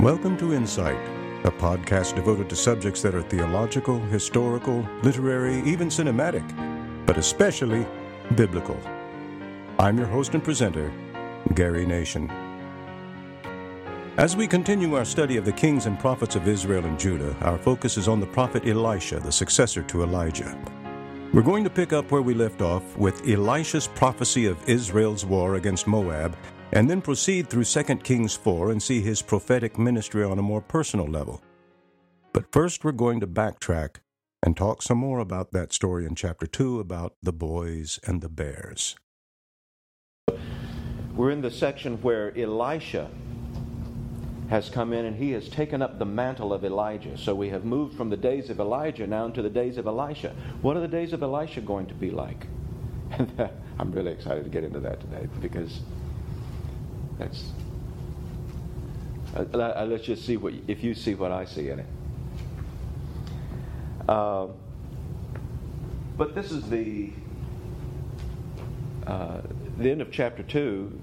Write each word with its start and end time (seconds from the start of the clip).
Welcome 0.00 0.38
to 0.38 0.54
Insight, 0.54 0.96
a 1.44 1.50
podcast 1.50 2.14
devoted 2.14 2.48
to 2.48 2.56
subjects 2.56 3.02
that 3.02 3.14
are 3.14 3.20
theological, 3.20 4.00
historical, 4.00 4.80
literary, 5.02 5.60
even 5.68 5.88
cinematic, 5.88 7.04
but 7.04 7.18
especially 7.18 7.86
biblical. 8.34 8.80
I'm 9.78 9.98
your 9.98 10.06
host 10.06 10.32
and 10.32 10.42
presenter, 10.42 10.90
Gary 11.54 11.84
Nation. 11.84 12.30
As 14.16 14.36
we 14.36 14.46
continue 14.46 14.94
our 14.94 15.04
study 15.04 15.36
of 15.36 15.44
the 15.44 15.52
kings 15.52 15.84
and 15.84 15.98
prophets 15.98 16.34
of 16.34 16.48
Israel 16.48 16.86
and 16.86 16.98
Judah, 16.98 17.36
our 17.42 17.58
focus 17.58 17.98
is 17.98 18.08
on 18.08 18.20
the 18.20 18.26
prophet 18.26 18.66
Elisha, 18.66 19.20
the 19.20 19.30
successor 19.30 19.82
to 19.82 20.02
Elijah. 20.02 20.58
We're 21.34 21.42
going 21.42 21.62
to 21.64 21.68
pick 21.68 21.92
up 21.92 22.10
where 22.10 22.22
we 22.22 22.32
left 22.32 22.62
off 22.62 22.96
with 22.96 23.28
Elisha's 23.28 23.86
prophecy 23.86 24.46
of 24.46 24.66
Israel's 24.66 25.26
war 25.26 25.56
against 25.56 25.86
Moab 25.86 26.38
and 26.72 26.88
then 26.88 27.02
proceed 27.02 27.48
through 27.48 27.64
2 27.64 27.82
Kings 27.96 28.34
4 28.34 28.70
and 28.70 28.82
see 28.82 29.00
his 29.00 29.22
prophetic 29.22 29.78
ministry 29.78 30.24
on 30.24 30.38
a 30.38 30.42
more 30.42 30.60
personal 30.60 31.06
level. 31.06 31.42
But 32.32 32.52
first, 32.52 32.84
we're 32.84 32.92
going 32.92 33.20
to 33.20 33.26
backtrack 33.26 33.96
and 34.42 34.56
talk 34.56 34.82
some 34.82 34.98
more 34.98 35.18
about 35.18 35.50
that 35.52 35.72
story 35.72 36.06
in 36.06 36.14
chapter 36.14 36.46
2 36.46 36.80
about 36.80 37.14
the 37.22 37.32
boys 37.32 37.98
and 38.06 38.22
the 38.22 38.28
bears. 38.28 38.96
We're 41.14 41.32
in 41.32 41.42
the 41.42 41.50
section 41.50 42.00
where 42.02 42.36
Elisha 42.38 43.10
has 44.48 44.68
come 44.68 44.92
in 44.92 45.04
and 45.04 45.16
he 45.16 45.32
has 45.32 45.48
taken 45.48 45.82
up 45.82 45.98
the 45.98 46.04
mantle 46.04 46.52
of 46.52 46.64
Elijah. 46.64 47.16
So 47.16 47.34
we 47.34 47.50
have 47.50 47.64
moved 47.64 47.96
from 47.96 48.10
the 48.10 48.16
days 48.16 48.48
of 48.48 48.58
Elijah 48.58 49.06
now 49.06 49.26
into 49.26 49.42
the 49.42 49.50
days 49.50 49.76
of 49.76 49.86
Elisha. 49.86 50.34
What 50.62 50.76
are 50.76 50.80
the 50.80 50.88
days 50.88 51.12
of 51.12 51.22
Elisha 51.22 51.60
going 51.60 51.86
to 51.86 51.94
be 51.94 52.10
like? 52.10 52.46
I'm 53.78 53.92
really 53.92 54.12
excited 54.12 54.44
to 54.44 54.50
get 54.50 54.64
into 54.64 54.80
that 54.80 55.00
today 55.00 55.28
because 55.40 55.80
that's. 57.20 57.44
Uh, 59.36 59.44
uh, 59.56 59.86
let's 59.88 60.04
just 60.04 60.24
see 60.24 60.36
what 60.36 60.54
if 60.66 60.82
you 60.82 60.94
see 60.94 61.14
what 61.14 61.30
I 61.30 61.44
see 61.44 61.68
in 61.68 61.80
it. 61.80 61.86
Uh, 64.08 64.48
but 66.16 66.34
this 66.34 66.50
is 66.50 66.68
the 66.68 67.10
uh, 69.06 69.42
the 69.78 69.90
end 69.90 70.02
of 70.02 70.10
chapter 70.10 70.42
two 70.42 70.98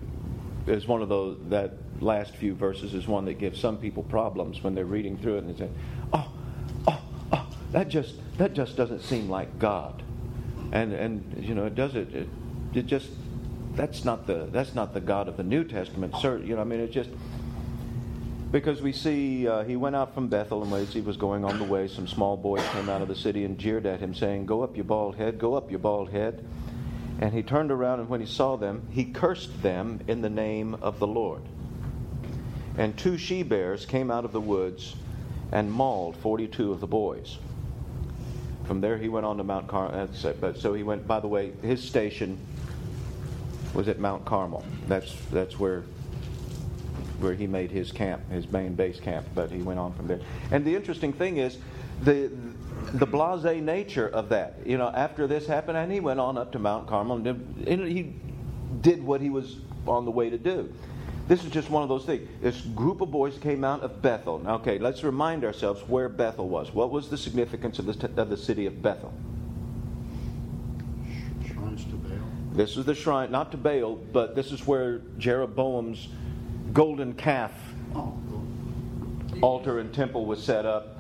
is 0.66 0.88
one 0.88 1.02
of 1.02 1.08
those 1.08 1.38
that 1.50 1.74
last 2.02 2.36
few 2.36 2.54
verses 2.54 2.94
is 2.94 3.08
one 3.08 3.26
that 3.26 3.36
gives 3.36 3.60
some 3.60 3.78
people 3.78 4.04
problems 4.04 4.62
when 4.62 4.76
they're 4.76 4.86
reading 4.86 5.18
through 5.18 5.38
it 5.38 5.44
and 5.44 5.56
they 5.56 5.58
say, 5.58 5.70
"Oh, 6.12 6.32
oh, 6.88 7.02
oh, 7.32 7.48
that 7.72 7.88
just 7.88 8.16
that 8.38 8.54
just 8.54 8.76
doesn't 8.76 9.02
seem 9.02 9.30
like 9.30 9.58
God," 9.60 10.04
and 10.72 10.92
and 10.94 11.46
you 11.46 11.56
know 11.56 11.66
it 11.66 11.76
does 11.76 11.96
it 11.96 12.14
it, 12.14 12.28
it 12.74 12.88
just 12.88 13.10
that's 13.78 14.04
not 14.04 14.28
the 14.28 14.50
that's 14.52 14.76
not 14.76 14.94
the 14.94 15.00
God 15.00 15.28
of 15.30 15.38
the 15.38 15.44
New 15.44 15.64
Testament, 15.64 16.16
sir. 16.20 16.40
You 16.40 16.56
know, 16.56 16.62
I 16.62 16.66
mean, 16.66 16.82
it's 16.82 16.94
just 16.94 17.12
because 18.52 18.82
we 18.82 18.92
see 18.92 19.48
uh, 19.48 19.64
he 19.64 19.76
went 19.76 19.96
out 19.96 20.14
from 20.14 20.28
Bethel, 20.28 20.64
and 20.64 20.74
as 20.74 20.92
he 20.92 21.02
was 21.02 21.16
going 21.16 21.46
on 21.46 21.60
the 21.60 21.64
way, 21.64 21.88
some 21.88 22.08
small 22.08 22.36
boys 22.36 22.68
came 22.70 22.90
out 22.90 23.02
of 23.02 23.08
the 23.08 23.16
city 23.16 23.46
and 23.46 23.58
jeered 23.58 23.86
at 23.86 24.00
him, 24.00 24.14
saying, 24.14 24.48
"Go 24.48 24.64
up, 24.64 24.76
you 24.76 24.84
bald 24.84 25.16
head! 25.16 25.38
Go 25.38 25.54
up, 25.54 25.72
you 25.72 25.78
bald 25.78 26.10
head!" 26.10 26.44
And 27.20 27.34
he 27.34 27.44
turned 27.44 27.72
around, 27.72 28.00
and 28.00 28.10
when 28.10 28.20
he 28.20 28.28
saw 28.28 28.58
them, 28.58 28.88
he 28.92 29.06
cursed 29.06 29.62
them 29.62 30.02
in 30.08 30.22
the 30.22 30.30
name 30.30 30.76
of 30.82 31.00
the 31.00 31.08
Lord. 31.08 31.42
And 32.78 32.98
two 32.98 33.18
she 33.18 33.44
bears 33.44 33.86
came 33.86 34.12
out 34.12 34.26
of 34.26 34.32
the 34.32 34.42
woods 34.42 34.96
and 35.52 35.72
mauled 35.72 36.16
forty-two 36.18 36.72
of 36.72 36.80
the 36.80 36.88
boys. 36.88 37.38
From 38.66 38.82
there, 38.82 38.98
he 38.98 39.08
went 39.08 39.26
on 39.26 39.38
to 39.38 39.44
Mount 39.44 39.68
Carmel. 39.68 40.10
So 40.56 40.74
he 40.74 40.84
went. 40.84 41.08
By 41.08 41.20
the 41.20 41.28
way, 41.28 41.54
his 41.62 41.84
station 41.84 42.38
was 43.78 43.88
at 43.88 44.00
Mount 44.00 44.26
Carmel. 44.26 44.66
That's 44.88 45.16
that's 45.32 45.60
where 45.60 45.84
where 47.20 47.34
he 47.34 47.48
made 47.48 47.72
his 47.72 47.92
camp, 47.92 48.30
his 48.30 48.52
main 48.52 48.74
base 48.74 49.00
camp. 49.00 49.26
But 49.36 49.52
he 49.52 49.62
went 49.62 49.80
on 49.80 49.94
from 49.94 50.08
there. 50.08 50.20
And 50.52 50.66
the 50.66 50.76
interesting 50.76 51.14
thing 51.14 51.38
is 51.38 51.60
the 52.02 52.32
the 52.94 53.06
blase 53.06 53.62
nature 53.62 54.08
of 54.10 54.30
that. 54.30 54.56
You 54.66 54.78
know, 54.78 54.90
after 54.90 55.28
this 55.28 55.46
happened, 55.46 55.78
and 55.78 55.92
he 55.92 56.00
went 56.00 56.20
on 56.20 56.38
up 56.38 56.52
to 56.54 56.60
Mount 56.60 56.88
Carmel, 56.88 57.26
and 57.26 57.88
he 57.88 58.16
did 58.82 59.04
what 59.04 59.22
he 59.22 59.30
was 59.30 59.58
on 59.86 60.06
the 60.06 60.12
way 60.12 60.30
to 60.30 60.38
do. 60.38 60.74
This 61.28 61.44
is 61.44 61.52
just 61.52 61.70
one 61.70 61.84
of 61.84 61.90
those 61.90 62.06
things. 62.06 62.28
This 62.42 62.62
group 62.62 63.02
of 63.02 63.12
boys 63.12 63.38
came 63.38 63.64
out 63.64 63.82
of 63.82 64.02
Bethel. 64.02 64.40
Now, 64.40 64.56
okay, 64.56 64.80
let's 64.80 65.04
remind 65.04 65.44
ourselves 65.44 65.82
where 65.88 66.08
Bethel 66.08 66.48
was. 66.48 66.74
What 66.74 66.90
was 66.90 67.10
the 67.10 67.18
significance 67.18 67.80
of 67.80 67.86
the, 67.86 68.22
of 68.22 68.30
the 68.30 68.38
city 68.38 68.66
of 68.66 68.82
Bethel? 68.82 69.14
This 72.58 72.76
is 72.76 72.86
the 72.86 72.96
shrine, 72.96 73.30
not 73.30 73.52
to 73.52 73.58
Baal, 73.58 73.98
but 73.98 74.34
this 74.34 74.52
is 74.52 74.66
where 74.66 75.02
Jeroboam's 75.20 76.08
golden 76.74 77.14
calf 77.14 77.52
altar 79.44 79.78
and 79.78 79.94
temple 79.94 80.26
was 80.26 80.44
set 80.44 80.66
up. 80.66 81.00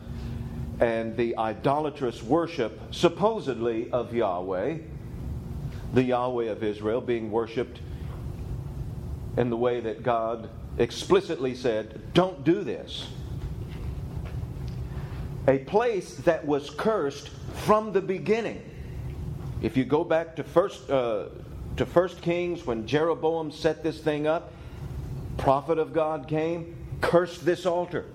And 0.80 1.18
the 1.18 1.36
idolatrous 1.36 2.22
worship, 2.22 2.80
supposedly 2.92 3.90
of 3.90 4.14
Yahweh, 4.14 4.78
the 5.96 6.04
Yahweh 6.04 6.46
of 6.52 6.64
Israel, 6.64 7.02
being 7.02 7.32
worshiped 7.32 7.80
in 9.36 9.50
the 9.50 9.58
way 9.58 9.80
that 9.80 10.04
God 10.04 10.52
explicitly 10.78 11.56
said, 11.56 12.14
don't 12.14 12.44
do 12.44 12.64
this. 12.64 13.08
A 15.48 15.58
place 15.58 16.18
that 16.18 16.46
was 16.46 16.70
cursed 16.70 17.30
from 17.66 17.94
the 17.94 18.02
beginning. 18.02 18.62
If 19.60 19.76
you 19.76 19.86
go 19.86 20.04
back 20.04 20.36
to 20.36 20.44
first 20.44 20.88
uh, 20.92 21.30
to 21.78 21.86
First 21.86 22.22
Kings 22.22 22.66
when 22.66 22.88
Jeroboam 22.88 23.52
set 23.52 23.84
this 23.84 24.00
thing 24.00 24.28
up, 24.28 24.52
prophet 25.38 25.78
of 25.78 25.94
God 25.94 26.28
came, 26.28 26.76
cursed 27.02 27.46
this 27.46 27.66
altar. 27.66 28.06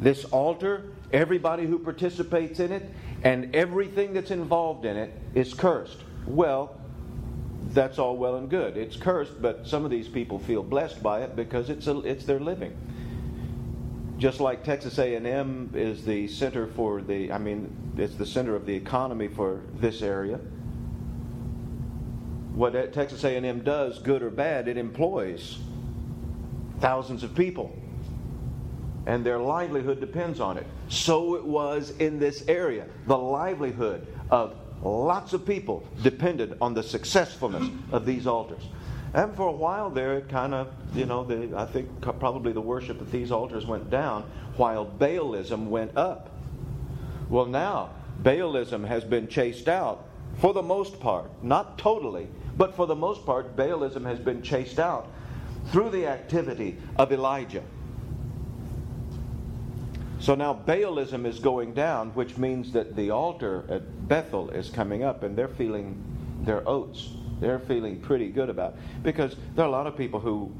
This 0.00 0.24
altar, 0.26 0.92
everybody 1.12 1.66
who 1.66 1.78
participates 1.78 2.60
in 2.60 2.72
it, 2.72 2.90
and 3.22 3.54
everything 3.56 4.12
that's 4.12 4.30
involved 4.30 4.84
in 4.84 4.96
it 4.96 5.12
is 5.34 5.54
cursed. 5.54 5.96
Well, 6.26 6.78
that's 7.72 7.98
all 7.98 8.16
well 8.18 8.36
and 8.36 8.50
good. 8.50 8.76
It's 8.76 8.96
cursed, 8.96 9.40
but 9.40 9.66
some 9.66 9.84
of 9.86 9.90
these 9.90 10.08
people 10.08 10.38
feel 10.38 10.62
blessed 10.62 11.02
by 11.02 11.22
it 11.22 11.34
because 11.34 11.70
it's 11.70 11.86
a, 11.86 11.98
it's 12.00 12.26
their 12.26 12.38
living. 12.38 12.76
Just 14.18 14.40
like 14.40 14.62
Texas 14.62 14.98
A&M 14.98 15.70
is 15.74 16.04
the 16.04 16.28
center 16.28 16.66
for 16.66 17.00
the 17.00 17.32
I 17.32 17.38
mean, 17.38 17.74
it's 17.96 18.14
the 18.14 18.26
center 18.26 18.54
of 18.54 18.66
the 18.66 18.74
economy 18.74 19.28
for 19.28 19.62
this 19.80 20.02
area 20.02 20.38
what 22.54 22.92
Texas 22.92 23.24
A&M 23.24 23.60
does, 23.60 23.98
good 23.98 24.22
or 24.22 24.30
bad, 24.30 24.68
it 24.68 24.76
employs 24.76 25.58
thousands 26.80 27.22
of 27.22 27.34
people. 27.34 27.76
And 29.06 29.26
their 29.26 29.38
livelihood 29.38 30.00
depends 30.00 30.40
on 30.40 30.56
it. 30.56 30.66
So 30.88 31.34
it 31.34 31.44
was 31.44 31.90
in 31.98 32.18
this 32.18 32.44
area. 32.48 32.86
The 33.06 33.18
livelihood 33.18 34.06
of 34.30 34.56
lots 34.82 35.32
of 35.32 35.44
people 35.44 35.86
depended 36.02 36.56
on 36.60 36.74
the 36.74 36.82
successfulness 36.82 37.68
of 37.92 38.06
these 38.06 38.26
altars. 38.26 38.62
And 39.12 39.34
for 39.36 39.48
a 39.48 39.52
while 39.52 39.90
there, 39.90 40.18
it 40.18 40.28
kind 40.28 40.54
of, 40.54 40.72
you 40.94 41.06
know, 41.06 41.24
the, 41.24 41.56
I 41.56 41.66
think 41.66 41.88
probably 42.00 42.52
the 42.52 42.60
worship 42.60 43.00
at 43.00 43.10
these 43.10 43.30
altars 43.30 43.66
went 43.66 43.90
down 43.90 44.24
while 44.56 44.86
Baalism 44.86 45.68
went 45.68 45.96
up. 45.96 46.30
Well, 47.28 47.46
now, 47.46 47.90
Baalism 48.22 48.86
has 48.86 49.04
been 49.04 49.28
chased 49.28 49.68
out 49.68 50.08
for 50.38 50.52
the 50.52 50.62
most 50.62 50.98
part, 51.00 51.30
not 51.42 51.78
totally, 51.78 52.28
but 52.56 52.74
for 52.74 52.86
the 52.86 52.94
most 52.94 53.24
part, 53.26 53.56
Baalism 53.56 54.04
has 54.04 54.18
been 54.18 54.42
chased 54.42 54.78
out 54.78 55.10
through 55.66 55.90
the 55.90 56.06
activity 56.06 56.76
of 56.96 57.12
Elijah. 57.12 57.62
So 60.20 60.34
now 60.34 60.54
Baalism 60.54 61.26
is 61.26 61.38
going 61.38 61.74
down, 61.74 62.10
which 62.10 62.38
means 62.38 62.72
that 62.72 62.96
the 62.96 63.10
altar 63.10 63.64
at 63.68 64.08
Bethel 64.08 64.50
is 64.50 64.70
coming 64.70 65.02
up, 65.02 65.22
and 65.22 65.36
they're 65.36 65.48
feeling 65.48 66.02
their 66.40 66.66
oats. 66.68 67.10
They're 67.40 67.58
feeling 67.58 68.00
pretty 68.00 68.28
good 68.28 68.48
about 68.48 68.72
it. 68.72 69.02
Because 69.02 69.36
there 69.54 69.64
are 69.64 69.68
a 69.68 69.70
lot 69.70 69.86
of 69.86 69.96
people 69.96 70.20
who 70.20 70.52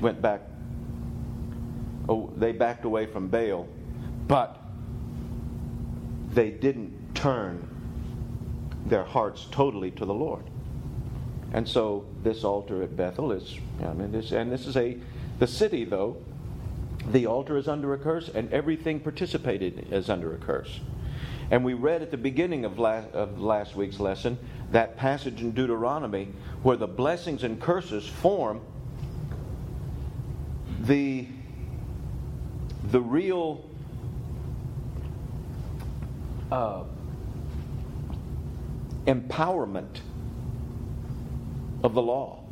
went 0.00 0.22
back, 0.22 0.42
oh, 2.08 2.32
they 2.36 2.52
backed 2.52 2.84
away 2.84 3.06
from 3.06 3.28
Baal, 3.28 3.68
but 4.28 4.62
they 6.30 6.50
didn't 6.50 7.14
turn 7.14 7.68
their 8.86 9.04
hearts 9.04 9.46
totally 9.50 9.90
to 9.92 10.04
the 10.04 10.14
Lord. 10.14 10.44
And 11.56 11.66
so 11.66 12.04
this 12.22 12.44
altar 12.44 12.82
at 12.82 12.94
Bethel 12.98 13.32
is, 13.32 13.56
I 13.82 13.94
mean, 13.94 14.12
this, 14.12 14.30
and 14.30 14.52
this 14.52 14.66
is 14.66 14.76
a, 14.76 14.98
the 15.38 15.46
city 15.46 15.86
though, 15.86 16.18
the 17.12 17.24
altar 17.24 17.56
is 17.56 17.66
under 17.66 17.94
a 17.94 17.98
curse, 17.98 18.28
and 18.28 18.52
everything 18.52 19.00
participated 19.00 19.86
is 19.90 20.10
under 20.10 20.34
a 20.34 20.36
curse. 20.36 20.80
And 21.50 21.64
we 21.64 21.72
read 21.72 22.02
at 22.02 22.10
the 22.10 22.18
beginning 22.18 22.66
of 22.66 22.78
last, 22.78 23.08
of 23.14 23.40
last 23.40 23.74
week's 23.74 23.98
lesson 23.98 24.36
that 24.72 24.98
passage 24.98 25.40
in 25.40 25.52
Deuteronomy 25.52 26.28
where 26.62 26.76
the 26.76 26.86
blessings 26.86 27.42
and 27.42 27.58
curses 27.58 28.06
form 28.06 28.60
the, 30.80 31.26
the 32.90 33.00
real 33.00 33.64
uh, 36.52 36.82
empowerment 39.06 40.00
of 41.86 41.94
the 41.94 42.02
law. 42.02 42.42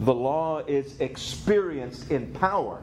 The 0.00 0.14
law 0.14 0.58
is 0.66 1.00
experienced 1.00 2.10
in 2.10 2.32
power 2.32 2.82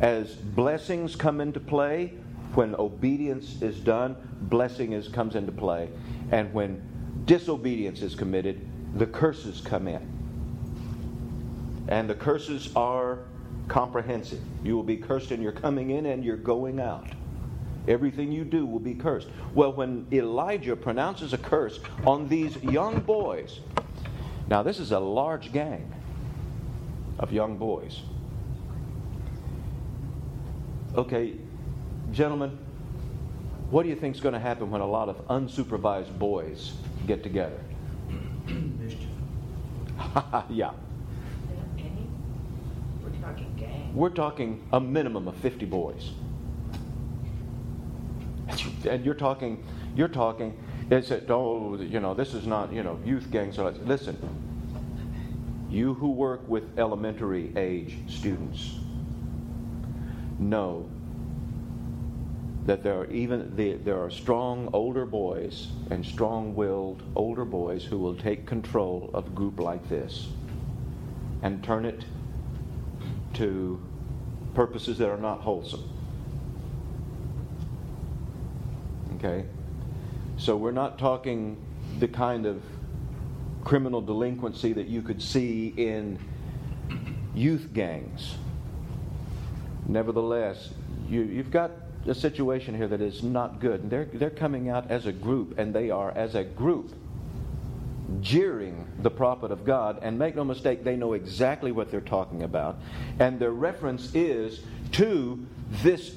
as 0.00 0.34
blessings 0.34 1.16
come 1.16 1.40
into 1.40 1.58
play, 1.58 2.12
when 2.54 2.74
obedience 2.74 3.62
is 3.62 3.80
done, 3.80 4.16
blessing 4.42 4.92
is, 4.92 5.08
comes 5.08 5.34
into 5.34 5.52
play. 5.52 5.88
And 6.30 6.52
when 6.52 6.82
disobedience 7.24 8.02
is 8.02 8.14
committed, 8.14 8.66
the 8.94 9.06
curses 9.06 9.60
come 9.60 9.88
in. 9.88 10.06
And 11.88 12.10
the 12.10 12.14
curses 12.14 12.70
are 12.76 13.20
comprehensive. 13.68 14.40
You 14.62 14.76
will 14.76 14.82
be 14.82 14.96
cursed 14.96 15.32
in 15.32 15.40
your 15.40 15.52
coming 15.52 15.90
in 15.90 16.06
and 16.06 16.24
your 16.24 16.36
going 16.36 16.78
out. 16.78 17.08
Everything 17.88 18.32
you 18.32 18.44
do 18.44 18.66
will 18.66 18.80
be 18.80 18.94
cursed. 18.94 19.28
Well, 19.54 19.72
when 19.72 20.06
Elijah 20.12 20.76
pronounces 20.76 21.32
a 21.32 21.38
curse 21.38 21.78
on 22.04 22.28
these 22.28 22.62
young 22.64 23.00
boys, 23.00 23.60
now 24.48 24.62
this 24.62 24.78
is 24.78 24.92
a 24.92 24.98
large 24.98 25.52
gang 25.52 25.92
of 27.18 27.32
young 27.32 27.56
boys. 27.56 28.02
Okay, 30.94 31.34
gentlemen, 32.12 32.58
what 33.70 33.82
do 33.82 33.88
you 33.88 33.96
think 33.96 34.14
is 34.14 34.20
going 34.20 34.34
to 34.34 34.40
happen 34.40 34.70
when 34.70 34.80
a 34.80 34.86
lot 34.86 35.08
of 35.08 35.16
unsupervised 35.28 36.16
boys 36.18 36.72
get 37.06 37.22
together? 37.22 37.58
Yeah. 40.48 40.70
We're 43.02 43.10
talking 43.20 43.54
gang. 43.56 43.94
We're 43.94 44.10
talking 44.10 44.66
a 44.72 44.80
minimum 44.80 45.28
of 45.28 45.36
50 45.36 45.66
boys. 45.66 46.12
And 48.88 49.04
you're 49.04 49.14
talking, 49.14 49.62
you're 49.94 50.08
talking, 50.08 50.56
it's 50.90 51.10
a, 51.10 51.22
oh, 51.32 51.76
you 51.76 52.00
know, 52.00 52.14
this 52.14 52.34
is 52.34 52.46
not, 52.46 52.72
you 52.72 52.82
know, 52.82 52.98
youth 53.04 53.30
gangs. 53.30 53.58
Are 53.58 53.70
like, 53.70 53.84
listen, 53.84 54.16
you 55.68 55.94
who 55.94 56.10
work 56.10 56.48
with 56.48 56.78
elementary 56.78 57.52
age 57.56 57.96
students 58.08 58.78
know 60.38 60.88
that 62.66 62.82
there 62.82 62.98
are 62.98 63.10
even 63.10 63.54
the, 63.56 63.74
there 63.74 64.02
are 64.02 64.10
strong 64.10 64.68
older 64.72 65.06
boys 65.06 65.68
and 65.90 66.04
strong-willed 66.04 67.02
older 67.14 67.44
boys 67.44 67.84
who 67.84 67.98
will 67.98 68.14
take 68.14 68.44
control 68.44 69.10
of 69.14 69.26
a 69.26 69.30
group 69.30 69.60
like 69.60 69.88
this 69.88 70.28
and 71.42 71.62
turn 71.62 71.84
it 71.84 72.04
to 73.34 73.80
purposes 74.54 74.98
that 74.98 75.08
are 75.08 75.16
not 75.16 75.40
wholesome. 75.40 75.88
Okay? 79.16 79.44
So 80.38 80.56
we're 80.56 80.72
not 80.72 80.98
talking 80.98 81.56
the 81.98 82.08
kind 82.08 82.46
of 82.46 82.62
criminal 83.64 84.00
delinquency 84.00 84.72
that 84.74 84.86
you 84.86 85.02
could 85.02 85.22
see 85.22 85.72
in 85.76 86.18
youth 87.34 87.70
gangs. 87.72 88.34
Nevertheless, 89.86 90.70
you, 91.08 91.22
you've 91.22 91.50
got 91.50 91.70
a 92.06 92.14
situation 92.14 92.74
here 92.76 92.88
that 92.88 93.00
is 93.00 93.22
not 93.22 93.60
good. 93.60 93.82
And 93.82 93.90
they're, 93.90 94.04
they're 94.04 94.30
coming 94.30 94.68
out 94.68 94.90
as 94.90 95.06
a 95.06 95.12
group, 95.12 95.58
and 95.58 95.74
they 95.74 95.90
are, 95.90 96.10
as 96.12 96.34
a 96.34 96.44
group, 96.44 96.92
jeering 98.20 98.86
the 99.00 99.10
prophet 99.10 99.50
of 99.50 99.64
God. 99.64 99.98
And 100.02 100.18
make 100.18 100.36
no 100.36 100.44
mistake, 100.44 100.84
they 100.84 100.96
know 100.96 101.14
exactly 101.14 101.72
what 101.72 101.90
they're 101.90 102.00
talking 102.00 102.42
about. 102.42 102.78
And 103.18 103.38
their 103.40 103.52
reference 103.52 104.14
is 104.14 104.60
to 104.92 105.44
this 105.82 106.14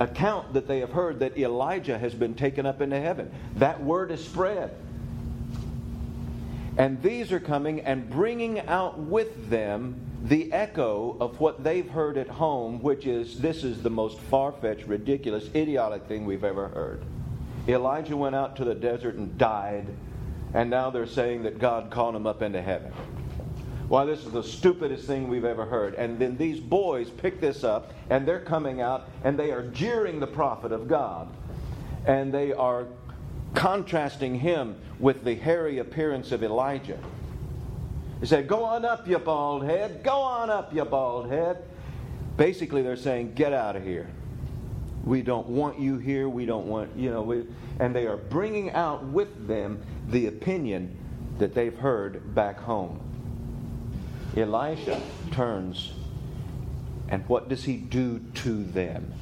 account 0.00 0.54
that 0.54 0.66
they 0.66 0.80
have 0.80 0.90
heard 0.90 1.20
that 1.20 1.38
Elijah 1.38 1.98
has 1.98 2.14
been 2.14 2.34
taken 2.34 2.66
up 2.66 2.80
into 2.80 2.98
heaven. 2.98 3.30
That 3.56 3.82
word 3.82 4.10
is 4.10 4.24
spread. 4.24 4.74
And 6.78 7.00
these 7.02 7.30
are 7.30 7.40
coming 7.40 7.80
and 7.82 8.08
bringing 8.08 8.60
out 8.60 8.98
with 8.98 9.50
them 9.50 10.00
the 10.24 10.52
echo 10.52 11.16
of 11.20 11.38
what 11.40 11.62
they've 11.62 11.88
heard 11.88 12.16
at 12.16 12.28
home, 12.28 12.80
which 12.80 13.06
is 13.06 13.38
this 13.38 13.62
is 13.62 13.82
the 13.82 13.90
most 13.90 14.18
far 14.18 14.52
fetched, 14.52 14.86
ridiculous, 14.86 15.48
idiotic 15.54 16.06
thing 16.06 16.24
we've 16.24 16.44
ever 16.44 16.68
heard. 16.68 17.02
Elijah 17.68 18.16
went 18.16 18.34
out 18.34 18.56
to 18.56 18.64
the 18.64 18.74
desert 18.74 19.16
and 19.16 19.36
died, 19.36 19.86
and 20.54 20.70
now 20.70 20.90
they're 20.90 21.06
saying 21.06 21.42
that 21.42 21.58
God 21.58 21.90
called 21.90 22.16
him 22.16 22.26
up 22.26 22.40
into 22.42 22.62
heaven. 22.62 22.92
Why, 23.90 24.04
this 24.04 24.24
is 24.24 24.30
the 24.30 24.44
stupidest 24.44 25.04
thing 25.04 25.26
we've 25.26 25.44
ever 25.44 25.66
heard. 25.66 25.94
And 25.94 26.16
then 26.16 26.36
these 26.36 26.60
boys 26.60 27.10
pick 27.10 27.40
this 27.40 27.64
up, 27.64 27.92
and 28.08 28.26
they're 28.26 28.38
coming 28.38 28.80
out, 28.80 29.08
and 29.24 29.36
they 29.36 29.50
are 29.50 29.62
jeering 29.62 30.20
the 30.20 30.28
prophet 30.28 30.70
of 30.70 30.86
God. 30.86 31.26
And 32.06 32.32
they 32.32 32.52
are 32.52 32.86
contrasting 33.56 34.38
him 34.38 34.76
with 35.00 35.24
the 35.24 35.34
hairy 35.34 35.78
appearance 35.78 36.30
of 36.30 36.44
Elijah. 36.44 37.00
They 38.20 38.28
said, 38.28 38.46
Go 38.46 38.62
on 38.62 38.84
up, 38.84 39.08
you 39.08 39.18
bald 39.18 39.64
head. 39.64 40.04
Go 40.04 40.20
on 40.20 40.50
up, 40.50 40.72
you 40.72 40.84
bald 40.84 41.28
head. 41.28 41.64
Basically, 42.36 42.82
they're 42.82 42.94
saying, 42.94 43.34
Get 43.34 43.52
out 43.52 43.74
of 43.74 43.82
here. 43.82 44.08
We 45.04 45.20
don't 45.20 45.48
want 45.48 45.80
you 45.80 45.98
here. 45.98 46.28
We 46.28 46.46
don't 46.46 46.68
want, 46.68 46.96
you 46.96 47.10
know, 47.10 47.22
we, 47.22 47.44
and 47.80 47.92
they 47.92 48.06
are 48.06 48.18
bringing 48.18 48.70
out 48.70 49.02
with 49.02 49.48
them 49.48 49.82
the 50.10 50.28
opinion 50.28 50.96
that 51.40 51.56
they've 51.56 51.76
heard 51.76 52.36
back 52.36 52.60
home. 52.60 53.09
Elisha 54.36 55.00
turns, 55.32 55.92
and 57.08 57.26
what 57.28 57.48
does 57.48 57.64
he 57.64 57.76
do 57.76 58.20
to 58.34 58.64
them? 58.64 59.12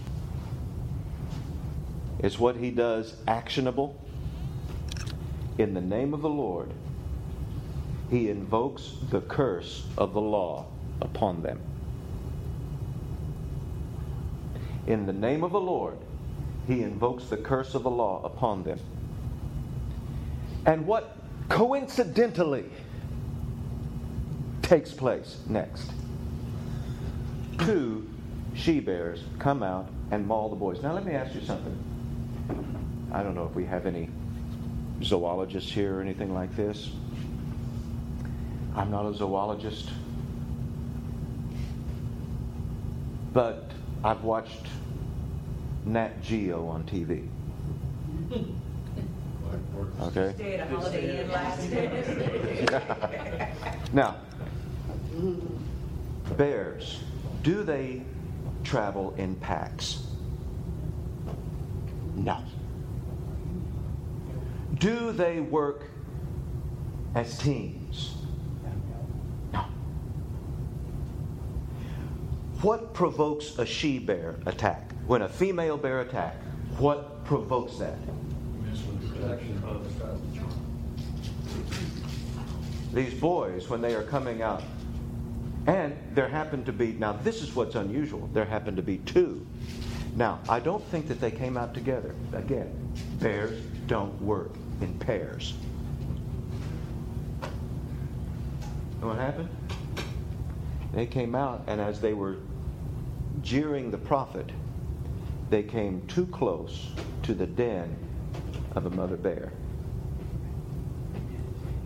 Is 2.20 2.38
what 2.38 2.56
he 2.56 2.70
does 2.70 3.16
actionable? 3.26 3.98
In 5.56 5.74
the 5.74 5.80
name 5.80 6.12
of 6.12 6.20
the 6.20 6.28
Lord, 6.28 6.70
he 8.10 8.28
invokes 8.28 8.94
the 9.10 9.20
curse 9.20 9.86
of 9.96 10.12
the 10.12 10.20
law 10.20 10.66
upon 11.00 11.42
them. 11.42 11.60
In 14.86 15.06
the 15.06 15.12
name 15.12 15.44
of 15.44 15.52
the 15.52 15.60
Lord, 15.60 15.98
he 16.66 16.82
invokes 16.82 17.24
the 17.24 17.36
curse 17.36 17.74
of 17.74 17.82
the 17.82 17.90
law 17.90 18.22
upon 18.24 18.64
them. 18.64 18.78
And 20.66 20.86
what 20.86 21.16
coincidentally 21.48 22.64
takes 24.68 24.92
place 24.92 25.38
next? 25.48 25.90
Two 27.60 28.06
she 28.54 28.80
bears 28.80 29.20
come 29.38 29.62
out 29.62 29.88
and 30.10 30.26
maul 30.26 30.50
the 30.50 30.56
boys. 30.56 30.82
Now, 30.82 30.92
let 30.92 31.06
me 31.06 31.12
ask 31.12 31.34
you 31.34 31.40
something. 31.40 31.76
I 33.10 33.22
don't 33.22 33.34
know 33.34 33.46
if 33.46 33.54
we 33.54 33.64
have 33.64 33.86
any 33.86 34.10
zoologists 35.02 35.70
here 35.70 35.96
or 35.96 36.02
anything 36.02 36.34
like 36.34 36.54
this. 36.54 36.90
I'm 38.76 38.90
not 38.90 39.06
a 39.06 39.14
zoologist. 39.14 39.88
But 43.32 43.70
I've 44.04 44.22
watched 44.22 44.66
Nat 45.86 46.20
Geo 46.22 46.66
on 46.66 46.84
TV. 46.84 47.26
Okay? 50.02 50.32
Stay 50.34 50.54
at 50.56 50.70
a 50.70 50.76
Holiday 50.76 51.22
Inn 51.22 51.30
last 51.30 51.70
day. 51.70 53.52
Now, 53.92 54.16
bears, 56.36 57.00
do 57.42 57.62
they 57.62 58.02
travel 58.64 59.14
in 59.16 59.34
packs? 59.36 60.06
No. 62.14 62.38
Do 64.74 65.12
they 65.12 65.40
work 65.40 65.84
as 67.14 67.38
teams? 67.38 68.16
No. 69.52 69.64
What 72.62 72.92
provokes 72.92 73.58
a 73.58 73.66
she 73.66 73.98
bear 73.98 74.36
attack? 74.46 74.92
When 75.06 75.22
a 75.22 75.28
female 75.28 75.76
bear 75.76 76.00
attack, 76.00 76.36
what 76.78 77.24
provokes 77.24 77.78
that? 77.78 77.98
These 82.92 83.14
boys, 83.14 83.68
when 83.68 83.80
they 83.80 83.94
are 83.94 84.02
coming 84.02 84.42
out, 84.42 84.62
and 85.68 85.94
there 86.14 86.28
happened 86.28 86.64
to 86.64 86.72
be, 86.72 86.94
now 86.94 87.12
this 87.12 87.42
is 87.42 87.54
what's 87.54 87.74
unusual, 87.74 88.28
there 88.32 88.46
happened 88.46 88.78
to 88.78 88.82
be 88.82 88.96
two. 88.98 89.46
Now, 90.16 90.40
I 90.48 90.60
don't 90.60 90.82
think 90.84 91.06
that 91.08 91.20
they 91.20 91.30
came 91.30 91.58
out 91.58 91.74
together. 91.74 92.14
Again, 92.32 92.74
bears 93.20 93.60
don't 93.86 94.18
work 94.22 94.50
in 94.80 94.98
pairs. 94.98 95.52
What 99.00 99.16
happened? 99.16 99.50
They 100.94 101.04
came 101.04 101.34
out, 101.34 101.64
and 101.66 101.82
as 101.82 102.00
they 102.00 102.14
were 102.14 102.38
jeering 103.42 103.90
the 103.90 103.98
prophet, 103.98 104.50
they 105.50 105.62
came 105.62 106.04
too 106.06 106.26
close 106.26 106.92
to 107.24 107.34
the 107.34 107.46
den 107.46 107.94
of 108.74 108.86
a 108.86 108.90
mother 108.90 109.18
bear. 109.18 109.52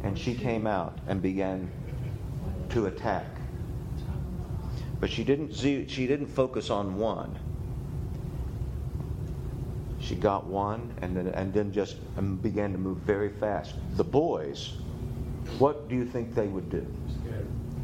And 0.05 0.17
she 0.17 0.35
came 0.35 0.69
out 0.69 0.97
and 1.09 1.21
began 1.21 1.69
to 2.71 2.87
attack. 2.87 3.27
But 5.03 5.11
she 5.11 5.25
didn't 5.25 5.53
she 5.53 6.07
didn't 6.07 6.29
focus 6.29 6.71
on 6.71 6.97
one. 6.97 7.37
She 9.99 10.15
got 10.15 10.47
one 10.47 10.95
and 11.03 11.17
then 11.17 11.27
and 11.27 11.53
then 11.53 11.73
just 11.73 11.97
um, 12.17 12.37
began 12.37 12.71
to 12.71 12.79
move 12.79 12.99
very 12.99 13.29
fast. 13.29 13.75
The 13.97 14.05
boys, 14.05 14.75
what 15.59 15.89
do 15.89 15.97
you 15.97 16.07
think 16.07 16.37
they 16.37 16.47
would 16.47 16.71
do? 16.71 16.87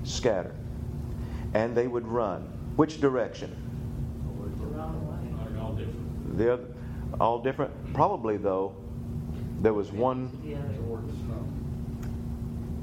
Scatter. 0.05 0.55
And 1.55 1.77
they 1.77 1.89
would 1.89 2.07
run. 2.07 2.43
Which 2.77 3.01
direction? 3.01 3.51
The 6.37 6.53
other, 6.53 6.67
all 7.21 7.43
different. 7.43 7.73
Probably 7.95 8.37
though, 8.37 8.77
there 9.61 9.75
was 9.75 9.91
one. 9.91 10.31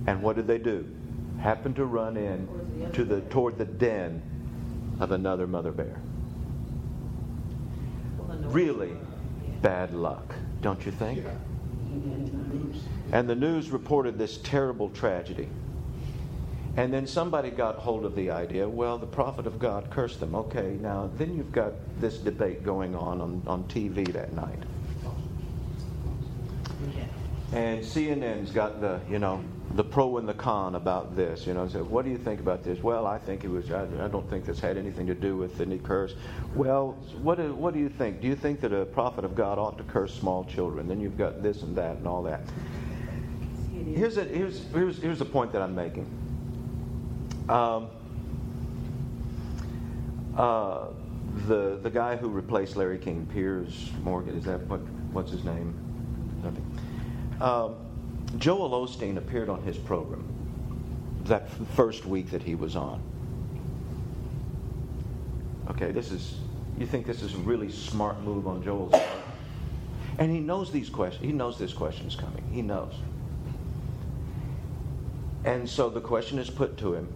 And 0.08 0.22
what 0.22 0.36
did 0.36 0.46
they 0.46 0.58
do? 0.58 0.95
Happened 1.46 1.75
to 1.75 1.86
run 1.86 2.18
in 2.18 2.90
to 2.94 3.06
the 3.06 3.22
toward 3.22 3.60
the 3.60 3.66
den 3.66 4.20
of 5.00 5.12
another 5.12 5.46
mother 5.46 5.72
bear. 5.72 6.02
Really 8.46 8.94
bad 9.62 9.94
luck, 9.94 10.34
don't 10.64 10.84
you 10.88 10.92
think? 10.92 11.24
And 13.12 13.30
the 13.30 13.36
news 13.36 13.70
reported 13.70 14.18
this 14.18 14.40
terrible 14.40 14.90
tragedy. 14.90 15.48
And 16.78 16.92
then 16.92 17.06
somebody 17.06 17.52
got 17.52 17.75
hold 17.75 18.06
of 18.06 18.16
the 18.16 18.32
idea 18.32 18.68
well, 18.68 18.98
the 18.98 19.06
prophet 19.06 19.46
of 19.46 19.60
God 19.60 19.92
cursed 19.92 20.20
them. 20.20 20.34
Okay, 20.34 20.80
now 20.82 21.12
then 21.16 21.38
you've 21.38 21.52
got 21.52 21.74
this 22.02 22.18
debate 22.18 22.64
going 22.64 22.96
on 22.96 23.22
on, 23.22 23.44
on 23.46 23.66
TV 23.66 24.12
that 24.14 24.34
night. 24.34 24.64
And 27.52 27.84
CNN's 27.84 28.50
got 28.50 28.82
the, 28.82 29.00
you 29.08 29.20
know, 29.20 29.44
the 29.74 29.84
pro 29.84 30.17
and 30.17 30.29
the 30.29 30.34
con 30.34 30.75
about 30.75 31.15
this. 31.15 31.45
You 31.48 31.53
know, 31.53 31.65
what 31.65 32.05
do 32.05 32.12
you 32.12 32.17
think 32.17 32.39
about 32.39 32.63
this? 32.63 32.81
Well, 32.81 33.07
I 33.07 33.17
think 33.17 33.43
it 33.43 33.50
was. 33.50 33.72
I, 33.72 33.84
I 33.84 34.07
don't 34.07 34.29
think 34.29 34.45
this 34.45 34.60
had 34.60 34.77
anything 34.77 35.07
to 35.07 35.15
do 35.15 35.36
with 35.36 35.60
any 35.60 35.79
curse. 35.79 36.13
Well, 36.53 36.91
what 37.22 37.38
do, 37.38 37.53
what 37.53 37.74
do 37.74 37.79
you 37.79 37.89
think? 37.89 38.22
Do 38.22 38.27
you 38.27 38.36
think 38.36 38.62
that 38.62 38.72
a 38.72 38.86
prophet 38.86 39.25
of 39.25 39.36
God 39.36 39.57
ought 39.57 39.77
to 39.77 39.84
curse 39.84 40.13
small 40.13 40.45
children? 40.45 40.88
Then 40.88 41.00
you've 41.01 41.17
got 41.17 41.41
this 41.43 41.63
and 41.63 41.75
that 41.75 41.98
and 41.98 42.07
all 42.07 42.24
that. 42.24 42.41
Here's 43.93 44.17
a, 44.17 44.24
here's 44.24 44.65
here's 44.72 45.01
here's 45.01 45.19
the 45.19 45.25
point 45.25 45.51
that 45.51 45.62
I'm 45.62 45.75
making. 45.75 46.07
Um, 47.50 47.88
uh, 50.38 50.88
the 51.48 51.79
the 51.81 51.89
guy 51.89 52.15
who 52.15 52.29
replaced 52.29 52.75
Larry 52.75 52.98
King, 52.98 53.27
Piers 53.31 53.91
Morgan, 54.03 54.38
is 54.38 54.45
that 54.45 54.62
what 54.67 54.81
what's 55.12 55.31
his 55.31 55.43
name? 55.43 55.74
Nothing. 56.43 56.79
Um, 57.41 57.75
Joel 58.38 58.72
Osteen 58.72 59.18
appeared 59.18 59.50
on 59.50 59.62
his 59.63 59.77
program 59.77 60.27
that 61.25 61.50
first 61.75 62.06
week 62.06 62.32
that 62.32 62.44
he 62.44 62.56
was 62.56 62.75
on. 62.75 63.01
Okay, 65.70 65.92
this 65.92 66.12
is 66.12 66.38
you 66.77 66.86
think 66.86 67.06
this 67.06 67.22
is 67.22 67.34
a 67.34 67.38
really 67.38 67.72
smart 67.72 68.22
move 68.22 68.48
on 68.48 68.63
Joel's 68.63 68.92
part. 68.92 69.04
And 70.18 70.32
he 70.32 70.39
knows 70.39 70.72
these 70.72 70.89
questions. 70.89 71.25
He 71.25 71.32
knows 71.32 71.58
this 71.58 71.74
question 71.74 72.08
is 72.08 72.15
coming. 72.15 72.44
He 72.51 72.62
knows. 72.62 72.94
And 75.46 75.70
so 75.70 75.89
the 75.89 76.01
question 76.01 76.39
is 76.39 76.50
put 76.50 76.77
to 76.77 76.94
him 76.94 77.08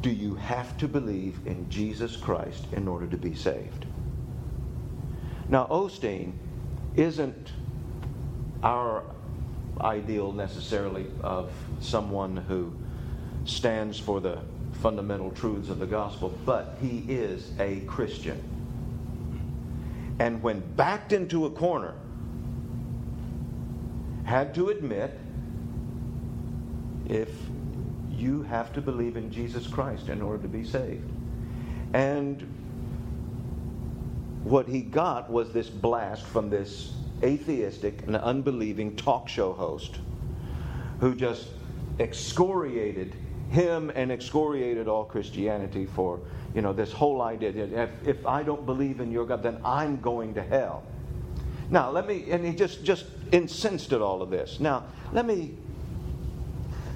Do 0.00 0.10
you 0.10 0.34
have 0.34 0.76
to 0.78 0.88
believe 0.88 1.38
in 1.46 1.68
Jesus 1.70 2.16
Christ 2.16 2.66
in 2.72 2.88
order 2.88 3.06
to 3.06 3.16
be 3.16 3.34
saved? 3.34 3.86
Now, 5.48 5.66
Osteen 5.66 6.32
isn't 6.96 7.52
our 8.64 9.04
ideal 9.80 10.32
necessarily 10.32 11.06
of 11.22 11.52
someone 11.80 12.36
who 12.36 12.72
stands 13.44 13.98
for 13.98 14.20
the 14.20 14.38
fundamental 14.80 15.30
truths 15.30 15.68
of 15.68 15.78
the 15.78 15.86
gospel, 15.86 16.36
but 16.46 16.76
he 16.80 17.04
is 17.08 17.52
a 17.60 17.80
Christian. 17.80 18.42
And 20.18 20.42
when 20.42 20.60
backed 20.76 21.12
into 21.12 21.44
a 21.44 21.50
corner, 21.50 21.94
had 24.24 24.54
to 24.54 24.70
admit 24.70 25.18
if 27.06 27.30
you 28.10 28.42
have 28.44 28.72
to 28.72 28.80
believe 28.80 29.16
in 29.16 29.30
Jesus 29.30 29.66
Christ 29.66 30.08
in 30.08 30.22
order 30.22 30.42
to 30.42 30.48
be 30.48 30.64
saved. 30.64 31.10
And 31.92 32.40
what 34.44 34.66
he 34.66 34.80
got 34.80 35.28
was 35.30 35.52
this 35.52 35.68
blast 35.68 36.24
from 36.24 36.48
this 36.48 36.94
atheistic 37.22 38.02
and 38.06 38.16
unbelieving 38.16 38.96
talk 38.96 39.28
show 39.28 39.52
host 39.52 39.98
who 41.00 41.14
just 41.14 41.48
excoriated 41.98 43.14
him 43.50 43.90
and 43.94 44.10
excoriated 44.10 44.88
all 44.88 45.04
Christianity 45.04 45.86
for, 45.86 46.20
you 46.54 46.62
know, 46.62 46.72
this 46.72 46.92
whole 46.92 47.22
idea 47.22 47.52
that 47.52 47.72
if, 47.72 48.08
if 48.08 48.26
I 48.26 48.42
don't 48.42 48.66
believe 48.66 49.00
in 49.00 49.12
your 49.12 49.26
God, 49.26 49.42
then 49.42 49.60
I'm 49.64 50.00
going 50.00 50.34
to 50.34 50.42
hell. 50.42 50.82
Now, 51.70 51.90
let 51.90 52.06
me, 52.06 52.30
and 52.30 52.44
he 52.44 52.52
just, 52.52 52.84
just 52.84 53.06
incensed 53.32 53.92
at 53.92 54.00
all 54.00 54.22
of 54.22 54.30
this. 54.30 54.60
Now, 54.60 54.84
let 55.12 55.24
me, 55.24 55.56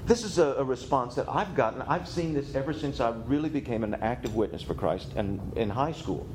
this 0.05 0.23
is 0.23 0.37
a, 0.37 0.55
a 0.55 0.63
response 0.63 1.15
that 1.15 1.27
I've 1.29 1.55
gotten. 1.55 1.81
I've 1.83 2.07
seen 2.07 2.33
this 2.33 2.55
ever 2.55 2.73
since 2.73 2.99
I 2.99 3.11
really 3.27 3.49
became 3.49 3.83
an 3.83 3.95
active 3.95 4.35
witness 4.35 4.61
for 4.61 4.73
Christ 4.73 5.11
and 5.15 5.39
in 5.55 5.69
high 5.69 5.91
school. 5.93 6.27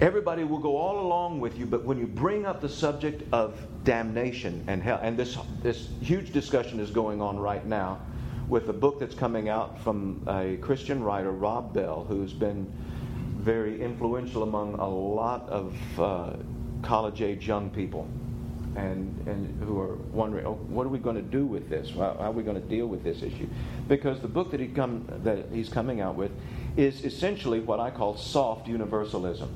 Everybody 0.00 0.44
will 0.44 0.60
go 0.60 0.78
all 0.78 1.00
along 1.00 1.40
with 1.40 1.58
you, 1.58 1.66
but 1.66 1.84
when 1.84 1.98
you 1.98 2.06
bring 2.06 2.46
up 2.46 2.62
the 2.62 2.70
subject 2.70 3.22
of 3.34 3.60
damnation 3.84 4.64
and 4.66 4.82
hell, 4.82 4.98
and 5.02 5.14
this, 5.14 5.36
this 5.62 5.90
huge 6.00 6.32
discussion 6.32 6.80
is 6.80 6.90
going 6.90 7.20
on 7.20 7.38
right 7.38 7.66
now 7.66 8.00
with 8.48 8.70
a 8.70 8.72
book 8.72 8.98
that's 8.98 9.14
coming 9.14 9.50
out 9.50 9.78
from 9.82 10.22
a 10.26 10.56
Christian 10.62 11.04
writer, 11.04 11.30
Rob 11.30 11.74
Bell, 11.74 12.06
who's 12.08 12.32
been 12.32 12.72
very 13.40 13.82
influential 13.82 14.42
among 14.42 14.72
a 14.76 14.88
lot 14.88 15.46
of 15.50 15.76
uh, 16.00 16.32
college 16.82 17.20
age 17.20 17.46
young 17.46 17.68
people 17.68 18.08
and, 18.76 19.22
and 19.26 19.62
who 19.62 19.78
are 19.78 19.96
wondering, 20.12 20.46
oh, 20.46 20.54
what 20.68 20.86
are 20.86 20.90
we 20.90 20.98
going 20.98 21.16
to 21.16 21.22
do 21.22 21.44
with 21.44 21.68
this? 21.68 21.90
How, 21.90 22.16
are 22.18 22.32
we 22.32 22.42
going 22.42 22.58
to 22.58 22.68
deal 22.68 22.86
with 22.86 23.04
this 23.04 23.22
issue? 23.22 23.48
Because 23.86 24.18
the 24.20 24.28
book 24.28 24.50
that, 24.52 24.60
he 24.60 24.68
come, 24.68 25.06
that 25.24 25.44
he's 25.52 25.68
coming 25.68 26.00
out 26.00 26.14
with 26.14 26.30
is 26.78 27.04
essentially 27.04 27.60
what 27.60 27.80
I 27.80 27.90
call 27.90 28.16
soft 28.16 28.66
universalism 28.66 29.54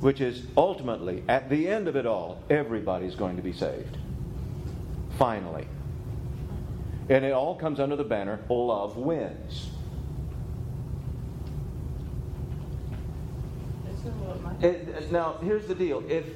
which 0.00 0.20
is 0.20 0.46
ultimately, 0.56 1.24
at 1.28 1.48
the 1.48 1.68
end 1.68 1.88
of 1.88 1.96
it 1.96 2.06
all, 2.06 2.40
everybody's 2.50 3.14
going 3.14 3.36
to 3.36 3.42
be 3.42 3.52
saved. 3.52 3.96
Finally. 5.18 5.66
And 7.08 7.24
it 7.24 7.32
all 7.32 7.54
comes 7.54 7.80
under 7.80 7.96
the 7.96 8.04
banner 8.04 8.38
love 8.48 8.96
wins. 8.96 9.70
It, 14.60 15.10
now, 15.12 15.36
here's 15.42 15.66
the 15.66 15.74
deal. 15.74 16.02
If 16.08 16.26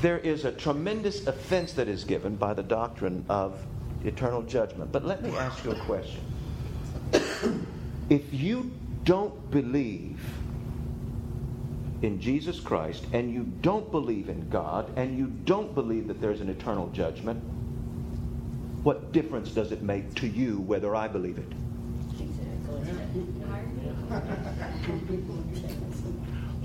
there 0.00 0.18
is 0.18 0.44
a 0.44 0.52
tremendous 0.52 1.26
offense 1.26 1.72
that 1.74 1.88
is 1.88 2.04
given 2.04 2.36
by 2.36 2.54
the 2.54 2.62
doctrine 2.62 3.24
of 3.28 3.58
eternal 4.04 4.42
judgment, 4.42 4.92
but 4.92 5.04
let 5.04 5.22
me 5.22 5.30
ask 5.36 5.64
you 5.64 5.72
a 5.72 5.80
question. 5.80 6.20
If 8.08 8.32
you 8.32 8.70
don't 9.04 9.50
believe 9.50 10.20
in 12.02 12.20
Jesus 12.20 12.60
Christ 12.60 13.06
and 13.12 13.32
you 13.32 13.44
don't 13.62 13.90
believe 13.90 14.28
in 14.28 14.48
God 14.48 14.90
and 14.96 15.16
you 15.16 15.26
don't 15.26 15.74
believe 15.74 16.08
that 16.08 16.20
there's 16.20 16.40
an 16.40 16.48
eternal 16.48 16.88
judgment, 16.88 17.42
what 18.82 19.12
difference 19.12 19.50
does 19.50 19.72
it 19.72 19.82
make 19.82 20.14
to 20.16 20.26
you 20.26 20.60
whether 20.60 20.94
I 20.94 21.08
believe 21.08 21.38
it? 21.38 21.52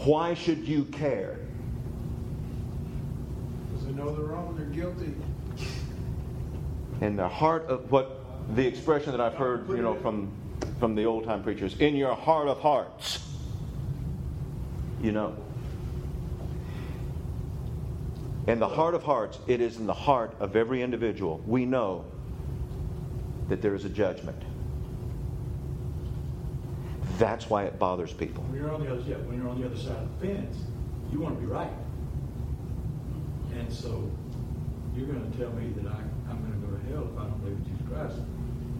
Why 0.06 0.34
should 0.34 0.68
you 0.68 0.86
care? 0.86 1.40
Because 3.72 3.86
they 3.86 3.94
know 3.94 4.16
they're 4.16 4.26
wrong, 4.26 4.56
they're 4.58 4.66
guilty. 4.68 5.14
In 7.02 7.16
the 7.16 7.28
heart 7.28 7.66
of 7.68 7.92
what 7.92 8.20
the 8.56 8.66
expression 8.68 9.12
that 9.12 9.22
I've 9.22 9.34
heard, 9.34 9.68
you 9.70 9.82
know, 9.82 9.96
from 9.96 10.32
from 10.80 10.96
the 10.96 11.06
old 11.06 11.24
time 11.26 11.44
preachers, 11.44 11.80
in 11.80 11.96
your 11.96 12.16
heart 12.16 12.48
of 12.48 12.60
hearts 12.60 13.31
you 15.02 15.12
know. 15.12 15.36
In 18.48 18.60
the 18.60 18.68
heart 18.68 18.96
of 18.96 19.04
hearts, 19.04 19.40
it 19.48 19.62
is 19.62 19.78
in 19.78 19.86
the 19.86 19.94
heart 19.94 20.36
of 20.40 20.56
every 20.56 20.82
individual. 20.82 21.42
We 21.46 21.66
know 21.66 22.06
that 23.50 23.62
there 23.62 23.76
is 23.76 23.86
a 23.86 23.90
judgment. 23.90 24.42
That's 27.18 27.50
why 27.50 27.66
it 27.66 27.78
bothers 27.78 28.14
people. 28.14 28.44
When 28.46 28.60
you're 28.60 28.74
on 28.74 28.84
the 28.84 28.92
other, 28.92 29.02
yeah, 29.02 29.18
when 29.18 29.38
you're 29.38 29.50
on 29.50 29.62
the 29.62 29.68
other 29.68 29.78
side 29.78 29.98
of 29.98 30.20
the 30.20 30.28
fence, 30.28 30.58
you 31.12 31.20
want 31.20 31.36
to 31.36 31.42
be 31.42 31.46
right. 31.46 31.70
And 33.54 33.72
so 33.72 34.10
you're 34.96 35.06
going 35.06 35.32
to 35.32 35.38
tell 35.38 35.52
me 35.52 35.70
that 35.74 35.92
I, 35.92 36.00
I'm 36.30 36.40
going 36.42 36.54
to 36.54 36.68
go 36.68 36.76
to 36.76 36.84
hell 36.92 37.08
if 37.14 37.20
I 37.20 37.24
don't 37.26 37.40
believe 37.42 37.58
in 37.58 37.66
Jesus 37.66 37.88
Christ. 37.88 38.18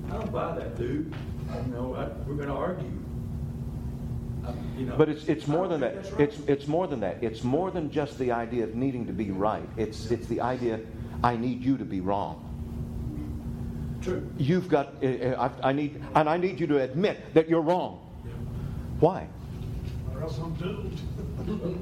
I 0.10 0.14
don't 0.14 0.32
buy 0.32 0.56
that, 0.58 0.76
dude. 0.76 1.14
You 1.54 1.72
know, 1.72 1.94
I, 1.96 2.08
we're 2.28 2.36
going 2.36 2.48
to 2.48 2.56
argue. 2.56 3.01
But 4.98 5.10
it's, 5.10 5.28
it's 5.28 5.48
more 5.48 5.68
than 5.68 5.82
that. 5.82 5.96
It's, 6.20 6.38
it's 6.48 6.68
more 6.68 6.88
than 6.88 7.00
that. 7.02 7.24
It's 7.24 7.44
more 7.44 7.72
than 7.72 7.92
just 7.92 8.18
the 8.18 8.32
idea 8.32 8.64
of 8.64 8.76
needing 8.76 9.06
to 9.08 9.14
be 9.14 9.32
right. 9.32 9.68
It's, 9.78 10.12
it's 10.12 10.28
the 10.28 10.42
idea, 10.42 10.80
I 11.24 11.36
need 11.38 11.64
you 11.64 11.78
to 11.78 11.86
be 11.86 12.00
wrong. 12.00 12.48
True. 14.02 14.28
You've 14.38 14.68
got, 14.68 14.96
uh, 15.04 15.08
uh, 15.08 15.50
I, 15.64 15.70
I 15.70 15.74
need, 15.74 16.02
and 16.16 16.28
I 16.28 16.38
need 16.38 16.60
you 16.60 16.68
to 16.68 16.82
admit 16.82 17.34
that 17.34 17.48
you're 17.48 17.62
wrong. 17.62 18.00
Why? 19.00 19.28
Or 20.14 20.24
else 20.24 20.38
I'm 20.40 20.54
doomed. 20.56 21.00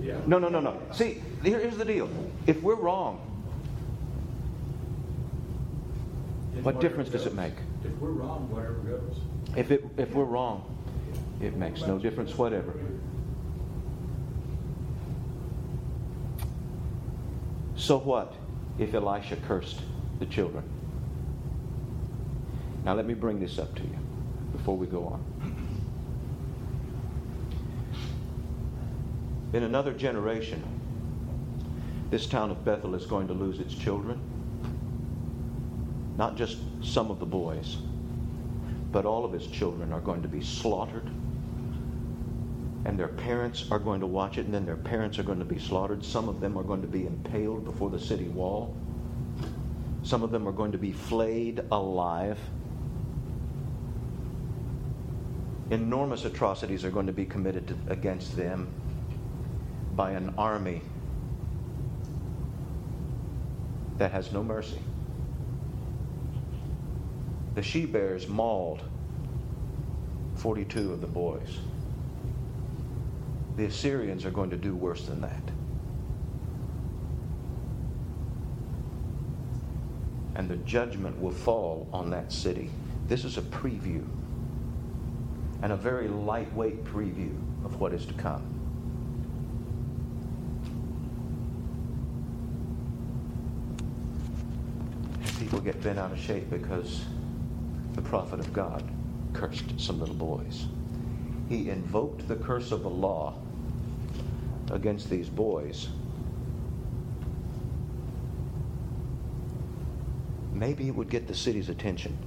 yeah. 0.04 0.18
No, 0.26 0.40
no, 0.40 0.50
no, 0.50 0.60
no. 0.60 0.82
See, 0.92 1.22
here's 1.44 1.78
the 1.78 1.86
deal. 1.86 2.10
If 2.48 2.62
we're 2.62 2.76
wrong, 2.76 3.26
what 6.64 6.82
difference 6.82 7.10
does 7.10 7.26
it 7.26 7.34
make? 7.34 7.54
If 7.86 7.98
we're 8.00 8.10
wrong, 8.12 8.50
whatever 8.52 8.74
goes. 8.74 9.18
If, 9.56 9.72
it, 9.72 9.86
if 9.98 10.14
we're 10.14 10.26
wrong, 10.26 10.64
It 11.42 11.56
makes 11.56 11.82
no 11.82 11.98
difference 11.98 12.38
whatever. 12.38 12.74
So 17.76 17.98
what 17.98 18.34
if 18.78 18.94
Elisha 18.94 19.38
cursed 19.48 19.80
the 20.20 20.26
children? 20.26 20.64
Now 22.84 22.94
let 22.94 23.06
me 23.06 23.14
bring 23.14 23.40
this 23.40 23.58
up 23.58 23.74
to 23.76 23.82
you 23.82 23.98
before 24.52 24.76
we 24.76 24.86
go 24.86 25.06
on. 25.06 25.24
In 29.54 29.64
another 29.64 29.94
generation, 29.94 30.62
this 32.12 32.28
town 32.28 32.52
of 32.52 32.64
Bethel 32.66 32.96
is 32.96 33.06
going 33.06 33.28
to 33.28 33.34
lose 33.34 33.60
its 33.60 33.74
children. 33.74 34.20
Not 36.18 36.36
just 36.36 36.58
some 36.84 37.10
of 37.10 37.20
the 37.20 37.26
boys, 37.26 37.78
but 38.92 39.06
all 39.06 39.24
of 39.24 39.34
its 39.34 39.48
children 39.48 39.94
are 39.94 40.02
going 40.02 40.22
to 40.22 40.28
be 40.28 40.42
slaughtered. 40.42 41.10
And 42.86 42.98
their 42.98 43.10
parents 43.10 43.66
are 43.72 43.80
going 43.80 44.00
to 44.00 44.08
watch 44.08 44.38
it, 44.38 44.46
and 44.46 44.54
then 44.54 44.66
their 44.66 44.78
parents 44.78 45.20
are 45.20 45.24
going 45.24 45.40
to 45.40 45.46
be 45.46 45.60
slaughtered. 45.60 46.04
Some 46.04 46.30
of 46.30 46.40
them 46.40 46.58
are 46.58 46.64
going 46.64 46.82
to 46.82 46.88
be 46.88 47.06
impaled 47.06 47.66
before 47.66 47.90
the 47.90 48.00
city 48.00 48.28
wall. 48.30 48.76
Some 50.04 50.24
of 50.24 50.32
them 50.32 50.48
are 50.48 50.54
going 50.54 50.72
to 50.72 50.78
be 50.78 50.92
flayed 50.92 51.62
alive. 51.72 52.40
Enormous 55.72 56.26
atrocities 56.26 56.86
are 56.86 56.90
going 56.90 57.08
to 57.08 57.14
be 57.14 57.26
committed 57.26 57.68
to, 57.68 57.76
against 57.92 58.36
them 58.36 58.68
by 59.96 60.12
an 60.12 60.34
army 60.38 60.82
that 63.98 64.12
has 64.12 64.32
no 64.32 64.42
mercy. 64.42 64.80
The 67.56 67.62
she 67.62 67.86
bears 67.86 68.28
mauled 68.28 68.82
42 70.36 70.94
of 70.94 71.02
the 71.02 71.08
boys. 71.08 71.60
The 73.60 73.66
Assyrians 73.66 74.24
are 74.24 74.32
going 74.32 74.50
to 74.52 74.56
do 74.56 74.74
worse 74.74 75.06
than 75.06 75.20
that. 75.20 75.42
And 80.36 80.48
the 80.48 80.56
judgment 80.56 81.20
will 81.20 81.34
fall 81.34 81.86
on 81.92 82.10
that 82.12 82.32
city. 82.32 82.70
This 83.10 83.26
is 83.26 83.38
a 83.38 83.42
preview, 83.42 84.06
and 85.62 85.74
a 85.74 85.76
very 85.76 86.08
lightweight 86.08 86.86
preview 86.86 87.36
of 87.66 87.82
what 87.82 87.92
is 87.92 88.06
to 88.06 88.14
come. 88.14 88.46
people 95.38 95.60
get 95.60 95.82
bent 95.82 96.00
out 96.00 96.14
of 96.14 96.20
shape 96.20 96.50
because 96.50 97.04
the 97.94 98.02
prophet 98.02 98.40
of 98.40 98.54
God 98.54 98.84
cursed 99.34 99.78
some 99.78 100.00
little 100.00 100.16
boys. 100.16 100.68
He 101.50 101.70
invoked 101.70 102.26
the 102.28 102.36
curse 102.36 102.72
of 102.72 102.84
the 102.84 102.90
law 102.90 103.36
against 104.72 105.10
these 105.10 105.30
boys. 105.30 105.90
Maybe 110.54 110.88
it 110.88 110.96
would 110.96 111.10
get 111.10 111.28
the 111.28 111.36
city's 111.36 111.70
attention. 111.70 112.18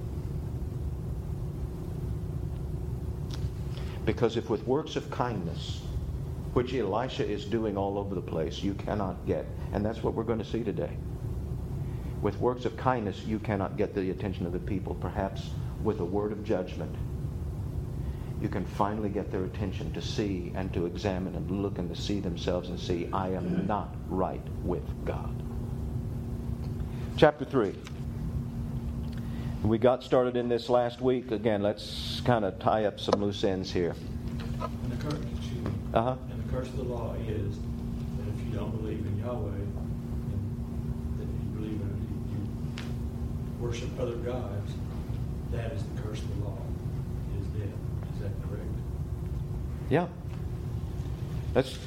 Because 4.05 4.37
if 4.37 4.51
with 4.51 4.67
works 4.67 4.97
of 4.97 5.11
kindness, 5.11 5.83
which 6.55 6.75
Elisha 6.75 7.27
is 7.27 7.45
doing 7.45 7.77
all 7.77 7.99
over 7.99 8.15
the 8.15 8.21
place, 8.23 8.63
you 8.63 8.75
cannot 8.75 9.27
get, 9.27 9.47
and 9.73 9.85
that's 9.85 10.03
what 10.03 10.15
we're 10.15 10.25
going 10.25 10.39
to 10.39 10.45
see 10.45 10.65
today. 10.65 10.97
With 12.21 12.39
works 12.39 12.65
of 12.65 12.77
kindness, 12.77 13.25
you 13.25 13.39
cannot 13.39 13.77
get 13.77 13.95
the 13.95 14.11
attention 14.11 14.47
of 14.47 14.53
the 14.53 14.59
people. 14.59 14.95
Perhaps 14.95 15.51
with 15.83 16.01
a 16.01 16.05
word 16.05 16.31
of 16.33 16.45
judgment, 16.45 16.95
you 18.43 18.49
can 18.49 18.65
finally 18.65 19.09
get 19.09 19.31
their 19.31 19.45
attention 19.45 19.93
to 19.93 20.03
see 20.03 20.53
and 20.57 20.73
to 20.75 20.85
examine 20.87 21.37
and 21.37 21.49
look 21.63 21.79
and 21.79 21.89
to 21.95 22.01
see 22.01 22.19
themselves 22.19 22.69
and 22.71 22.79
see, 22.79 23.09
I 23.13 23.29
am 23.29 23.67
not 23.69 23.95
right 24.09 24.43
with 24.65 24.83
God. 25.05 25.33
Chapter 27.17 27.45
3. 27.45 27.73
We 29.63 29.79
got 29.79 30.03
started 30.03 30.37
in 30.37 30.49
this 30.49 30.69
last 30.69 31.01
week. 31.01 31.31
Again, 31.31 31.63
let's 31.63 32.21
kind 32.25 32.45
of 32.45 32.59
tie 32.59 32.87
up 32.87 32.99
some 32.99 33.23
loose 33.23 33.45
ends 33.45 33.71
here. 33.71 33.95
And 34.61 34.91
the 34.91 34.97
curse, 35.05 35.15
Uh-huh. 35.95 36.17
and 36.31 36.45
the 36.45 36.53
curse 36.53 36.67
of 36.69 36.79
the 36.79 36.83
law 36.85 37.15
is 37.29 37.59
that 37.59 38.29
if 38.29 38.45
you 38.45 38.59
don't 38.59 38.77
believe 38.83 39.07
in 39.07 39.19
Yahweh, 39.19 39.51
and 39.53 41.19
that 41.19 41.27
you 41.27 41.61
believe 41.61 41.81
in 41.81 41.97
you 42.33 43.65
worship 43.65 43.89
other 44.01 44.17
gods, 44.17 44.73
that 45.53 45.71
is 45.73 45.83
the 45.85 46.03
curse 46.03 46.19
of 46.19 46.39
the 46.39 46.45
law. 46.45 46.59
It 47.37 47.41
is 47.43 47.47
death. 47.49 47.79
Is 48.17 48.21
that 48.23 48.33
correct? 48.49 48.67
Yeah. 49.93 50.07
That's 51.53 51.79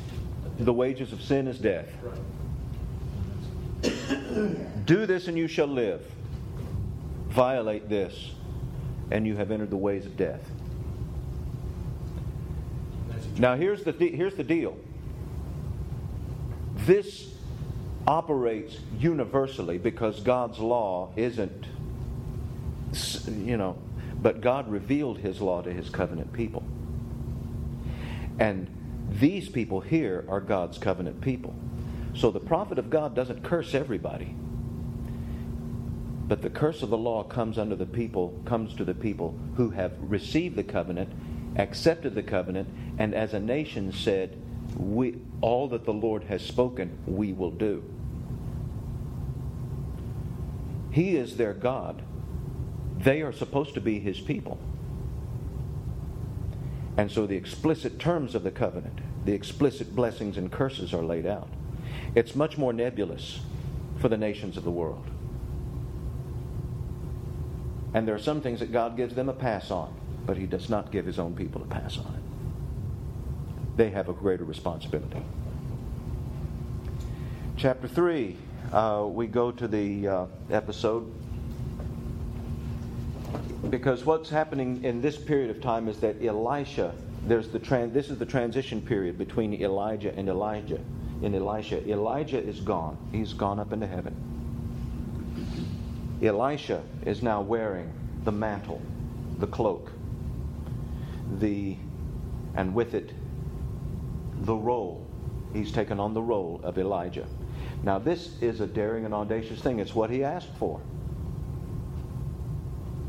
the 0.59 0.71
wages 0.71 1.11
of 1.11 1.23
sin 1.23 1.47
is 1.47 1.57
death. 1.57 1.89
Right. 3.81 4.85
Do 4.85 5.07
this 5.07 5.27
and 5.27 5.35
you 5.35 5.47
shall 5.47 5.65
live. 5.65 6.05
Violate 7.29 7.89
this 7.89 8.29
and 9.09 9.25
you 9.25 9.35
have 9.37 9.49
entered 9.49 9.71
the 9.71 9.77
ways 9.77 10.05
of 10.05 10.15
death. 10.15 10.47
Now 13.39 13.55
here's 13.55 13.83
the 13.83 13.91
de- 13.91 14.15
here's 14.15 14.35
the 14.35 14.43
deal. 14.43 14.77
This 16.85 17.33
operates 18.05 18.77
universally 18.99 19.79
because 19.79 20.19
God's 20.19 20.59
law 20.59 21.11
isn't 21.15 21.65
you 23.27 23.57
know, 23.57 23.79
but 24.21 24.41
God 24.41 24.69
revealed 24.69 25.17
his 25.17 25.41
law 25.41 25.63
to 25.63 25.73
his 25.73 25.89
covenant 25.89 26.31
people. 26.33 26.61
And 28.39 28.67
these 29.09 29.49
people 29.49 29.79
here 29.79 30.25
are 30.27 30.41
God's 30.41 30.77
covenant 30.77 31.21
people. 31.21 31.53
So 32.13 32.31
the 32.31 32.39
prophet 32.39 32.79
of 32.79 32.89
God 32.89 33.15
doesn't 33.15 33.43
curse 33.43 33.73
everybody. 33.73 34.35
But 36.27 36.41
the 36.41 36.49
curse 36.49 36.81
of 36.81 36.89
the 36.89 36.97
law 36.97 37.23
comes 37.23 37.57
under 37.57 37.75
the 37.75 37.85
people, 37.85 38.39
comes 38.45 38.73
to 38.75 38.85
the 38.85 38.95
people 38.95 39.37
who 39.55 39.69
have 39.69 39.93
received 39.99 40.55
the 40.55 40.63
covenant, 40.63 41.09
accepted 41.55 42.15
the 42.15 42.23
covenant, 42.23 42.67
and 42.97 43.13
as 43.13 43.33
a 43.33 43.39
nation 43.39 43.91
said, 43.91 44.41
we, 44.75 45.19
all 45.41 45.67
that 45.69 45.85
the 45.85 45.93
Lord 45.93 46.23
has 46.23 46.41
spoken, 46.41 46.97
we 47.05 47.31
will 47.33 47.51
do. 47.51 47.83
He 50.91 51.15
is 51.17 51.37
their 51.37 51.53
God. 51.53 52.01
They 52.97 53.21
are 53.21 53.33
supposed 53.33 53.73
to 53.75 53.81
be 53.81 53.99
his 53.99 54.19
people. 54.19 54.57
And 56.97 57.11
so 57.11 57.25
the 57.25 57.35
explicit 57.35 57.99
terms 57.99 58.35
of 58.35 58.43
the 58.43 58.51
covenant, 58.51 58.99
the 59.25 59.33
explicit 59.33 59.95
blessings 59.95 60.37
and 60.37 60.51
curses 60.51 60.93
are 60.93 61.03
laid 61.03 61.25
out. 61.25 61.49
It's 62.15 62.35
much 62.35 62.57
more 62.57 62.71
nebulous 62.71 63.39
for 63.99 64.07
the 64.07 64.17
nations 64.17 64.55
of 64.55 64.63
the 64.63 64.71
world. 64.71 65.05
And 67.93 68.07
there 68.07 68.15
are 68.15 68.19
some 68.19 68.41
things 68.41 68.59
that 68.59 68.71
God 68.71 68.97
gives 68.97 69.15
them 69.15 69.29
a 69.29 69.33
pass 69.33 69.71
on, 69.71 69.93
but 70.25 70.37
He 70.37 70.45
does 70.45 70.69
not 70.69 70.91
give 70.91 71.05
His 71.05 71.19
own 71.19 71.35
people 71.35 71.61
a 71.61 71.65
pass 71.65 71.97
on 71.97 72.13
it. 72.13 73.77
They 73.77 73.89
have 73.89 74.09
a 74.09 74.13
greater 74.13 74.43
responsibility. 74.43 75.21
Chapter 77.57 77.87
3, 77.87 78.35
uh, 78.71 79.05
we 79.09 79.27
go 79.27 79.51
to 79.51 79.67
the 79.67 80.07
uh, 80.07 80.25
episode 80.49 81.11
because 83.69 84.05
what's 84.05 84.29
happening 84.29 84.83
in 84.83 85.01
this 85.01 85.17
period 85.17 85.49
of 85.49 85.61
time 85.61 85.87
is 85.87 85.99
that 85.99 86.23
Elisha, 86.23 86.93
there's 87.23 87.49
the 87.49 87.59
tran- 87.59 87.93
this 87.93 88.09
is 88.09 88.17
the 88.17 88.25
transition 88.25 88.81
period 88.81 89.17
between 89.17 89.53
Elijah 89.53 90.15
and 90.15 90.29
Elijah. 90.29 90.79
In 91.21 91.33
Elisha, 91.33 91.87
Elijah 91.89 92.41
is 92.41 92.59
gone. 92.59 92.97
He's 93.11 93.33
gone 93.33 93.59
up 93.59 93.73
into 93.73 93.87
heaven. 93.87 94.15
Elisha 96.21 96.83
is 97.05 97.21
now 97.21 97.41
wearing 97.41 97.91
the 98.23 98.31
mantle, 98.31 98.81
the 99.39 99.47
cloak, 99.47 99.91
the 101.39 101.77
and 102.55 102.73
with 102.73 102.93
it 102.93 103.11
the 104.41 104.55
role. 104.55 105.05
He's 105.53 105.71
taken 105.71 105.99
on 105.99 106.13
the 106.13 106.21
role 106.21 106.59
of 106.63 106.77
Elijah. 106.77 107.25
Now 107.83 107.99
this 107.99 108.41
is 108.41 108.59
a 108.59 108.67
daring 108.67 109.05
and 109.05 109.13
audacious 109.13 109.61
thing. 109.61 109.79
It's 109.79 109.95
what 109.95 110.09
he 110.09 110.23
asked 110.23 110.53
for. 110.57 110.79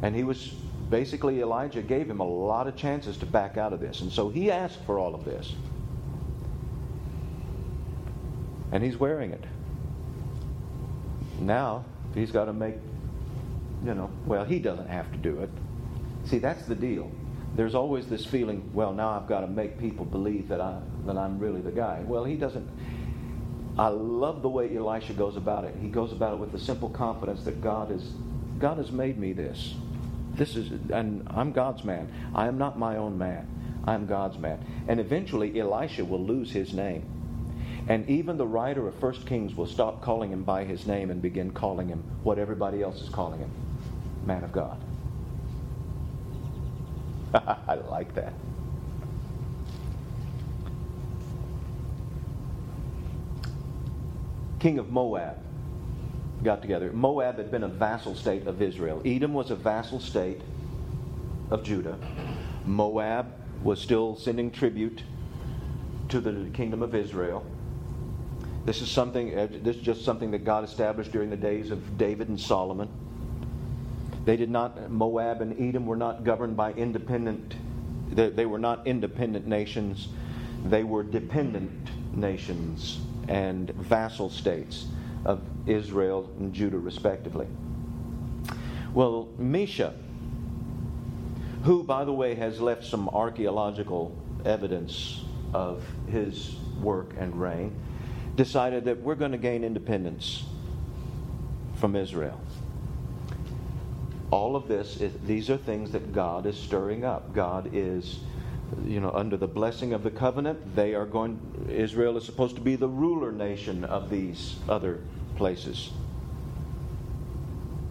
And 0.02 0.14
he 0.14 0.24
was 0.24 0.52
basically 0.90 1.40
Elijah 1.40 1.82
gave 1.82 2.08
him 2.08 2.20
a 2.20 2.26
lot 2.26 2.66
of 2.66 2.76
chances 2.76 3.16
to 3.18 3.26
back 3.26 3.56
out 3.56 3.72
of 3.72 3.80
this. 3.80 4.00
And 4.00 4.12
so 4.12 4.28
he 4.28 4.50
asked 4.50 4.78
for 4.84 4.98
all 4.98 5.14
of 5.14 5.24
this. 5.24 5.54
And 8.72 8.82
he's 8.82 8.96
wearing 8.96 9.32
it. 9.32 9.44
Now, 11.40 11.84
he's 12.14 12.30
got 12.30 12.46
to 12.46 12.52
make, 12.52 12.76
you 13.84 13.94
know, 13.94 14.10
well, 14.26 14.44
he 14.44 14.58
doesn't 14.58 14.88
have 14.88 15.10
to 15.12 15.18
do 15.18 15.40
it. 15.40 15.50
See, 16.24 16.38
that's 16.38 16.66
the 16.66 16.74
deal. 16.74 17.10
There's 17.54 17.74
always 17.74 18.06
this 18.06 18.26
feeling, 18.26 18.68
well, 18.74 18.92
now 18.92 19.10
I've 19.10 19.28
got 19.28 19.40
to 19.40 19.46
make 19.46 19.78
people 19.78 20.04
believe 20.04 20.48
that, 20.48 20.60
I, 20.60 20.78
that 21.06 21.16
I'm 21.16 21.38
really 21.38 21.62
the 21.62 21.70
guy. 21.70 22.02
Well, 22.04 22.24
he 22.24 22.36
doesn't. 22.36 22.68
I 23.78 23.88
love 23.88 24.42
the 24.42 24.48
way 24.48 24.74
Elisha 24.76 25.12
goes 25.14 25.36
about 25.36 25.64
it. 25.64 25.74
He 25.80 25.88
goes 25.88 26.12
about 26.12 26.34
it 26.34 26.40
with 26.40 26.52
the 26.52 26.58
simple 26.58 26.88
confidence 26.88 27.44
that 27.44 27.60
God 27.60 27.90
is 27.90 28.12
God 28.58 28.78
has 28.78 28.90
made 28.90 29.18
me 29.18 29.32
this. 29.32 29.74
This 30.36 30.56
is 30.56 30.70
and 30.90 31.26
I'm 31.30 31.52
God's 31.52 31.84
man. 31.84 32.12
I 32.34 32.46
am 32.46 32.58
not 32.58 32.78
my 32.78 32.96
own 32.96 33.18
man. 33.18 33.82
I'm 33.86 34.06
God's 34.06 34.38
man. 34.38 34.64
And 34.88 35.00
eventually, 35.00 35.58
Elisha 35.58 36.04
will 36.04 36.24
lose 36.24 36.52
his 36.52 36.74
name. 36.74 37.04
And 37.88 38.08
even 38.10 38.36
the 38.36 38.46
writer 38.46 38.86
of 38.88 38.94
First 38.96 39.26
Kings 39.26 39.54
will 39.54 39.66
stop 39.66 40.02
calling 40.02 40.32
him 40.32 40.42
by 40.42 40.64
his 40.64 40.86
name 40.86 41.10
and 41.10 41.22
begin 41.22 41.52
calling 41.52 41.88
him 41.88 42.02
what 42.22 42.38
everybody 42.38 42.82
else 42.82 43.00
is 43.00 43.08
calling 43.08 43.38
him 43.40 43.50
man 44.26 44.42
of 44.44 44.52
God. 44.52 44.80
I 47.34 47.74
like 47.88 48.14
that. 48.14 48.34
King 54.58 54.78
of 54.78 54.90
Moab 54.90 55.38
got 56.46 56.62
together. 56.62 56.92
Moab 56.92 57.36
had 57.36 57.50
been 57.50 57.64
a 57.64 57.68
vassal 57.68 58.14
state 58.14 58.46
of 58.46 58.62
Israel. 58.62 59.02
Edom 59.04 59.34
was 59.34 59.50
a 59.50 59.56
vassal 59.56 60.00
state 60.00 60.40
of 61.50 61.64
Judah. 61.64 61.98
Moab 62.64 63.34
was 63.62 63.80
still 63.80 64.16
sending 64.16 64.50
tribute 64.50 65.02
to 66.08 66.20
the 66.20 66.48
kingdom 66.50 66.82
of 66.82 66.94
Israel. 66.94 67.44
This 68.64 68.80
is 68.80 68.88
something. 68.88 69.36
Uh, 69.36 69.48
this 69.50 69.76
is 69.76 69.82
just 69.82 70.04
something 70.04 70.30
that 70.30 70.44
God 70.44 70.64
established 70.64 71.12
during 71.12 71.30
the 71.30 71.36
days 71.36 71.70
of 71.70 71.98
David 71.98 72.28
and 72.28 72.40
Solomon. 72.40 72.88
They 74.24 74.36
did 74.36 74.50
not. 74.50 74.90
Moab 74.90 75.40
and 75.40 75.60
Edom 75.60 75.84
were 75.84 75.96
not 75.96 76.24
governed 76.24 76.56
by 76.56 76.72
independent. 76.72 77.56
They, 78.10 78.30
they 78.30 78.46
were 78.46 78.58
not 78.58 78.86
independent 78.86 79.46
nations. 79.46 80.08
They 80.64 80.84
were 80.84 81.02
dependent 81.02 81.90
nations 82.14 83.00
and 83.28 83.70
vassal 83.70 84.30
states 84.30 84.86
of 85.26 85.42
Israel 85.66 86.30
and 86.38 86.54
Judah, 86.54 86.78
respectively. 86.78 87.46
Well, 88.94 89.28
Mesha, 89.38 89.92
who, 91.64 91.82
by 91.82 92.04
the 92.04 92.12
way, 92.12 92.36
has 92.36 92.60
left 92.60 92.84
some 92.84 93.08
archaeological 93.08 94.16
evidence 94.44 95.24
of 95.52 95.84
his 96.08 96.54
work 96.80 97.14
and 97.18 97.38
reign, 97.38 97.74
decided 98.36 98.84
that 98.84 99.00
we're 99.00 99.16
going 99.16 99.32
to 99.32 99.38
gain 99.38 99.64
independence 99.64 100.44
from 101.74 101.96
Israel. 101.96 102.40
All 104.30 104.54
of 104.54 104.68
this, 104.68 105.00
is, 105.00 105.12
these 105.26 105.50
are 105.50 105.56
things 105.56 105.90
that 105.90 106.12
God 106.12 106.46
is 106.46 106.56
stirring 106.56 107.04
up. 107.04 107.34
God 107.34 107.70
is 107.72 108.20
you 108.84 109.00
know, 109.00 109.10
under 109.10 109.36
the 109.36 109.46
blessing 109.46 109.92
of 109.92 110.02
the 110.02 110.10
covenant, 110.10 110.74
they 110.74 110.94
are 110.94 111.06
going, 111.06 111.38
Israel 111.70 112.16
is 112.16 112.24
supposed 112.24 112.56
to 112.56 112.60
be 112.60 112.76
the 112.76 112.88
ruler 112.88 113.32
nation 113.32 113.84
of 113.84 114.10
these 114.10 114.56
other 114.68 115.00
places. 115.36 115.90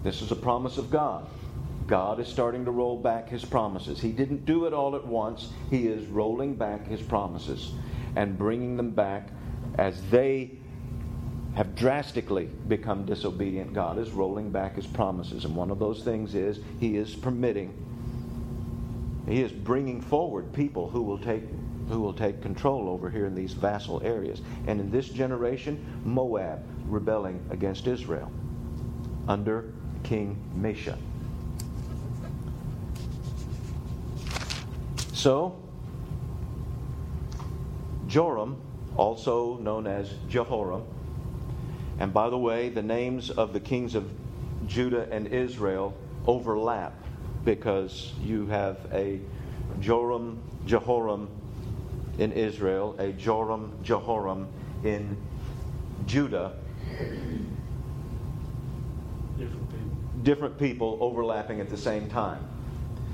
This 0.03 0.21
is 0.21 0.31
a 0.31 0.35
promise 0.35 0.77
of 0.77 0.89
God. 0.89 1.25
God 1.87 2.19
is 2.19 2.27
starting 2.27 2.65
to 2.65 2.71
roll 2.71 2.97
back 2.97 3.29
his 3.29 3.45
promises. 3.45 3.99
He 3.99 4.11
didn't 4.11 4.45
do 4.45 4.65
it 4.65 4.73
all 4.73 4.95
at 4.95 5.05
once, 5.05 5.51
he 5.69 5.87
is 5.87 6.05
rolling 6.07 6.55
back 6.55 6.87
his 6.87 7.01
promises 7.01 7.73
and 8.15 8.37
bringing 8.37 8.77
them 8.77 8.91
back 8.91 9.29
as 9.77 10.01
they 10.09 10.51
have 11.55 11.75
drastically 11.75 12.49
become 12.67 13.05
disobedient. 13.05 13.73
God 13.73 13.97
is 13.97 14.11
rolling 14.11 14.51
back 14.51 14.75
his 14.75 14.87
promises. 14.87 15.45
And 15.45 15.55
one 15.55 15.71
of 15.71 15.79
those 15.79 16.03
things 16.03 16.35
is 16.35 16.59
he 16.79 16.97
is 16.97 17.15
permitting 17.15 17.73
he 19.27 19.41
is 19.41 19.51
bringing 19.51 20.01
forward 20.01 20.53
people 20.53 20.89
who 20.89 21.01
will 21.01 21.17
take 21.17 21.43
who 21.89 21.99
will 21.99 22.13
take 22.13 22.41
control 22.41 22.89
over 22.89 23.11
here 23.11 23.27
in 23.27 23.35
these 23.35 23.53
vassal 23.53 24.01
areas. 24.03 24.41
And 24.65 24.79
in 24.79 24.89
this 24.89 25.07
generation, 25.07 25.83
Moab 26.03 26.63
rebelling 26.87 27.45
against 27.49 27.87
Israel 27.87 28.31
under 29.27 29.71
King 30.03 30.37
Mesha. 30.57 30.97
So, 35.13 35.59
Joram, 38.07 38.61
also 38.95 39.57
known 39.57 39.87
as 39.87 40.13
Jehoram, 40.29 40.83
and 41.99 42.13
by 42.13 42.29
the 42.29 42.37
way, 42.37 42.69
the 42.69 42.83
names 42.83 43.29
of 43.29 43.53
the 43.53 43.59
kings 43.59 43.95
of 43.95 44.11
Judah 44.67 45.07
and 45.11 45.27
Israel 45.27 45.95
overlap 46.27 46.93
because 47.43 48.13
you 48.21 48.47
have 48.47 48.77
a 48.91 49.19
Joram, 49.79 50.41
Jehoram 50.65 51.29
in 52.17 52.31
Israel, 52.31 52.95
a 52.99 53.11
Joram, 53.11 53.71
Jehoram 53.83 54.47
in 54.83 55.17
Judah. 56.05 56.53
Different 59.37 59.69
people. 59.69 60.23
Different 60.23 60.57
people 60.57 60.97
overlapping 61.01 61.59
at 61.59 61.69
the 61.69 61.77
same 61.77 62.07
time. 62.09 62.45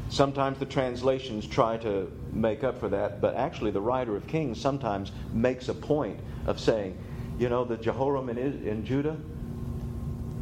Sometimes 0.09 0.59
the 0.59 0.65
translations 0.65 1.47
try 1.47 1.77
to 1.77 2.11
make 2.33 2.63
up 2.63 2.79
for 2.79 2.89
that, 2.89 3.21
but 3.21 3.35
actually 3.35 3.71
the 3.71 3.81
writer 3.81 4.15
of 4.15 4.27
Kings 4.27 4.59
sometimes 4.59 5.11
makes 5.31 5.69
a 5.69 5.73
point 5.73 6.19
of 6.47 6.59
saying, 6.59 6.97
you 7.39 7.47
know, 7.47 7.63
the 7.63 7.77
Jehoram 7.77 8.29
in, 8.29 8.37
in 8.37 8.85
Judah, 8.85 9.17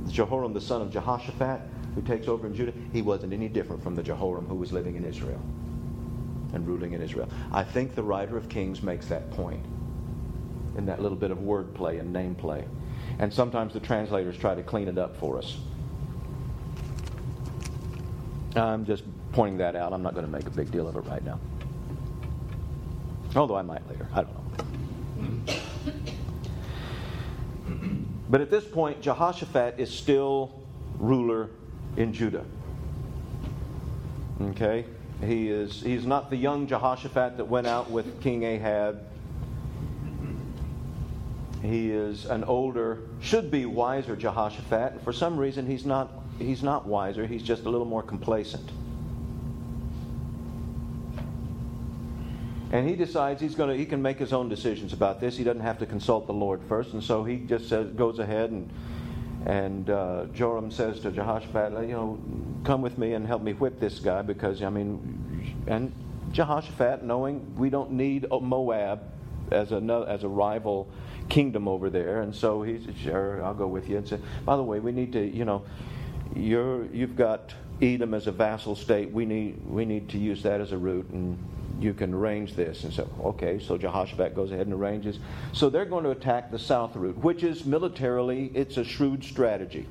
Jehoram 0.07 0.53
the 0.53 0.61
son 0.61 0.81
of 0.81 0.91
Jehoshaphat, 0.91 1.61
who 1.93 2.01
takes 2.01 2.27
over 2.27 2.47
in 2.47 2.55
Judah, 2.55 2.73
he 2.91 3.01
wasn't 3.01 3.31
any 3.31 3.47
different 3.47 3.83
from 3.83 3.95
the 3.95 4.03
Jehoram 4.03 4.47
who 4.47 4.55
was 4.55 4.71
living 4.71 4.95
in 4.95 5.05
Israel 5.05 5.41
and 6.53 6.67
ruling 6.67 6.93
in 6.93 7.01
Israel. 7.01 7.29
I 7.51 7.63
think 7.63 7.95
the 7.95 8.03
writer 8.03 8.37
of 8.37 8.49
Kings 8.49 8.81
makes 8.81 9.05
that 9.07 9.29
point 9.31 9.63
in 10.77 10.85
that 10.87 11.01
little 11.01 11.17
bit 11.17 11.29
of 11.31 11.39
wordplay 11.39 11.99
and 11.99 12.15
nameplay. 12.15 12.65
And 13.19 13.34
sometimes 13.34 13.73
the 13.73 13.79
translators 13.79 14.38
try 14.38 14.55
to 14.55 14.63
clean 14.63 14.88
it 14.88 14.97
up 14.97 15.17
for 15.17 15.38
us. 15.38 15.58
I'm 18.55 18.86
just 18.86 19.03
pointing 19.34 19.58
that 19.60 19.75
out. 19.75 19.93
I'm 19.93 20.01
not 20.01 20.13
going 20.13 20.25
to 20.25 20.32
make 20.32 20.47
a 20.47 20.51
big 20.51 20.71
deal 20.71 20.88
of 20.88 20.95
it 20.95 21.01
right 21.01 21.23
now. 21.23 21.39
Although 23.36 23.58
I 23.58 23.62
might 23.62 23.88
later. 23.89 24.08
I 24.13 24.23
don't 24.23 24.34
know. 24.34 25.55
But 28.29 28.41
at 28.41 28.49
this 28.49 28.63
point, 28.63 29.01
Jehoshaphat 29.01 29.79
is 29.79 29.89
still 29.89 30.62
ruler 30.99 31.49
in 31.97 32.13
Judah. 32.13 32.45
Okay? 34.41 34.86
He 35.23 35.49
is 35.49 35.82
he's 35.82 36.05
not 36.05 36.29
the 36.29 36.38
young 36.38 36.67
Jehoshaphat 36.67 37.38
that 37.38 37.45
went 37.45 37.67
out 37.67 37.89
with 37.89 38.21
King 38.21 38.43
Ahab. 38.43 39.05
He 41.61 41.91
is 41.91 42.25
an 42.25 42.43
older, 42.45 42.99
should 43.19 43.51
be 43.51 43.65
wiser 43.65 44.15
Jehoshaphat, 44.15 44.93
and 44.93 45.01
for 45.01 45.11
some 45.11 45.37
reason 45.37 45.65
he's 45.65 45.85
not 45.85 46.11
he's 46.37 46.63
not 46.63 46.87
wiser, 46.87 47.25
he's 47.25 47.43
just 47.43 47.65
a 47.65 47.69
little 47.69 47.87
more 47.87 48.03
complacent. 48.03 48.69
And 52.71 52.87
he 52.87 52.95
decides 52.95 53.41
he's 53.41 53.55
going 53.55 53.69
to 53.71 53.75
he 53.75 53.85
can 53.85 54.01
make 54.01 54.19
his 54.19 54.31
own 54.31 54.47
decisions 54.47 54.93
about 54.93 55.19
this. 55.19 55.35
He 55.35 55.43
doesn't 55.43 55.61
have 55.61 55.79
to 55.79 55.85
consult 55.85 56.27
the 56.27 56.33
Lord 56.33 56.61
first, 56.69 56.93
and 56.93 57.03
so 57.03 57.23
he 57.23 57.37
just 57.37 57.67
says 57.67 57.91
goes 57.91 58.19
ahead 58.19 58.51
and 58.51 58.69
and 59.45 59.89
uh, 59.89 60.25
Joram 60.33 60.69
says 60.71 60.99
to 61.01 61.11
Jehoshaphat, 61.11 61.71
you 61.87 61.93
know, 61.93 62.19
come 62.63 62.81
with 62.81 62.97
me 62.97 63.13
and 63.13 63.25
help 63.25 63.41
me 63.41 63.53
whip 63.53 63.79
this 63.79 63.99
guy 63.99 64.21
because, 64.21 64.61
I 64.61 64.69
mean, 64.69 65.55
and 65.67 65.93
Jehoshaphat, 66.31 67.03
knowing 67.03 67.55
we 67.55 67.69
don't 67.69 67.91
need 67.91 68.27
Moab 68.29 69.01
as 69.51 69.71
a, 69.71 70.05
as 70.07 70.23
a 70.23 70.27
rival 70.27 70.89
kingdom 71.29 71.67
over 71.67 71.89
there, 71.89 72.21
and 72.21 72.35
so 72.35 72.61
he 72.63 72.83
said, 72.83 72.95
sure, 72.97 73.43
I'll 73.43 73.53
go 73.53 73.67
with 73.67 73.87
you. 73.89 73.97
And 73.97 74.07
said, 74.07 74.21
by 74.45 74.55
the 74.57 74.63
way, 74.63 74.79
we 74.79 74.91
need 74.91 75.13
to, 75.13 75.25
you 75.25 75.45
know, 75.45 75.63
you're, 76.35 76.85
you've 76.87 77.15
got 77.15 77.53
Edom 77.81 78.13
as 78.13 78.27
a 78.27 78.31
vassal 78.31 78.75
state. 78.75 79.11
We 79.11 79.25
need, 79.25 79.65
we 79.65 79.85
need 79.85 80.09
to 80.09 80.17
use 80.17 80.43
that 80.43 80.59
as 80.59 80.71
a 80.71 80.77
route, 80.77 81.09
and 81.11 81.37
you 81.79 81.93
can 81.93 82.13
arrange 82.13 82.55
this. 82.55 82.83
And 82.83 82.93
so, 82.93 83.09
okay, 83.23 83.59
so 83.59 83.77
Jehoshaphat 83.77 84.35
goes 84.35 84.51
ahead 84.51 84.67
and 84.67 84.73
arranges. 84.73 85.19
So 85.53 85.69
they're 85.69 85.85
going 85.85 86.03
to 86.03 86.11
attack 86.11 86.51
the 86.51 86.59
south 86.59 86.95
route, 86.95 87.17
which 87.19 87.43
is 87.43 87.65
militarily, 87.65 88.51
it's 88.53 88.77
a 88.77 88.83
shrewd 88.83 89.23
strategy. 89.23 89.87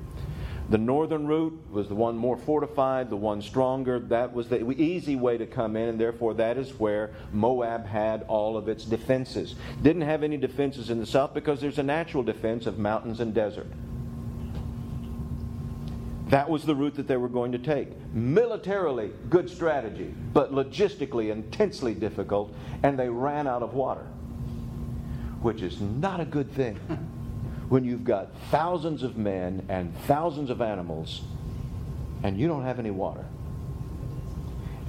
The 0.70 0.78
northern 0.78 1.26
route 1.26 1.58
was 1.70 1.88
the 1.88 1.94
one 1.94 2.16
more 2.16 2.36
fortified, 2.36 3.08
the 3.08 3.16
one 3.16 3.40
stronger. 3.40 3.98
That 3.98 4.34
was 4.34 4.48
the 4.48 4.70
easy 4.72 5.16
way 5.16 5.38
to 5.38 5.46
come 5.46 5.76
in, 5.76 5.88
and 5.88 5.98
therefore 5.98 6.34
that 6.34 6.58
is 6.58 6.78
where 6.78 7.14
Moab 7.32 7.86
had 7.86 8.24
all 8.28 8.56
of 8.56 8.68
its 8.68 8.84
defenses. 8.84 9.54
Didn't 9.82 10.02
have 10.02 10.22
any 10.22 10.36
defenses 10.36 10.90
in 10.90 10.98
the 10.98 11.06
south 11.06 11.32
because 11.32 11.60
there's 11.60 11.78
a 11.78 11.82
natural 11.82 12.22
defense 12.22 12.66
of 12.66 12.78
mountains 12.78 13.20
and 13.20 13.32
desert. 13.32 13.68
That 16.28 16.50
was 16.50 16.64
the 16.64 16.74
route 16.74 16.96
that 16.96 17.08
they 17.08 17.16
were 17.16 17.30
going 17.30 17.52
to 17.52 17.58
take. 17.58 17.88
Militarily, 18.12 19.10
good 19.30 19.48
strategy, 19.48 20.14
but 20.34 20.52
logistically, 20.52 21.30
intensely 21.30 21.94
difficult, 21.94 22.54
and 22.82 22.98
they 22.98 23.08
ran 23.08 23.46
out 23.46 23.62
of 23.62 23.72
water, 23.72 24.06
which 25.40 25.62
is 25.62 25.80
not 25.80 26.20
a 26.20 26.26
good 26.26 26.52
thing 26.52 26.78
when 27.68 27.84
you've 27.84 28.04
got 28.04 28.34
thousands 28.50 29.02
of 29.02 29.16
men 29.16 29.64
and 29.68 29.94
thousands 30.06 30.50
of 30.50 30.60
animals 30.60 31.22
and 32.22 32.38
you 32.38 32.48
don't 32.48 32.64
have 32.64 32.78
any 32.78 32.90
water. 32.90 33.24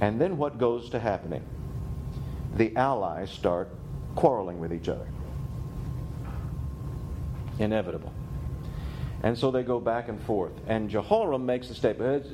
And 0.00 0.20
then 0.20 0.38
what 0.38 0.58
goes 0.58 0.90
to 0.90 0.98
happening? 0.98 1.42
The 2.56 2.74
allies 2.76 3.30
start 3.30 3.68
quarreling 4.14 4.58
with 4.58 4.72
each 4.72 4.88
other. 4.88 5.06
Inevitable. 7.58 8.12
And 9.22 9.36
so 9.36 9.50
they 9.50 9.62
go 9.62 9.78
back 9.78 10.08
and 10.08 10.20
forth. 10.22 10.52
And 10.66 10.88
Jehoram 10.88 11.44
makes 11.44 11.68
a 11.68 11.74
statement. 11.74 12.26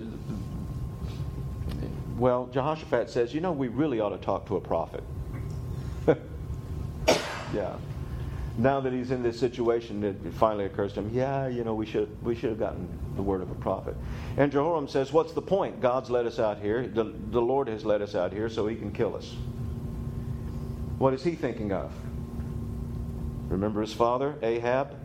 Well, 2.16 2.48
Jehoshaphat 2.52 3.10
says, 3.10 3.34
You 3.34 3.40
know, 3.40 3.52
we 3.52 3.68
really 3.68 3.98
ought 4.00 4.10
to 4.10 4.18
talk 4.18 4.46
to 4.46 4.56
a 4.56 4.60
prophet. 4.60 5.02
Yeah. 7.54 7.76
Now 8.58 8.80
that 8.80 8.92
he's 8.92 9.10
in 9.10 9.22
this 9.22 9.38
situation, 9.38 10.02
it 10.02 10.16
finally 10.34 10.64
occurs 10.64 10.94
to 10.94 11.00
him, 11.00 11.10
yeah, 11.12 11.46
you 11.46 11.62
know, 11.62 11.74
we 11.74 11.84
should, 11.84 12.08
we 12.24 12.34
should 12.34 12.50
have 12.50 12.58
gotten 12.58 12.88
the 13.14 13.22
word 13.22 13.42
of 13.42 13.50
a 13.50 13.54
prophet. 13.54 13.94
And 14.38 14.50
Jehoram 14.50 14.88
says, 14.88 15.12
What's 15.12 15.32
the 15.32 15.42
point? 15.42 15.80
God's 15.80 16.08
led 16.08 16.26
us 16.26 16.38
out 16.38 16.60
here. 16.60 16.86
The, 16.86 17.04
the 17.04 17.40
Lord 17.40 17.68
has 17.68 17.84
led 17.84 18.00
us 18.00 18.14
out 18.14 18.32
here 18.32 18.48
so 18.48 18.66
he 18.66 18.74
can 18.74 18.92
kill 18.92 19.14
us. 19.14 19.34
What 20.98 21.12
is 21.12 21.22
he 21.22 21.34
thinking 21.34 21.72
of? 21.72 21.92
Remember 23.48 23.82
his 23.82 23.92
father, 23.92 24.36
Ahab? 24.42 24.96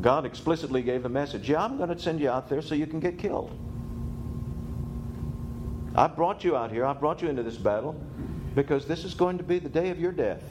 God 0.00 0.24
explicitly 0.24 0.82
gave 0.82 1.02
the 1.02 1.08
message 1.08 1.48
Yeah, 1.48 1.64
I'm 1.64 1.76
going 1.76 1.88
to 1.88 1.98
send 1.98 2.20
you 2.20 2.30
out 2.30 2.48
there 2.48 2.62
so 2.62 2.76
you 2.76 2.86
can 2.86 3.00
get 3.00 3.18
killed. 3.18 3.50
I 5.96 6.06
brought 6.06 6.44
you 6.44 6.56
out 6.56 6.70
here, 6.70 6.86
I 6.86 6.92
brought 6.92 7.20
you 7.20 7.28
into 7.28 7.42
this 7.42 7.56
battle 7.56 8.00
because 8.56 8.86
this 8.86 9.04
is 9.04 9.14
going 9.14 9.36
to 9.38 9.44
be 9.44 9.60
the 9.60 9.68
day 9.68 9.90
of 9.90 10.00
your 10.00 10.10
death. 10.10 10.42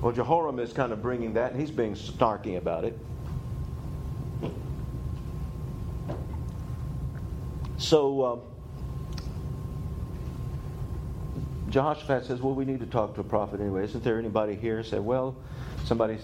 Well, 0.00 0.12
Jehoram 0.12 0.60
is 0.60 0.72
kind 0.72 0.92
of 0.92 1.02
bringing 1.02 1.34
that, 1.34 1.52
and 1.52 1.60
he's 1.60 1.72
being 1.72 1.94
snarky 1.94 2.56
about 2.56 2.84
it. 2.84 2.98
So, 7.76 8.22
uh, 8.22 8.36
Jehoshaphat 11.68 12.26
says, 12.26 12.40
Well, 12.40 12.54
we 12.54 12.64
need 12.64 12.80
to 12.80 12.86
talk 12.86 13.14
to 13.16 13.20
a 13.20 13.24
prophet 13.24 13.60
anyway. 13.60 13.84
Isn't 13.84 14.04
there 14.04 14.18
anybody 14.18 14.54
here? 14.54 14.82
Said, 14.84 15.00
Well, 15.00 15.34
somebody, 15.84 16.14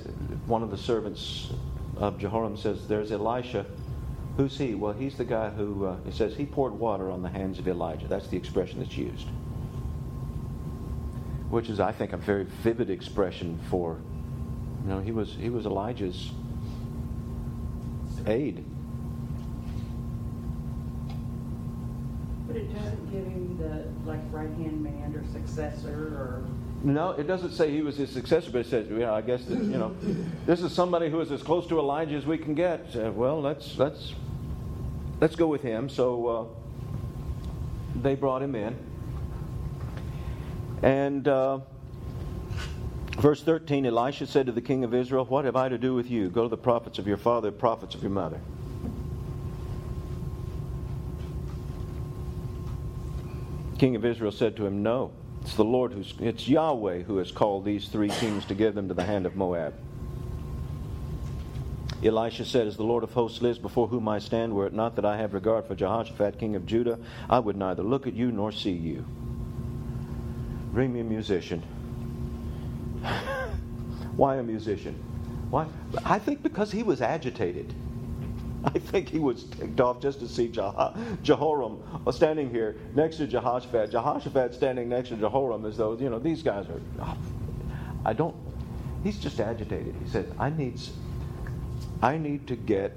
one 0.46 0.62
of 0.62 0.70
the 0.70 0.78
servants 0.78 1.52
of 1.96 2.18
Jehoram 2.18 2.56
says, 2.56 2.86
There's 2.86 3.10
Elisha. 3.10 3.66
Who's 4.36 4.56
he? 4.56 4.74
Well, 4.74 4.92
he's 4.92 5.16
the 5.16 5.24
guy 5.24 5.50
who, 5.50 5.86
uh, 5.86 5.96
says, 6.10 6.36
he 6.36 6.44
poured 6.44 6.74
water 6.74 7.10
on 7.10 7.22
the 7.22 7.28
hands 7.28 7.58
of 7.58 7.66
Elijah. 7.66 8.06
That's 8.06 8.28
the 8.28 8.36
expression 8.36 8.80
that's 8.80 8.96
used. 8.96 9.26
Which 11.50 11.68
is, 11.68 11.78
I 11.80 11.92
think, 11.92 12.12
a 12.12 12.16
very 12.16 12.44
vivid 12.44 12.90
expression 12.90 13.58
for, 13.70 13.98
you 14.82 14.88
know, 14.88 15.00
he 15.00 15.12
was, 15.12 15.34
he 15.34 15.48
was 15.48 15.64
Elijah's 15.64 16.30
aide. 18.26 18.64
But 22.46 22.56
it 22.56 22.74
doesn't 22.74 23.12
give 23.12 23.24
him 23.24 23.58
the, 23.58 24.10
like, 24.10 24.20
right-hand 24.32 24.82
man 24.82 25.14
or 25.14 25.24
successor 25.32 26.08
or, 26.16 26.44
No, 26.82 27.10
it 27.10 27.26
doesn't 27.26 27.52
say 27.52 27.70
he 27.70 27.82
was 27.82 27.96
his 27.96 28.10
successor, 28.10 28.50
but 28.50 28.60
it 28.60 28.66
says, 28.66 28.88
you 28.88 28.98
know, 28.98 29.14
I 29.14 29.20
guess 29.20 29.44
that, 29.46 29.58
you 29.58 29.78
know, 29.78 29.94
this 30.46 30.62
is 30.62 30.72
somebody 30.72 31.10
who 31.10 31.20
is 31.20 31.32
as 31.32 31.42
close 31.42 31.66
to 31.68 31.78
Elijah 31.78 32.14
as 32.16 32.26
we 32.26 32.38
can 32.38 32.54
get. 32.54 32.94
Uh, 32.94 33.10
well, 33.12 33.40
let's 33.40 33.76
let's 33.78 34.14
let's 35.20 35.34
go 35.34 35.46
with 35.46 35.62
him. 35.62 35.88
So 35.88 36.26
uh, 36.28 36.44
they 38.02 38.14
brought 38.14 38.42
him 38.42 38.54
in, 38.54 38.76
and 40.82 41.26
uh, 41.26 41.60
verse 43.18 43.42
thirteen, 43.42 43.86
Elisha 43.86 44.26
said 44.26 44.46
to 44.46 44.52
the 44.52 44.60
king 44.60 44.84
of 44.84 44.94
Israel, 44.94 45.24
"What 45.24 45.44
have 45.44 45.56
I 45.56 45.68
to 45.68 45.78
do 45.78 45.94
with 45.94 46.10
you? 46.10 46.28
Go 46.28 46.42
to 46.42 46.48
the 46.48 46.56
prophets 46.56 46.98
of 46.98 47.06
your 47.06 47.16
father, 47.16 47.50
prophets 47.50 47.94
of 47.94 48.02
your 48.02 48.12
mother." 48.12 48.40
king 53.76 53.96
of 53.96 54.04
Israel 54.04 54.32
said 54.32 54.56
to 54.56 54.66
him, 54.66 54.82
No, 54.82 55.12
it's 55.42 55.54
the 55.54 55.64
Lord 55.64 55.92
who's, 55.92 56.14
it's 56.18 56.48
Yahweh 56.48 57.02
who 57.02 57.18
has 57.18 57.30
called 57.30 57.64
these 57.64 57.88
three 57.88 58.08
kings 58.08 58.44
to 58.46 58.54
give 58.54 58.74
them 58.74 58.88
to 58.88 58.94
the 58.94 59.04
hand 59.04 59.26
of 59.26 59.36
Moab. 59.36 59.74
Elisha 62.02 62.44
said, 62.44 62.66
As 62.66 62.76
the 62.76 62.84
Lord 62.84 63.04
of 63.04 63.12
hosts 63.12 63.42
lives 63.42 63.58
before 63.58 63.88
whom 63.88 64.08
I 64.08 64.18
stand, 64.18 64.54
were 64.54 64.66
it 64.66 64.72
not 64.72 64.96
that 64.96 65.04
I 65.04 65.16
have 65.16 65.34
regard 65.34 65.66
for 65.66 65.74
Jehoshaphat, 65.74 66.38
king 66.38 66.56
of 66.56 66.66
Judah, 66.66 66.98
I 67.28 67.38
would 67.38 67.56
neither 67.56 67.82
look 67.82 68.06
at 68.06 68.14
you 68.14 68.30
nor 68.32 68.52
see 68.52 68.72
you. 68.72 69.04
Bring 70.76 70.92
me 70.92 71.00
a 71.00 71.04
musician. 71.04 71.62
Why 74.16 74.36
a 74.36 74.42
musician? 74.42 74.94
Why? 75.48 75.68
I 76.04 76.18
think 76.18 76.42
because 76.42 76.70
he 76.70 76.82
was 76.82 77.00
agitated. 77.00 77.72
I 78.62 78.78
think 78.78 79.08
he 79.08 79.18
was 79.18 79.44
ticked 79.44 79.80
off 79.80 80.02
just 80.02 80.20
to 80.20 80.28
see 80.28 80.48
Jehoram 81.22 81.82
uh, 82.06 82.12
standing 82.12 82.50
here 82.50 82.76
next 82.94 83.16
to 83.16 83.26
Jehoshaphat. 83.26 83.90
Jehoshaphat 83.90 84.52
standing 84.52 84.90
next 84.90 85.08
to 85.08 85.16
Jehoram 85.16 85.64
as 85.64 85.78
though, 85.78 85.96
you 85.96 86.10
know, 86.10 86.18
these 86.18 86.42
guys 86.42 86.66
are. 86.68 87.16
I 88.04 88.12
don't. 88.12 88.36
He's 89.02 89.18
just 89.18 89.40
agitated. 89.40 89.94
He 90.04 90.10
said, 90.10 90.30
I 90.38 90.50
need, 90.50 90.78
I 92.02 92.18
need 92.18 92.46
to 92.48 92.54
get 92.54 92.92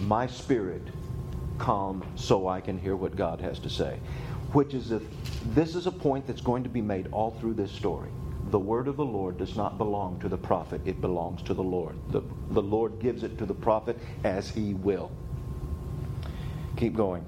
my 0.00 0.26
spirit 0.26 0.82
calm 1.56 2.04
so 2.16 2.48
I 2.48 2.60
can 2.60 2.78
hear 2.78 2.96
what 2.96 3.16
God 3.16 3.40
has 3.40 3.58
to 3.60 3.70
say. 3.70 3.98
Which 4.52 4.74
is 4.74 4.90
if 4.90 5.02
this 5.54 5.74
is 5.74 5.86
a 5.86 5.92
point 5.92 6.26
that's 6.26 6.40
going 6.40 6.62
to 6.62 6.68
be 6.68 6.82
made 6.82 7.08
all 7.12 7.30
through 7.32 7.54
this 7.54 7.70
story 7.72 8.10
the 8.52 8.58
word 8.58 8.86
of 8.86 8.96
the 8.96 9.04
Lord 9.04 9.38
does 9.38 9.56
not 9.56 9.78
belong 9.78 10.20
to 10.20 10.28
the 10.28 10.36
prophet, 10.36 10.82
it 10.84 11.00
belongs 11.00 11.42
to 11.44 11.54
the 11.54 11.62
Lord. 11.62 11.96
The, 12.10 12.20
the 12.50 12.60
Lord 12.60 13.00
gives 13.00 13.22
it 13.22 13.38
to 13.38 13.46
the 13.46 13.54
prophet 13.54 13.98
as 14.24 14.50
he 14.50 14.74
will. 14.74 15.10
Keep 16.76 16.94
going. 16.94 17.24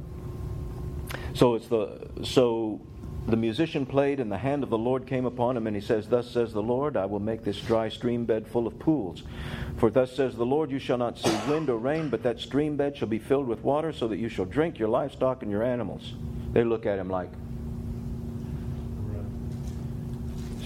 So 1.32 1.54
it's 1.54 1.66
the 1.66 2.10
so 2.24 2.80
the 3.26 3.36
musician 3.36 3.86
played, 3.86 4.20
and 4.20 4.30
the 4.30 4.38
hand 4.38 4.62
of 4.62 4.70
the 4.70 4.78
Lord 4.78 5.06
came 5.06 5.24
upon 5.24 5.56
him, 5.56 5.66
and 5.66 5.74
he 5.74 5.80
says, 5.80 6.08
Thus 6.08 6.30
says 6.30 6.52
the 6.52 6.62
Lord, 6.62 6.96
I 6.96 7.06
will 7.06 7.20
make 7.20 7.42
this 7.42 7.58
dry 7.60 7.88
stream 7.88 8.26
bed 8.26 8.46
full 8.46 8.66
of 8.66 8.78
pools. 8.78 9.22
For 9.78 9.90
thus 9.90 10.14
says 10.14 10.34
the 10.36 10.44
Lord, 10.44 10.70
you 10.70 10.78
shall 10.78 10.98
not 10.98 11.18
see 11.18 11.34
wind 11.48 11.70
or 11.70 11.78
rain, 11.78 12.10
but 12.10 12.22
that 12.22 12.38
stream 12.38 12.76
bed 12.76 12.96
shall 12.96 13.08
be 13.08 13.18
filled 13.18 13.48
with 13.48 13.62
water, 13.62 13.92
so 13.92 14.08
that 14.08 14.18
you 14.18 14.28
shall 14.28 14.44
drink 14.44 14.78
your 14.78 14.88
livestock 14.88 15.42
and 15.42 15.50
your 15.50 15.62
animals. 15.62 16.12
They 16.52 16.64
look 16.64 16.84
at 16.84 16.98
him 16.98 17.08
like, 17.08 17.30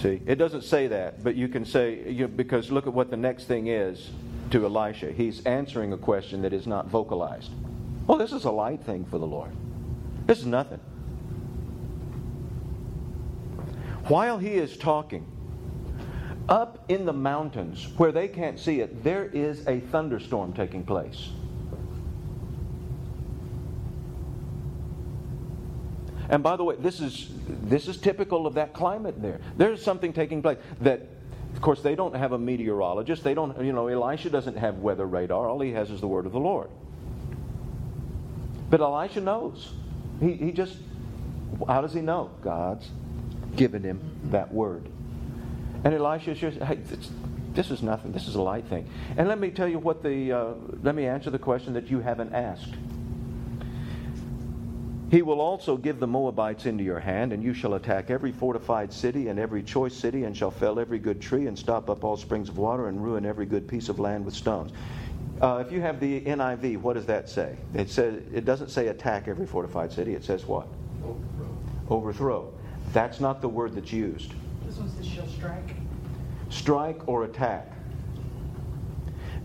See, 0.01 0.21
it 0.25 0.35
doesn't 0.35 0.63
say 0.63 0.87
that, 0.87 1.23
but 1.25 1.35
you 1.35 1.49
can 1.49 1.65
say, 1.65 2.09
you 2.09 2.21
know, 2.21 2.27
because 2.27 2.71
look 2.71 2.87
at 2.87 2.93
what 2.93 3.09
the 3.09 3.17
next 3.17 3.45
thing 3.45 3.67
is 3.67 4.11
to 4.51 4.65
Elisha. 4.65 5.11
He's 5.11 5.45
answering 5.45 5.91
a 5.91 5.97
question 5.97 6.41
that 6.43 6.53
is 6.53 6.65
not 6.65 6.87
vocalized. 6.87 7.51
Well, 8.07 8.17
this 8.17 8.31
is 8.31 8.45
a 8.45 8.51
light 8.51 8.81
thing 8.83 9.03
for 9.03 9.17
the 9.17 9.27
Lord. 9.27 9.51
This 10.25 10.39
is 10.39 10.45
nothing. 10.45 10.79
While 14.09 14.39
he 14.39 14.55
is 14.55 14.75
talking, 14.75 15.23
up 16.49 16.83
in 16.89 17.05
the 17.05 17.13
mountains 17.13 17.87
where 17.97 18.11
they 18.11 18.27
can't 18.27 18.59
see 18.59 18.81
it, 18.81 19.03
there 19.03 19.25
is 19.25 19.67
a 19.67 19.81
thunderstorm 19.81 20.51
taking 20.53 20.83
place. 20.83 21.29
And 26.27 26.41
by 26.41 26.55
the 26.55 26.63
way, 26.63 26.75
this 26.77 26.99
is 26.99 27.29
this 27.47 27.87
is 27.87 27.97
typical 27.97 28.47
of 28.47 28.55
that 28.55 28.73
climate 28.73 29.21
there. 29.21 29.39
There's 29.57 29.83
something 29.83 30.11
taking 30.11 30.41
place 30.41 30.57
that 30.81 31.07
of 31.53 31.61
course 31.61 31.81
they 31.83 31.93
don't 31.93 32.15
have 32.15 32.31
a 32.31 32.37
meteorologist. 32.39 33.23
They 33.23 33.35
don't 33.35 33.63
you 33.63 33.73
know 33.73 33.87
Elisha 33.87 34.31
doesn't 34.31 34.57
have 34.57 34.79
weather 34.79 35.05
radar. 35.05 35.47
All 35.47 35.59
he 35.59 35.71
has 35.73 35.91
is 35.91 36.01
the 36.01 36.07
word 36.07 36.25
of 36.25 36.31
the 36.31 36.39
Lord. 36.39 36.71
But 38.71 38.81
Elisha 38.81 39.21
knows. 39.21 39.71
He 40.19 40.33
he 40.33 40.51
just 40.51 40.77
how 41.67 41.81
does 41.81 41.93
he 41.93 42.01
know? 42.01 42.31
God's 42.41 42.89
given 43.59 43.83
him 43.83 43.99
that 44.31 44.53
word. 44.53 44.87
And 45.83 45.93
Elisha 45.93 46.33
just 46.33 46.57
hey, 46.59 46.79
this 47.53 47.69
is 47.69 47.83
nothing. 47.83 48.13
This 48.13 48.27
is 48.27 48.35
a 48.35 48.41
light 48.41 48.65
thing. 48.65 48.89
And 49.17 49.27
let 49.27 49.37
me 49.37 49.51
tell 49.51 49.67
you 49.67 49.79
what 49.79 50.01
the 50.01 50.31
uh, 50.31 50.53
let 50.81 50.95
me 50.95 51.05
answer 51.05 51.29
the 51.29 51.39
question 51.39 51.73
that 51.73 51.91
you 51.91 51.99
haven't 51.99 52.33
asked. 52.33 52.73
He 55.11 55.23
will 55.23 55.41
also 55.41 55.75
give 55.75 55.99
the 55.99 56.07
Moabites 56.07 56.67
into 56.67 56.83
your 56.83 56.99
hand, 56.99 57.33
and 57.33 57.43
you 57.43 57.53
shall 57.53 57.73
attack 57.73 58.11
every 58.11 58.31
fortified 58.31 58.93
city 58.93 59.27
and 59.27 59.39
every 59.39 59.63
choice 59.63 59.95
city, 59.95 60.23
and 60.23 60.37
shall 60.37 60.51
fell 60.51 60.79
every 60.79 60.99
good 60.99 61.19
tree, 61.19 61.47
and 61.47 61.57
stop 61.57 61.89
up 61.89 62.03
all 62.03 62.15
springs 62.15 62.47
of 62.47 62.59
water, 62.59 62.87
and 62.87 63.03
ruin 63.03 63.25
every 63.25 63.47
good 63.47 63.67
piece 63.67 63.89
of 63.89 63.99
land 63.99 64.23
with 64.23 64.35
stones. 64.35 64.71
Uh, 65.41 65.63
if 65.65 65.71
you 65.71 65.81
have 65.81 65.99
the 65.99 66.21
NIV, 66.21 66.77
what 66.77 66.93
does 66.93 67.07
that 67.07 67.27
say? 67.27 67.57
It 67.73 67.89
says 67.89 68.21
it 68.33 68.45
doesn't 68.45 68.69
say 68.69 68.87
attack 68.87 69.27
every 69.27 69.47
fortified 69.47 69.91
city. 69.91 70.13
It 70.13 70.23
says 70.23 70.45
what? 70.45 70.67
Overthrow. 71.03 71.57
Overthrow. 71.89 72.53
That's 72.93 73.19
not 73.19 73.41
the 73.41 73.49
word 73.49 73.75
that's 73.75 73.93
used. 73.93 74.33
this 74.65 74.77
one 74.77 74.89
says 74.89 75.07
shall 75.07 75.27
strike. 75.27 75.75
Strike 76.49 77.07
or 77.07 77.25
attack. 77.25 77.71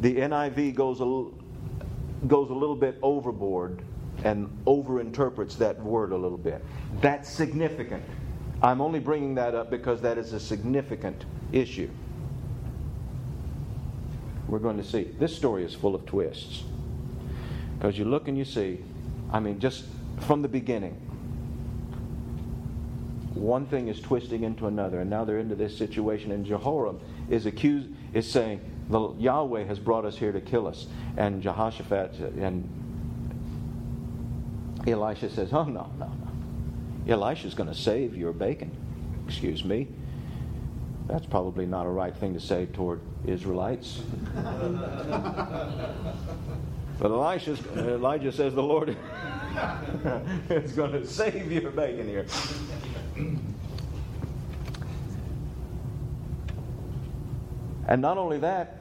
The 0.00 0.16
NIV 0.16 0.74
goes 0.74 1.00
a, 1.00 2.26
goes 2.26 2.50
a 2.50 2.54
little 2.54 2.76
bit 2.76 2.98
overboard 3.02 3.82
and 4.24 4.48
overinterprets 4.66 5.58
that 5.58 5.80
word 5.82 6.12
a 6.12 6.16
little 6.16 6.38
bit. 6.38 6.64
That's 7.00 7.28
significant. 7.28 8.02
I'm 8.62 8.80
only 8.80 8.98
bringing 8.98 9.34
that 9.34 9.54
up 9.54 9.70
because 9.70 10.00
that 10.00 10.16
is 10.16 10.32
a 10.32 10.40
significant 10.40 11.26
issue. 11.52 11.90
We're 14.48 14.58
going 14.58 14.76
to 14.78 14.84
see. 14.84 15.04
This 15.18 15.36
story 15.36 15.64
is 15.64 15.74
full 15.74 15.94
of 15.94 16.06
twists. 16.06 16.64
Because 17.76 17.98
you 17.98 18.04
look 18.04 18.28
and 18.28 18.38
you 18.38 18.44
see, 18.44 18.82
I 19.32 19.40
mean, 19.40 19.58
just 19.58 19.84
from 20.20 20.42
the 20.42 20.48
beginning, 20.48 20.98
one 23.34 23.66
thing 23.66 23.88
is 23.88 24.00
twisting 24.00 24.44
into 24.44 24.66
another, 24.66 25.00
and 25.00 25.10
now 25.10 25.24
they're 25.24 25.38
into 25.38 25.54
this 25.54 25.76
situation, 25.76 26.32
and 26.32 26.46
Jehoram 26.46 27.00
is 27.28 27.46
accused, 27.46 27.88
is 28.12 28.30
saying, 28.30 28.60
the 28.88 29.12
Yahweh 29.14 29.64
has 29.64 29.78
brought 29.78 30.04
us 30.04 30.16
here 30.16 30.32
to 30.32 30.40
kill 30.40 30.66
us. 30.66 30.86
And 31.16 31.42
Jehoshaphat 31.42 32.18
and 32.38 32.68
Elisha 34.86 35.30
says, 35.30 35.52
Oh, 35.52 35.64
no, 35.64 35.90
no, 35.98 36.06
no. 36.06 37.12
Elisha's 37.12 37.54
going 37.54 37.68
to 37.68 37.74
save 37.74 38.16
your 38.16 38.32
bacon. 38.32 38.70
Excuse 39.26 39.64
me. 39.64 39.88
That's 41.06 41.26
probably 41.26 41.66
not 41.66 41.86
a 41.86 41.90
right 41.90 42.16
thing 42.16 42.34
to 42.34 42.40
say 42.40 42.66
toward 42.66 43.00
Israelites. 43.26 44.02
but 44.34 45.90
Elisha's, 47.02 47.60
Elijah 47.76 48.32
says 48.32 48.54
the 48.54 48.62
Lord 48.62 48.90
is 50.50 50.72
going 50.72 50.92
to 50.92 51.06
save 51.06 51.52
your 51.52 51.70
bacon 51.70 52.08
here. 52.08 52.26
And 57.86 58.00
not 58.00 58.18
only 58.18 58.38
that, 58.38 58.78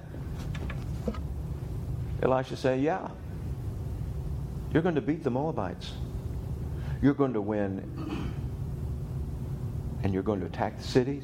Elisha 2.22 2.56
said, 2.56 2.82
Yeah, 2.82 3.10
you're 4.72 4.82
going 4.82 4.96
to 4.96 5.02
beat 5.02 5.24
the 5.24 5.30
Moabites. 5.30 5.94
You're 7.02 7.14
going 7.14 7.34
to 7.34 7.42
win. 7.42 8.32
And 10.04 10.14
you're 10.14 10.24
going 10.24 10.40
to 10.40 10.46
attack 10.46 10.78
the 10.78 10.84
cities. 10.84 11.24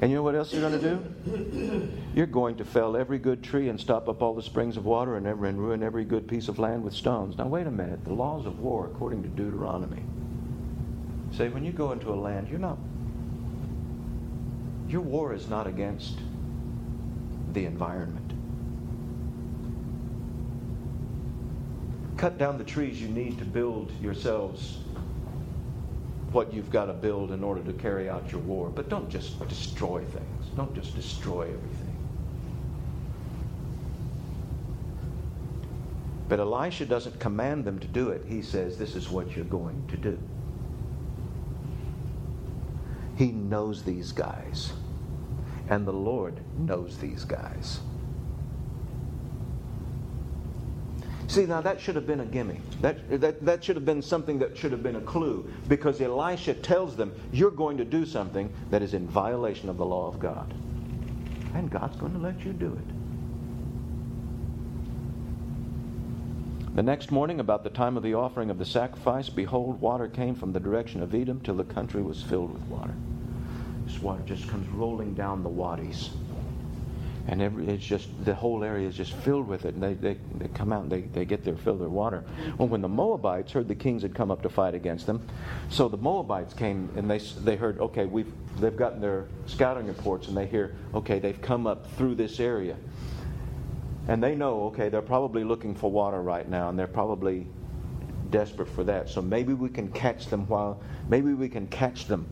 And 0.00 0.10
you 0.10 0.16
know 0.16 0.22
what 0.22 0.34
else 0.34 0.52
you're 0.52 0.68
going 0.68 0.80
to 0.80 0.90
do? 0.90 1.88
You're 2.14 2.26
going 2.26 2.56
to 2.56 2.64
fell 2.64 2.96
every 2.96 3.18
good 3.18 3.42
tree 3.42 3.68
and 3.68 3.78
stop 3.78 4.08
up 4.08 4.20
all 4.20 4.34
the 4.34 4.42
springs 4.42 4.76
of 4.76 4.84
water 4.84 5.16
and, 5.16 5.26
and 5.26 5.58
ruin 5.58 5.82
every 5.82 6.04
good 6.04 6.26
piece 6.26 6.48
of 6.48 6.58
land 6.58 6.82
with 6.82 6.92
stones. 6.92 7.38
Now, 7.38 7.46
wait 7.46 7.66
a 7.66 7.70
minute. 7.70 8.04
The 8.04 8.12
laws 8.12 8.44
of 8.44 8.58
war, 8.58 8.86
according 8.86 9.22
to 9.22 9.28
Deuteronomy, 9.28 10.02
say 11.32 11.48
when 11.48 11.64
you 11.64 11.72
go 11.72 11.92
into 11.92 12.10
a 12.10 12.14
land, 12.14 12.48
you're 12.48 12.58
not. 12.58 12.78
Your 14.88 15.00
war 15.00 15.32
is 15.32 15.48
not 15.48 15.66
against 15.66 16.18
the 17.52 17.64
environment. 17.64 18.32
Cut 22.16 22.38
down 22.38 22.58
the 22.58 22.64
trees 22.64 23.00
you 23.00 23.08
need 23.08 23.38
to 23.38 23.44
build 23.44 23.90
yourselves 24.00 24.78
what 26.32 26.52
you've 26.52 26.70
got 26.70 26.86
to 26.86 26.92
build 26.92 27.30
in 27.30 27.44
order 27.44 27.62
to 27.62 27.72
carry 27.74 28.08
out 28.08 28.32
your 28.32 28.40
war. 28.42 28.70
But 28.70 28.88
don't 28.88 29.08
just 29.08 29.46
destroy 29.48 30.04
things, 30.04 30.46
don't 30.56 30.74
just 30.74 30.94
destroy 30.94 31.42
everything. 31.42 31.96
But 36.28 36.40
Elisha 36.40 36.86
doesn't 36.86 37.20
command 37.20 37.64
them 37.64 37.78
to 37.80 37.86
do 37.86 38.08
it. 38.10 38.24
He 38.26 38.40
says, 38.40 38.78
This 38.78 38.94
is 38.96 39.10
what 39.10 39.36
you're 39.36 39.44
going 39.44 39.84
to 39.88 39.96
do. 39.96 40.18
He 43.22 43.30
knows 43.30 43.84
these 43.84 44.10
guys. 44.10 44.72
And 45.68 45.86
the 45.86 45.92
Lord 45.92 46.40
knows 46.58 46.98
these 46.98 47.24
guys. 47.24 47.78
See, 51.28 51.46
now 51.46 51.60
that 51.60 51.80
should 51.80 51.94
have 51.94 52.04
been 52.04 52.18
a 52.18 52.26
gimme. 52.26 52.60
That, 52.80 53.20
that, 53.20 53.44
that 53.44 53.62
should 53.62 53.76
have 53.76 53.84
been 53.84 54.02
something 54.02 54.40
that 54.40 54.58
should 54.58 54.72
have 54.72 54.82
been 54.82 54.96
a 54.96 55.00
clue 55.02 55.48
because 55.68 56.00
Elisha 56.00 56.54
tells 56.54 56.96
them, 56.96 57.14
You're 57.32 57.52
going 57.52 57.76
to 57.76 57.84
do 57.84 58.04
something 58.04 58.52
that 58.70 58.82
is 58.82 58.92
in 58.92 59.06
violation 59.06 59.68
of 59.68 59.76
the 59.76 59.86
law 59.86 60.08
of 60.08 60.18
God. 60.18 60.52
And 61.54 61.70
God's 61.70 61.96
going 61.98 62.14
to 62.14 62.18
let 62.18 62.44
you 62.44 62.52
do 62.52 62.72
it. 62.72 62.84
The 66.74 66.82
next 66.82 67.12
morning, 67.12 67.38
about 67.38 67.62
the 67.62 67.70
time 67.70 67.96
of 67.96 68.02
the 68.02 68.14
offering 68.14 68.50
of 68.50 68.58
the 68.58 68.66
sacrifice, 68.66 69.28
behold, 69.28 69.80
water 69.80 70.08
came 70.08 70.34
from 70.34 70.52
the 70.52 70.58
direction 70.58 71.04
of 71.04 71.14
Edom 71.14 71.38
till 71.38 71.54
the 71.54 71.62
country 71.62 72.02
was 72.02 72.20
filled 72.20 72.52
with 72.52 72.62
water. 72.62 72.96
This 73.92 74.02
water 74.02 74.22
just 74.24 74.48
comes 74.48 74.66
rolling 74.68 75.14
down 75.14 75.42
the 75.42 75.50
wadis 75.50 76.10
and 77.28 77.40
every, 77.40 77.68
it's 77.68 77.84
just 77.84 78.08
the 78.24 78.34
whole 78.34 78.64
area 78.64 78.88
is 78.88 78.96
just 78.96 79.12
filled 79.12 79.46
with 79.46 79.64
it. 79.64 79.74
And 79.74 79.82
they, 79.82 79.94
they, 79.94 80.16
they 80.38 80.48
come 80.48 80.72
out 80.72 80.84
and 80.84 80.90
they, 80.90 81.02
they 81.02 81.24
get 81.24 81.44
their 81.44 81.56
fill 81.56 81.76
their 81.76 81.88
water. 81.88 82.24
Well, 82.58 82.68
when 82.68 82.80
the 82.80 82.88
Moabites 82.88 83.52
heard 83.52 83.68
the 83.68 83.74
kings 83.74 84.02
had 84.02 84.14
come 84.14 84.30
up 84.30 84.42
to 84.42 84.48
fight 84.48 84.74
against 84.74 85.06
them, 85.06 85.24
so 85.68 85.88
the 85.88 85.96
Moabites 85.96 86.52
came 86.54 86.90
and 86.96 87.08
they 87.08 87.18
they 87.18 87.56
heard 87.56 87.78
okay 87.78 88.06
we've 88.06 88.32
they've 88.58 88.76
gotten 88.76 89.00
their 89.00 89.26
scouting 89.46 89.86
reports 89.86 90.28
and 90.28 90.36
they 90.36 90.46
hear 90.46 90.74
okay 90.94 91.18
they've 91.18 91.40
come 91.40 91.66
up 91.66 91.88
through 91.92 92.16
this 92.16 92.40
area, 92.40 92.76
and 94.08 94.22
they 94.22 94.34
know 94.34 94.64
okay 94.64 94.88
they're 94.88 95.00
probably 95.00 95.44
looking 95.44 95.74
for 95.74 95.90
water 95.90 96.22
right 96.22 96.48
now 96.48 96.70
and 96.70 96.78
they're 96.78 96.86
probably 96.86 97.46
desperate 98.30 98.68
for 98.68 98.82
that. 98.84 99.08
So 99.08 99.22
maybe 99.22 99.54
we 99.54 99.68
can 99.68 99.92
catch 99.92 100.26
them 100.26 100.48
while 100.48 100.80
maybe 101.08 101.34
we 101.34 101.48
can 101.48 101.68
catch 101.68 102.06
them 102.06 102.26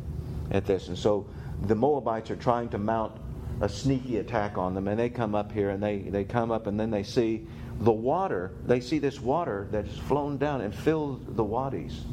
at 0.51 0.67
this. 0.67 0.89
And 0.89 0.99
so 0.99 1.27
the 1.67 1.75
Moabites 1.75 2.31
are 2.31 2.37
trying 2.37 2.69
to 2.71 2.79
mount 2.79 3.13
a 3.61 3.69
sneaky 3.69 4.19
attack 4.19 4.57
on 4.57 4.75
them. 4.75 4.89
And 4.89 4.99
they 4.99 5.11
come 5.11 5.35
up 5.35 5.53
here 5.53 5.71
and 5.71 5.83
they, 5.83 5.99
they 5.99 6.25
come 6.25 6.51
up 6.51 6.67
and 6.67 6.79
then 6.79 6.91
they 6.91 7.03
see 7.03 7.47
the 7.81 7.93
water. 7.93 8.53
They 8.67 8.81
see 8.81 8.99
this 8.99 9.21
water 9.21 9.69
that 9.71 9.87
has 9.87 9.97
flown 9.99 10.39
down 10.39 10.61
and 10.63 10.75
filled 10.75 11.37
the 11.37 11.45
wadis. 11.45 12.05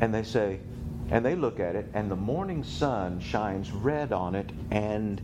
And 0.00 0.14
they 0.14 0.22
say, 0.22 0.60
and 1.10 1.24
they 1.24 1.36
look 1.36 1.60
at 1.60 1.76
it, 1.76 1.88
and 1.94 2.10
the 2.10 2.16
morning 2.16 2.64
sun 2.64 3.20
shines 3.20 3.70
red 3.70 4.12
on 4.12 4.34
it 4.34 4.50
and 4.70 5.22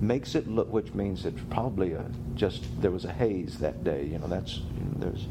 makes 0.00 0.34
it 0.34 0.46
look, 0.46 0.72
which 0.72 0.92
means 0.92 1.24
it's 1.24 1.40
probably 1.50 1.92
a, 1.92 2.04
just 2.34 2.64
there 2.80 2.90
was 2.90 3.04
a 3.04 3.12
haze 3.12 3.58
that 3.58 3.82
day. 3.82 4.04
You 4.04 4.18
know, 4.18 4.26
that's 4.26 4.60
there's 4.96 5.26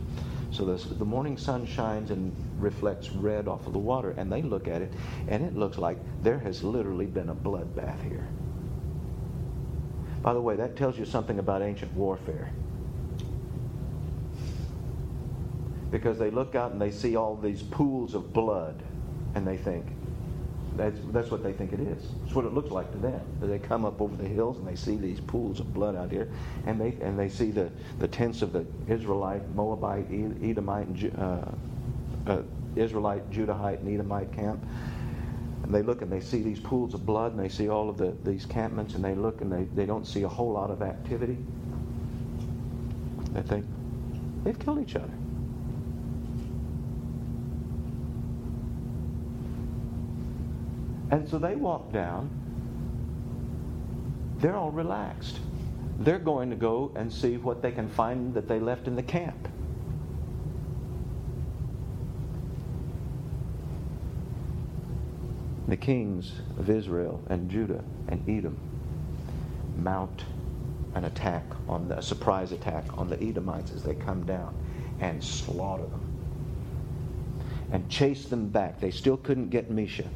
so 0.54 0.66
the, 0.66 0.94
the 0.96 1.06
morning 1.06 1.36
sun 1.36 1.66
shines 1.66 2.12
and 2.12 2.32
reflects 2.60 3.12
red 3.12 3.48
off 3.48 3.66
of 3.66 3.74
the 3.74 3.80
water, 3.80 4.13
and 4.18 4.32
they 4.32 4.44
look 4.44 4.68
at 4.68 4.84
it, 4.84 4.94
and 5.28 5.44
it 5.44 5.58
looks 5.58 5.80
like 5.80 5.98
there 6.22 6.38
has 6.38 6.63
literally 6.63 7.08
been 7.08 7.30
a 7.30 7.36
bloodbath 7.36 8.02
here. 8.04 8.28
By 10.22 10.34
the 10.34 10.42
way, 10.42 10.56
that 10.56 10.76
tells 10.76 10.98
you 10.98 11.06
something 11.06 11.39
about 11.39 11.63
ancient 11.63 11.92
warfare. 11.96 12.52
Because 15.89 16.20
they 16.20 16.30
look 16.30 16.54
out 16.54 16.72
and 16.72 16.80
they 16.80 16.92
see 16.92 17.16
all 17.16 17.36
these 17.36 17.63
pools 17.63 18.13
of 18.13 18.32
blood, 18.32 18.76
and 19.34 19.48
they 19.48 19.58
think, 19.58 19.88
that's, 20.75 20.99
that's 21.12 21.29
what 21.29 21.43
they 21.43 21.53
think 21.53 21.73
it 21.73 21.79
is. 21.79 22.03
It's 22.25 22.33
what 22.33 22.45
it 22.45 22.53
looks 22.53 22.71
like 22.71 22.91
to 22.93 22.97
them. 22.97 23.21
They 23.41 23.59
come 23.59 23.86
up 23.86 24.01
over 24.01 24.15
the 24.15 24.27
hills 24.27 24.57
and 24.57 24.67
they 24.67 24.75
see 24.75 24.97
these 24.97 25.19
pools 25.19 25.59
of 25.59 25.73
blood 25.73 25.95
out 25.95 26.12
here, 26.12 26.29
and 26.65 26.79
they 26.79 26.95
and 27.01 27.17
they 27.17 27.29
see 27.29 27.51
the, 27.51 27.69
the 27.99 28.07
tents 28.07 28.41
of 28.41 28.53
the 28.53 28.65
Israelite, 28.88 29.47
Moabite, 29.55 30.07
Edomite, 30.09 30.88
and, 30.88 31.19
uh, 31.19 32.31
uh, 32.31 32.41
Israelite, 32.75 33.29
Judahite, 33.29 33.79
and 33.79 33.93
Edomite 33.93 34.31
camp. 34.31 34.65
And 35.63 35.73
they 35.73 35.81
look 35.81 36.01
and 36.01 36.12
they 36.12 36.19
see 36.19 36.41
these 36.41 36.59
pools 36.59 36.93
of 36.93 37.05
blood, 37.05 37.31
and 37.33 37.39
they 37.39 37.49
see 37.49 37.69
all 37.69 37.89
of 37.89 37.97
the, 37.97 38.13
these 38.23 38.45
campments, 38.45 38.95
and 38.95 39.03
they 39.03 39.15
look 39.15 39.41
and 39.41 39.51
they, 39.51 39.63
they 39.75 39.86
don't 39.86 40.05
see 40.05 40.23
a 40.23 40.27
whole 40.27 40.51
lot 40.51 40.71
of 40.71 40.81
activity. 40.81 41.38
They 43.31 43.41
think 43.41 43.65
they've 44.43 44.57
killed 44.59 44.79
each 44.79 44.95
other. 44.95 45.13
And 51.13 51.30
so 51.30 51.38
they 51.38 51.54
walk 51.54 51.91
down. 51.93 52.28
They're 54.39 54.56
all 54.56 54.71
relaxed. 54.71 55.39
They're 55.99 56.17
going 56.17 56.49
to 56.49 56.56
go 56.56 56.91
and 56.95 57.13
see 57.13 57.38
what 57.38 57.62
they 57.62 57.71
can 57.71 57.88
find 57.88 58.34
that 58.34 58.47
they 58.47 58.60
left 58.60 58.88
in 58.88 58.95
the 58.95 59.04
camp. 59.04 59.47
The 65.67 65.78
kings 65.78 66.34
of 66.58 66.71
Israel 66.71 67.21
and 67.30 67.47
Judah 67.47 67.84
and 68.08 68.28
Edom 68.28 68.58
mount 69.78 70.26
an 70.95 71.04
attack 71.04 71.45
on 71.69 71.89
the, 71.89 71.99
a 71.99 72.02
surprise 72.02 72.52
attack 72.52 72.86
on 72.97 73.08
the 73.08 73.21
Edomites 73.23 73.71
as 73.71 73.84
they 73.84 73.93
come 73.93 74.26
down 74.26 74.56
and 74.99 75.23
slaughter 75.23 75.86
them 75.86 76.02
and 77.72 77.88
chase 77.88 78.26
them 78.26 78.49
back. 78.49 78.80
They 78.80 78.89
still 78.89 79.18
couldn't 79.18 79.51
get 79.51 79.72
Mesha 79.72 80.07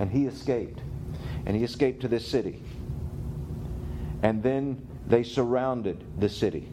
and 0.00 0.10
he 0.10 0.24
escaped. 0.26 0.80
And 1.44 1.54
he 1.54 1.62
escaped 1.62 2.00
to 2.00 2.08
this 2.08 2.26
city. 2.26 2.60
And 4.22 4.42
then 4.42 4.80
they 5.06 5.22
surrounded 5.22 6.02
the 6.18 6.28
city. 6.28 6.72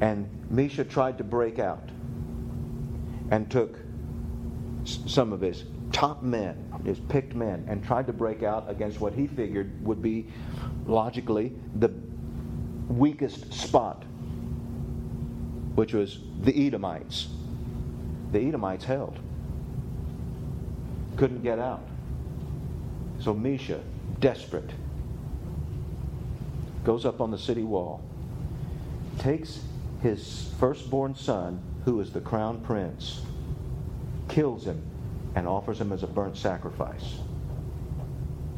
And 0.00 0.28
Mesha 0.52 0.88
tried 0.88 1.16
to 1.18 1.24
break 1.24 1.60
out 1.60 1.88
and 3.30 3.48
took 3.50 3.78
some 4.84 5.32
of 5.32 5.40
his 5.40 5.64
top 5.92 6.22
men, 6.22 6.72
his 6.84 6.98
picked 6.98 7.34
men, 7.36 7.64
and 7.68 7.84
tried 7.84 8.08
to 8.08 8.12
break 8.12 8.42
out 8.42 8.68
against 8.68 9.00
what 9.00 9.12
he 9.12 9.28
figured 9.28 9.84
would 9.84 10.02
be 10.02 10.26
logically 10.86 11.52
the 11.76 11.92
weakest 12.88 13.52
spot, 13.52 14.04
which 15.76 15.94
was 15.94 16.18
the 16.42 16.66
Edomites. 16.66 17.28
The 18.32 18.40
Edomites 18.40 18.84
held 18.84 19.20
couldn't 21.16 21.42
get 21.42 21.58
out. 21.58 21.82
So 23.20 23.34
Mesha, 23.34 23.80
desperate, 24.20 24.70
goes 26.84 27.04
up 27.04 27.20
on 27.20 27.30
the 27.30 27.38
city 27.38 27.62
wall, 27.62 28.02
takes 29.18 29.62
his 30.02 30.52
firstborn 30.60 31.14
son, 31.14 31.60
who 31.84 32.00
is 32.00 32.10
the 32.10 32.20
crown 32.20 32.60
prince, 32.60 33.22
kills 34.28 34.64
him, 34.64 34.82
and 35.34 35.46
offers 35.46 35.80
him 35.80 35.92
as 35.92 36.02
a 36.02 36.06
burnt 36.06 36.36
sacrifice 36.36 37.20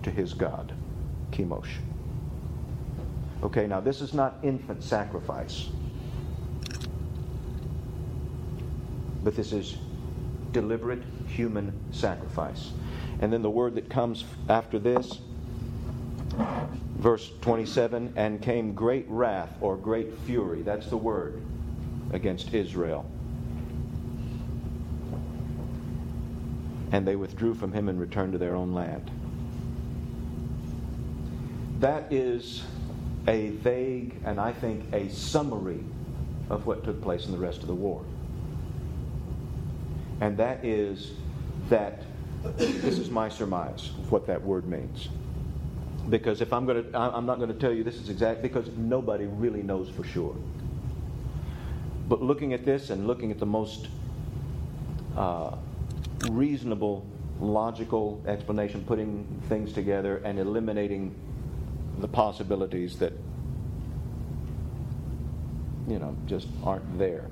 to 0.03 0.11
his 0.11 0.35
god, 0.35 0.73
Chemosh. 1.33 1.77
Okay, 3.43 3.67
now 3.67 3.81
this 3.81 4.01
is 4.01 4.13
not 4.13 4.39
infant 4.43 4.83
sacrifice. 4.83 5.69
but 9.29 9.37
this 9.37 9.53
is 9.53 9.77
deliberate 10.53 11.03
human 11.27 11.73
sacrifice. 11.93 12.71
And 13.21 13.33
then 13.33 13.43
the 13.43 13.51
word 13.51 13.75
that 13.75 13.91
comes 13.91 14.25
after 14.49 14.79
this, 14.79 15.21
verse 16.99 17.31
27 17.41 18.13
and 18.17 18.41
came 18.41 18.75
great 18.75 19.07
wrath 19.09 19.51
or 19.61 19.77
great 19.77 20.17
fury. 20.21 20.63
That's 20.63 20.89
the 20.89 20.97
word 20.97 21.41
against 22.13 22.55
Israel. 22.55 23.09
And 26.93 27.07
they 27.07 27.17
withdrew 27.17 27.55
from 27.55 27.73
him 27.73 27.89
and 27.89 28.01
returned 28.01 28.33
to 28.33 28.39
their 28.39 28.55
own 28.55 28.73
land. 28.73 29.11
That 31.81 32.13
is 32.13 32.65
a 33.27 33.51
vague 33.51 34.15
and 34.25 34.41
I 34.41 34.53
think 34.53 34.93
a 34.93 35.09
summary 35.11 35.85
of 36.49 36.67
what 36.67 36.83
took 36.83 37.03
place 37.03 37.27
in 37.27 37.33
the 37.33 37.39
rest 37.39 37.61
of 37.61 37.67
the 37.67 37.75
war. 37.75 38.03
And 40.21 40.37
that 40.39 40.65
is 40.65 41.13
that 41.69 42.03
this 42.57 42.99
is 42.99 43.11
my 43.11 43.29
surmise 43.29 43.91
of 43.99 44.11
what 44.11 44.27
that 44.27 44.43
word 44.43 44.67
means. 44.67 45.09
Because 46.09 46.41
if 46.41 46.53
I'm 46.53 46.65
going 46.65 46.91
to, 46.91 46.99
I'm 46.99 47.27
not 47.27 47.39
going 47.39 47.53
to 47.53 47.59
tell 47.59 47.73
you 47.73 47.85
this 47.85 47.97
is 47.97 48.09
exact 48.09 48.43
because 48.43 48.69
nobody 48.77 49.27
really 49.27 49.63
knows 49.63 49.91
for 49.91 50.05
sure. 50.05 50.35
But 52.09 52.23
looking 52.23 52.55
at 52.55 52.65
this 52.65 52.91
and 52.91 53.07
looking 53.07 53.31
at 53.31 53.39
the 53.39 53.47
most 53.47 53.89
uh, 55.17 55.57
reasonable, 56.31 57.05
logical 57.41 58.23
explanation, 58.27 58.83
putting 58.87 59.27
things 59.49 59.73
together 59.73 60.23
and 60.25 60.39
eliminating 60.39 61.15
the 61.99 62.09
possibilities 62.09 62.99
that, 62.99 63.13
you 65.87 65.99
know, 65.99 66.17
just 66.27 66.49
aren't 66.65 66.99
there. 66.99 67.27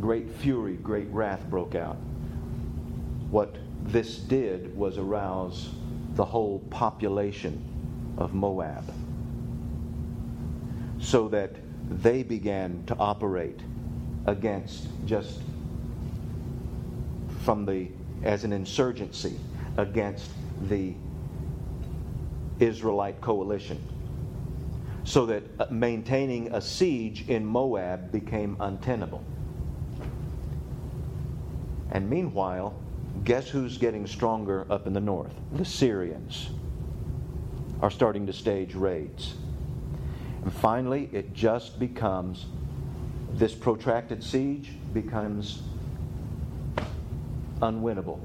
Great 0.00 0.30
fury, 0.30 0.74
great 0.76 1.08
wrath 1.10 1.44
broke 1.48 1.74
out. 1.74 1.96
What 3.30 3.56
this 3.82 4.16
did 4.16 4.76
was 4.76 4.98
arouse 4.98 5.70
the 6.14 6.24
whole 6.24 6.60
population 6.70 7.62
of 8.16 8.34
Moab 8.34 8.84
so 10.98 11.28
that 11.28 11.56
they 11.90 12.22
began 12.22 12.82
to 12.86 12.96
operate 12.96 13.60
against 14.26 14.88
just 15.04 15.40
from 17.42 17.66
the 17.66 17.88
as 18.22 18.44
an 18.44 18.52
insurgency 18.52 19.38
against 19.76 20.30
the 20.62 20.94
Israelite 22.58 23.20
coalition 23.20 23.82
so 25.04 25.26
that 25.26 25.42
uh, 25.58 25.66
maintaining 25.70 26.54
a 26.54 26.60
siege 26.60 27.28
in 27.28 27.44
Moab 27.44 28.10
became 28.10 28.56
untenable. 28.60 29.22
And 31.94 32.10
meanwhile, 32.10 32.74
guess 33.24 33.48
who's 33.48 33.78
getting 33.78 34.06
stronger 34.06 34.66
up 34.68 34.86
in 34.88 34.92
the 34.92 35.00
north? 35.00 35.32
The 35.52 35.64
Syrians 35.64 36.50
are 37.80 37.90
starting 37.90 38.26
to 38.26 38.32
stage 38.32 38.74
raids. 38.74 39.36
And 40.42 40.52
finally, 40.52 41.08
it 41.12 41.32
just 41.32 41.78
becomes 41.78 42.46
this 43.32 43.54
protracted 43.54 44.22
siege 44.22 44.70
becomes 44.92 45.62
unwinnable. 47.62 48.18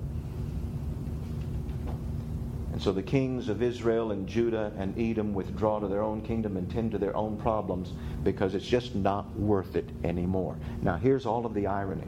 And 2.74 2.82
so 2.82 2.92
the 2.92 3.04
kings 3.04 3.50
of 3.50 3.62
Israel 3.62 4.12
and 4.12 4.28
Judah 4.28 4.72
and 4.78 4.98
Edom 5.00 5.34
withdraw 5.34 5.80
to 5.80 5.88
their 5.88 6.02
own 6.02 6.22
kingdom 6.22 6.58
and 6.58 6.70
tend 6.72 6.92
to 6.92 6.98
their 6.98 7.16
own 7.16 7.38
problems 7.38 7.94
because 8.24 8.56
it's 8.56 8.66
just 8.66 8.96
not 8.96 9.38
worth 9.38 9.76
it 9.76 9.90
anymore. 10.04 10.58
Now, 10.82 10.96
here's 10.96 11.26
all 11.26 11.46
of 11.46 11.54
the 11.54 11.68
irony 11.68 12.08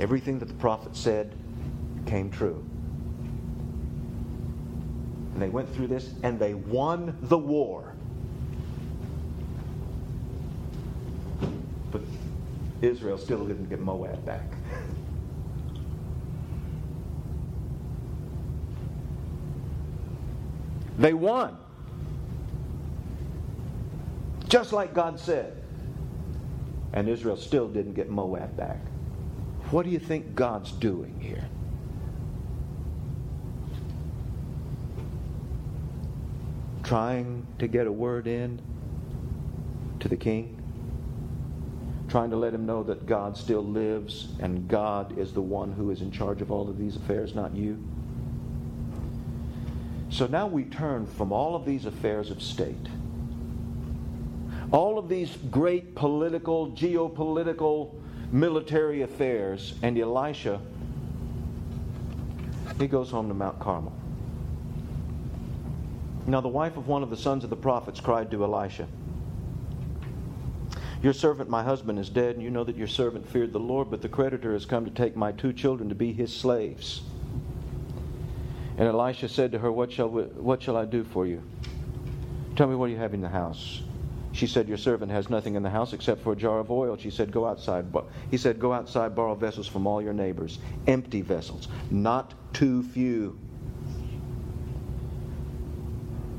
everything 0.00 0.38
that 0.38 0.46
the 0.46 0.54
prophet 0.54 0.96
said 0.96 1.34
came 2.06 2.30
true. 2.30 2.64
And 5.34 5.42
they 5.42 5.48
went 5.48 5.72
through 5.74 5.86
this 5.88 6.14
and 6.22 6.38
they 6.38 6.54
won 6.54 7.16
the 7.22 7.38
war. 7.38 7.94
But 11.90 12.02
Israel 12.80 13.18
still 13.18 13.46
didn't 13.46 13.68
get 13.68 13.80
Moab 13.80 14.24
back. 14.24 14.46
They 20.98 21.14
won. 21.14 21.56
Just 24.48 24.72
like 24.72 24.94
God 24.94 25.18
said. 25.18 25.60
And 26.92 27.08
Israel 27.08 27.36
still 27.36 27.66
didn't 27.66 27.94
get 27.94 28.08
Moab 28.10 28.56
back. 28.56 28.78
What 29.72 29.86
do 29.86 29.90
you 29.90 29.98
think 29.98 30.34
God's 30.34 30.70
doing 30.70 31.18
here? 31.18 31.48
Trying 36.82 37.46
to 37.58 37.66
get 37.66 37.86
a 37.86 37.92
word 37.92 38.26
in 38.26 38.60
to 40.00 40.08
the 40.08 40.16
king? 40.16 40.62
Trying 42.10 42.28
to 42.28 42.36
let 42.36 42.52
him 42.52 42.66
know 42.66 42.82
that 42.82 43.06
God 43.06 43.34
still 43.34 43.64
lives 43.64 44.34
and 44.40 44.68
God 44.68 45.18
is 45.18 45.32
the 45.32 45.40
one 45.40 45.72
who 45.72 45.90
is 45.90 46.02
in 46.02 46.10
charge 46.10 46.42
of 46.42 46.52
all 46.52 46.68
of 46.68 46.76
these 46.76 46.96
affairs, 46.96 47.34
not 47.34 47.56
you? 47.56 47.82
So 50.10 50.26
now 50.26 50.46
we 50.46 50.64
turn 50.64 51.06
from 51.06 51.32
all 51.32 51.56
of 51.56 51.64
these 51.64 51.86
affairs 51.86 52.30
of 52.30 52.42
state, 52.42 52.88
all 54.70 54.98
of 54.98 55.08
these 55.08 55.34
great 55.50 55.94
political, 55.94 56.72
geopolitical, 56.72 57.94
military 58.32 59.02
affairs, 59.02 59.74
and 59.82 59.98
Elisha, 59.98 60.58
he 62.78 62.86
goes 62.86 63.10
home 63.10 63.28
to 63.28 63.34
Mount 63.34 63.60
Carmel. 63.60 63.92
Now, 66.26 66.40
the 66.40 66.48
wife 66.48 66.76
of 66.76 66.88
one 66.88 67.02
of 67.02 67.10
the 67.10 67.16
sons 67.16 67.44
of 67.44 67.50
the 67.50 67.56
prophets 67.56 68.00
cried 68.00 68.30
to 68.30 68.42
Elisha, 68.42 68.88
Your 71.02 71.12
servant, 71.12 71.50
my 71.50 71.62
husband, 71.62 71.98
is 71.98 72.08
dead, 72.08 72.36
and 72.36 72.42
you 72.42 72.50
know 72.50 72.64
that 72.64 72.76
your 72.76 72.86
servant 72.86 73.28
feared 73.28 73.52
the 73.52 73.60
Lord, 73.60 73.90
but 73.90 74.02
the 74.02 74.08
creditor 74.08 74.52
has 74.52 74.64
come 74.64 74.84
to 74.84 74.90
take 74.90 75.14
my 75.14 75.32
two 75.32 75.52
children 75.52 75.88
to 75.88 75.94
be 75.94 76.12
his 76.12 76.34
slaves. 76.34 77.02
And 78.78 78.88
Elisha 78.88 79.28
said 79.28 79.52
to 79.52 79.58
her, 79.58 79.70
what 79.70 79.92
shall, 79.92 80.08
we, 80.08 80.22
what 80.22 80.62
shall 80.62 80.76
I 80.76 80.86
do 80.86 81.04
for 81.04 81.26
you? 81.26 81.42
Tell 82.56 82.68
me 82.68 82.76
what 82.76 82.90
you 82.90 82.96
have 82.96 83.12
in 83.12 83.20
the 83.20 83.28
house. 83.28 83.82
She 84.32 84.46
said, 84.46 84.68
Your 84.68 84.78
servant 84.78 85.12
has 85.12 85.28
nothing 85.28 85.54
in 85.54 85.62
the 85.62 85.70
house 85.70 85.92
except 85.92 86.22
for 86.22 86.32
a 86.32 86.36
jar 86.36 86.58
of 86.58 86.70
oil. 86.70 86.96
She 86.96 87.10
said, 87.10 87.30
Go 87.30 87.46
outside. 87.46 87.86
He 88.30 88.38
said, 88.38 88.58
Go 88.58 88.72
outside, 88.72 89.14
borrow 89.14 89.34
vessels 89.34 89.68
from 89.68 89.86
all 89.86 90.00
your 90.00 90.14
neighbors. 90.14 90.58
Empty 90.86 91.20
vessels, 91.20 91.68
not 91.90 92.32
too 92.54 92.82
few. 92.82 93.38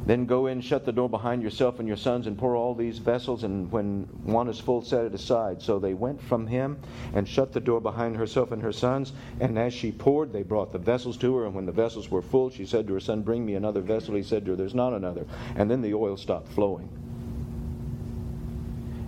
Then 0.06 0.26
go 0.26 0.48
in, 0.48 0.60
shut 0.60 0.84
the 0.84 0.91
door 0.91 1.08
behind 1.08 1.41
yourself 1.41 1.80
and 1.80 1.88
your 1.88 1.96
sons, 1.96 2.28
and 2.28 2.38
pour 2.38 2.58
all 2.58 2.76
these 2.76 2.98
vessels, 2.98 3.46
and 3.46 3.72
when 3.72 4.02
one 4.24 4.50
is 4.50 4.60
full, 4.60 4.82
set 4.82 5.06
it 5.06 5.14
aside. 5.14 5.62
So 5.62 5.80
they 5.80 5.94
went 5.94 6.22
from 6.22 6.46
him 6.46 6.78
and 7.14 7.26
shut 7.26 7.54
the 7.54 7.62
door 7.62 7.80
behind 7.80 8.18
herself 8.18 8.52
and 8.52 8.62
her 8.64 8.74
sons. 8.74 9.14
And 9.39 9.58
as 9.58 9.74
she 9.74 9.94
poured, 9.94 10.34
they 10.34 10.44
brought 10.44 10.74
the 10.74 10.78
vessels 10.78 11.16
to 11.18 11.36
her. 11.38 11.46
And 11.46 11.56
when 11.56 11.66
the 11.66 11.72
vessels 11.72 12.12
were 12.12 12.22
full, 12.22 12.50
she 12.50 12.66
said 12.66 12.88
to 12.88 12.94
her 12.94 13.00
son, 13.00 13.22
Bring 13.22 13.46
me 13.46 13.56
another 13.56 13.82
vessel. 13.82 14.16
He 14.16 14.24
said 14.24 14.44
to 14.46 14.52
her, 14.52 14.58
There's 14.58 14.76
not 14.76 14.91
another. 14.91 15.26
And 15.56 15.72
then 15.72 15.82
the 15.82 15.94
oil 15.94 16.18
stopped 16.18 16.50
flowing. 16.50 16.89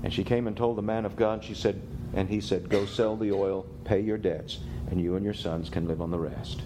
And 0.06 0.14
she 0.14 0.24
came 0.24 0.46
and 0.46 0.56
told 0.56 0.78
the 0.78 0.84
man 0.84 1.04
of 1.04 1.16
God, 1.16 1.44
she 1.44 1.56
said, 1.56 1.82
and 2.14 2.30
he 2.30 2.40
said, 2.40 2.70
Go 2.70 2.86
sell 2.86 3.18
the 3.18 3.32
oil, 3.32 3.66
pay 3.86 4.00
your 4.00 4.20
debts, 4.20 4.60
and 4.92 5.02
you 5.02 5.16
and 5.16 5.26
your 5.26 5.34
sons 5.34 5.68
can 5.68 5.88
live 5.88 6.00
on 6.00 6.12
the 6.12 6.20
rest. 6.20 6.62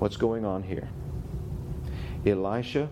What's 0.00 0.16
going 0.16 0.44
on 0.44 0.64
here? 0.64 0.88
Elisha 2.26 2.90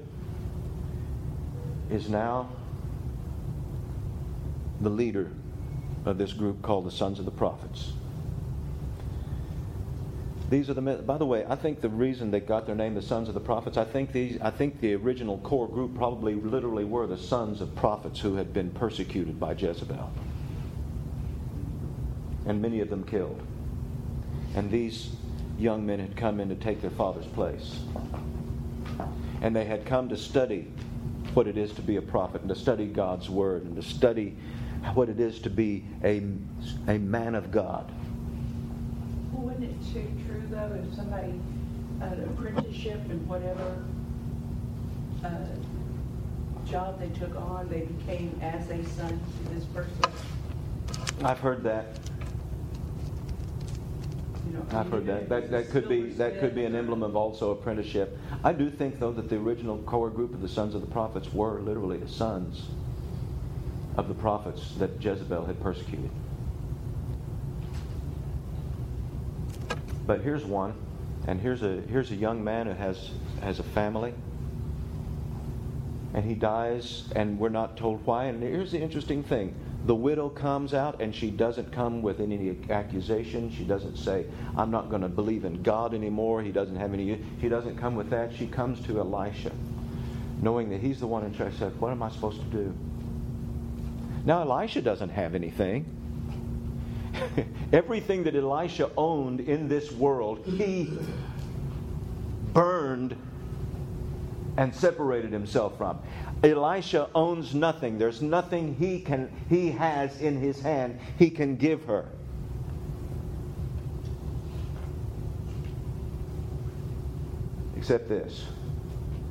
is 1.91 2.09
now 2.09 2.49
the 4.81 4.89
leader 4.91 5.33
of 6.05 6.17
this 6.17 6.33
group 6.33 6.63
called 6.63 6.87
the 6.87 6.93
Sons 6.93 7.19
of 7.19 7.25
the 7.25 7.33
Prophets. 7.33 7.95
These 10.51 10.69
are 10.69 10.75
the 10.75 10.83
men. 10.83 11.05
By 11.07 11.17
the 11.17 11.27
way, 11.27 11.47
I 11.49 11.55
think 11.55 11.81
the 11.81 11.89
reason 11.89 12.31
they 12.31 12.41
got 12.41 12.67
their 12.67 12.75
name, 12.75 12.95
the 12.95 13.03
Sons 13.03 13.29
of 13.29 13.35
the 13.35 13.41
Prophets, 13.41 13.77
I 13.77 13.85
think 13.85 14.13
these, 14.13 14.41
I 14.41 14.51
think 14.51 14.81
the 14.81 14.95
original 14.95 15.39
core 15.39 15.69
group 15.69 15.95
probably 15.95 16.35
literally 16.35 16.85
were 16.85 17.07
the 17.07 17.17
sons 17.17 17.61
of 17.61 17.75
prophets 17.77 18.19
who 18.21 18.35
had 18.35 18.53
been 18.53 18.71
persecuted 18.73 19.39
by 19.39 19.53
Jezebel, 19.53 20.11
and 22.47 22.61
many 22.61 22.81
of 22.81 22.91
them 22.91 23.05
killed. 23.05 23.41
And 24.57 24.71
these 24.71 25.11
young 25.57 25.87
men 25.87 26.01
had 26.01 26.17
come 26.17 26.41
in 26.41 26.49
to 26.49 26.57
take 26.57 26.81
their 26.81 26.91
father's 26.91 27.27
place 27.27 27.79
and 29.41 29.55
they 29.55 29.65
had 29.65 29.85
come 29.85 30.09
to 30.09 30.17
study 30.17 30.71
what 31.35 31.47
it 31.47 31.57
is 31.57 31.73
to 31.73 31.83
be 31.83 31.97
a 31.97 32.03
prophet 32.03 32.41
and 32.41 32.49
to 32.49 32.55
study 32.55 32.87
God's 32.87 33.31
word 33.31 33.65
and 33.65 33.77
to 33.77 33.83
study 33.83 34.37
what 34.95 35.09
it 35.09 35.21
is 35.21 35.39
to 35.41 35.51
be 35.51 35.85
a, 36.03 36.23
a 36.89 36.99
man 36.99 37.35
of 37.35 37.51
God. 37.51 37.91
Wouldn't 39.41 39.65
it 39.65 39.95
be 39.95 40.25
true, 40.27 40.43
though, 40.51 40.79
if 40.85 40.95
somebody, 40.95 41.41
an 42.03 42.25
apprenticeship 42.25 43.01
and 43.09 43.27
whatever, 43.27 43.83
uh, 45.25 46.67
job 46.69 47.01
they 47.01 47.09
took 47.19 47.35
on, 47.37 47.67
they 47.71 47.81
became 47.81 48.39
as 48.43 48.69
a 48.69 48.85
son 48.91 49.19
to 49.19 49.55
this 49.55 49.65
person? 49.65 49.97
I've 51.25 51.39
heard 51.39 51.63
that. 51.65 51.99
You 54.47 54.53
know, 54.53 54.67
I 54.73 54.81
I've 54.81 54.91
heard 54.91 55.07
that. 55.07 55.29
That, 55.31 55.51
that 55.51 55.71
could 55.71 55.89
be, 55.89 56.11
that 56.11 56.39
could 56.39 56.55
be 56.55 56.67
an 56.67 56.75
emblem 56.75 57.03
of 57.03 57.17
also 57.17 57.51
apprenticeship. 57.51 58.19
I 58.45 58.53
do 58.53 58.69
think, 58.69 58.99
though, 58.99 59.13
that 59.13 59.31
the 59.31 59.37
original 59.37 59.79
core 59.79 60.11
group 60.11 60.35
of 60.35 60.43
the 60.43 60.49
sons 60.49 60.75
of 60.75 60.83
the 60.83 60.87
prophets 60.87 61.33
were 61.33 61.61
literally 61.61 61.97
the 61.97 62.09
sons 62.09 62.69
of 63.97 64.09
the 64.09 64.15
prophets 64.15 64.75
that 64.75 65.03
Jezebel 65.03 65.47
had 65.47 65.61
persecuted. 65.63 66.11
But 70.11 70.23
here's 70.23 70.45
one, 70.45 70.75
and 71.29 71.41
here's 71.41 71.63
a, 71.63 71.83
here's 71.83 72.11
a 72.11 72.17
young 72.17 72.43
man 72.43 72.67
who 72.67 72.73
has, 72.73 73.13
has 73.43 73.61
a 73.61 73.63
family, 73.63 74.13
and 76.15 76.25
he 76.25 76.35
dies, 76.35 77.05
and 77.15 77.39
we're 77.39 77.49
not 77.49 77.77
told 77.77 78.05
why. 78.05 78.25
And 78.25 78.43
here's 78.43 78.73
the 78.73 78.81
interesting 78.81 79.23
thing 79.23 79.55
the 79.87 79.95
widow 79.95 80.29
comes 80.29 80.75
out 80.75 81.01
and 81.01 81.15
she 81.15 81.31
doesn't 81.31 81.71
come 81.71 82.03
with 82.03 82.19
any 82.19 82.59
accusation. 82.71 83.53
She 83.53 83.63
doesn't 83.63 83.99
say, 83.99 84.27
I'm 84.57 84.73
not 84.73 84.91
going 84.91 85.03
to 85.03 85.09
believe 85.09 85.45
in 85.45 85.63
God 85.63 85.95
anymore. 85.95 86.43
He 86.43 86.51
doesn't 86.51 86.75
have 86.75 86.93
any. 86.93 87.25
She 87.41 87.49
doesn't 87.49 87.77
come 87.77 87.95
with 87.95 88.11
that. 88.11 88.35
She 88.35 88.49
comes 88.49 88.85
to 88.87 88.99
Elisha, 88.99 89.53
knowing 90.43 90.71
that 90.71 90.81
he's 90.81 90.99
the 90.99 91.07
one 91.07 91.23
in 91.23 91.33
charge. 91.37 91.55
Said, 91.55 91.81
What 91.81 91.93
am 91.93 92.03
I 92.03 92.11
supposed 92.11 92.41
to 92.41 92.49
do? 92.49 92.75
Now, 94.25 94.43
Elisha 94.43 94.83
doesn't 94.83 95.11
have 95.11 95.37
anything. 95.37 95.87
Everything 97.73 98.25
that 98.25 98.35
Elisha 98.35 98.91
owned 98.97 99.41
in 99.41 99.69
this 99.69 99.91
world, 99.93 100.45
he 100.45 100.99
burned 102.53 103.17
and 104.57 104.75
separated 104.75 105.33
himself 105.33 105.79
from. 105.79 105.99
Elisha 106.43 107.09
owns 107.15 107.55
nothing. 107.55 107.99
There's 107.99 108.23
nothing 108.23 108.75
he 108.75 109.01
can 109.01 109.31
he 109.49 109.71
has 109.71 110.21
in 110.21 110.39
his 110.39 110.61
hand 110.61 110.99
he 111.19 111.31
can 111.31 111.57
give 111.57 111.85
her. 111.85 112.07
Except 117.77 118.09
this. 118.09 118.45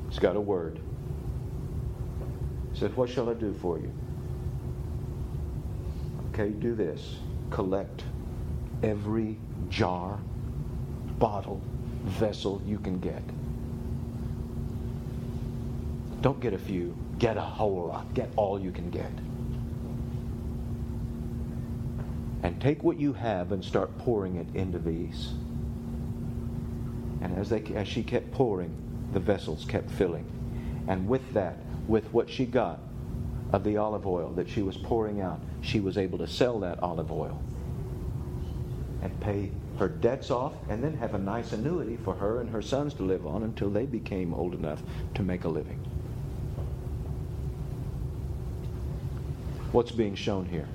He's 0.10 0.20
got 0.20 0.36
a 0.36 0.42
word. 0.42 0.80
He 2.74 2.80
says, 2.80 2.92
What 2.96 3.10
shall 3.10 3.30
I 3.30 3.34
do 3.34 3.54
for 3.54 3.78
you? 3.78 3.94
Okay, 6.34 6.50
do 6.50 6.74
this. 6.74 7.18
Collect 7.52 8.04
every 8.84 9.38
jar, 9.70 10.20
bottle, 11.18 11.62
vessel 12.04 12.62
you 12.66 12.80
can 12.80 13.00
get. 13.00 13.24
Don't 16.22 16.39
get 16.39 16.54
a 16.54 16.58
few, 16.58 16.95
get 17.18 17.38
a 17.38 17.41
whole 17.41 17.88
lot. 17.88 18.14
Get 18.14 18.30
all 18.36 18.60
you 18.60 18.72
can 18.72 18.89
get. 18.89 19.12
And 22.43 22.60
take 22.62 22.84
what 22.84 23.00
you 23.00 23.14
have 23.14 23.52
and 23.52 23.64
start 23.64 23.97
pouring 24.00 24.36
it 24.36 24.47
into 24.54 24.80
these. 24.80 25.34
And 27.22 27.38
as, 27.38 27.50
they, 27.50 27.64
as 27.76 27.88
she 27.88 28.04
kept 28.04 28.32
pouring, 28.32 28.74
the 29.14 29.20
vessels 29.20 29.66
kept 29.66 29.91
filling. 29.91 30.26
And 30.88 31.08
with 31.08 31.34
that, 31.34 31.58
with 31.88 32.06
what 32.14 32.30
she 32.30 32.45
got 32.45 32.80
of 33.52 33.64
the 33.64 33.78
olive 33.78 34.08
oil 34.08 34.32
that 34.36 34.47
she 34.50 34.62
was 34.62 34.78
pouring 34.78 35.22
out, 35.22 35.39
she 35.62 35.80
was 35.80 35.97
able 35.97 36.18
to 36.18 36.28
sell 36.28 36.60
that 36.60 36.82
olive 36.82 37.12
oil 37.12 37.41
and 39.01 39.20
pay 39.20 39.51
her 39.78 39.88
debts 39.88 40.30
off 40.30 40.53
and 40.68 40.84
then 40.84 40.95
have 40.97 41.14
a 41.14 41.18
nice 41.18 41.53
annuity 41.53 41.97
for 41.97 42.14
her 42.16 42.41
and 42.41 42.49
her 42.49 42.62
sons 42.62 42.93
to 42.93 43.03
live 43.03 43.26
on 43.26 43.43
until 43.43 43.70
they 43.70 43.86
became 43.86 44.34
old 44.34 44.53
enough 44.53 44.82
to 45.14 45.24
make 45.24 45.45
a 45.45 45.49
living. 45.49 45.80
What's 49.72 49.91
being 49.91 50.16
shown 50.16 50.45
here? 50.45 50.68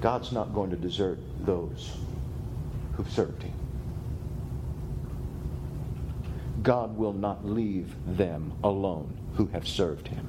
God's 0.00 0.32
not 0.32 0.52
going 0.52 0.70
to 0.70 0.76
desert 0.76 1.18
those 1.44 1.96
who've 2.94 3.10
served 3.10 3.42
Him. 3.42 3.54
God 6.62 6.96
will 6.96 7.12
not 7.12 7.46
leave 7.46 7.94
them 8.06 8.52
alone 8.62 9.16
who 9.34 9.46
have 9.46 9.66
served 9.66 10.08
Him. 10.08 10.28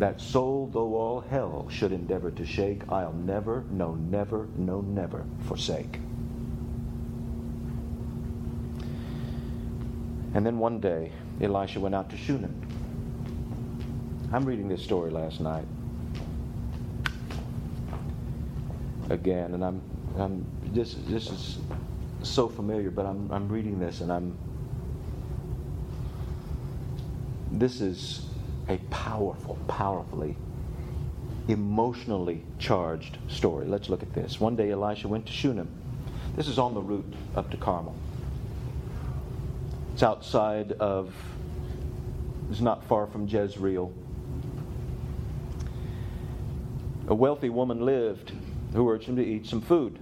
That 0.00 0.18
soul, 0.18 0.70
though 0.72 0.94
all 0.94 1.20
hell 1.20 1.66
should 1.68 1.92
endeavor 1.92 2.30
to 2.30 2.46
shake, 2.46 2.80
I'll 2.88 3.12
never, 3.12 3.64
no, 3.70 3.96
never, 3.96 4.48
no, 4.56 4.80
never 4.80 5.26
forsake. 5.40 6.00
And 10.32 10.46
then 10.46 10.58
one 10.58 10.80
day, 10.80 11.12
Elisha 11.42 11.80
went 11.80 11.94
out 11.94 12.08
to 12.08 12.16
Shunem. 12.16 12.54
I'm 14.32 14.46
reading 14.46 14.68
this 14.68 14.82
story 14.82 15.10
last 15.10 15.38
night. 15.38 15.66
Again, 19.10 19.52
and 19.52 19.62
I'm, 19.62 19.82
I'm 20.16 20.46
this, 20.72 20.94
this 21.08 21.30
is 21.30 21.58
so 22.22 22.48
familiar, 22.48 22.90
but 22.90 23.04
I'm, 23.04 23.30
I'm 23.30 23.50
reading 23.50 23.78
this 23.78 24.00
and 24.00 24.10
I'm, 24.10 24.38
this 27.52 27.82
is 27.82 28.29
a 28.70 28.78
powerful, 28.90 29.58
powerfully, 29.66 30.36
emotionally 31.48 32.44
charged 32.60 33.18
story. 33.28 33.66
Let's 33.66 33.88
look 33.88 34.02
at 34.02 34.14
this. 34.14 34.38
One 34.38 34.54
day 34.54 34.70
Elisha 34.70 35.08
went 35.08 35.26
to 35.26 35.32
Shunem. 35.32 35.68
This 36.36 36.46
is 36.46 36.56
on 36.58 36.74
the 36.74 36.80
route 36.80 37.12
up 37.34 37.50
to 37.50 37.56
Carmel. 37.56 37.96
It's 39.92 40.04
outside 40.04 40.72
of, 40.72 41.12
it's 42.48 42.60
not 42.60 42.84
far 42.84 43.08
from 43.08 43.26
Jezreel. 43.26 43.92
A 47.08 47.14
wealthy 47.14 47.50
woman 47.50 47.84
lived 47.84 48.32
who 48.72 48.88
urged 48.88 49.06
him 49.08 49.16
to 49.16 49.24
eat 49.24 49.46
some 49.46 49.60
food. 49.60 49.98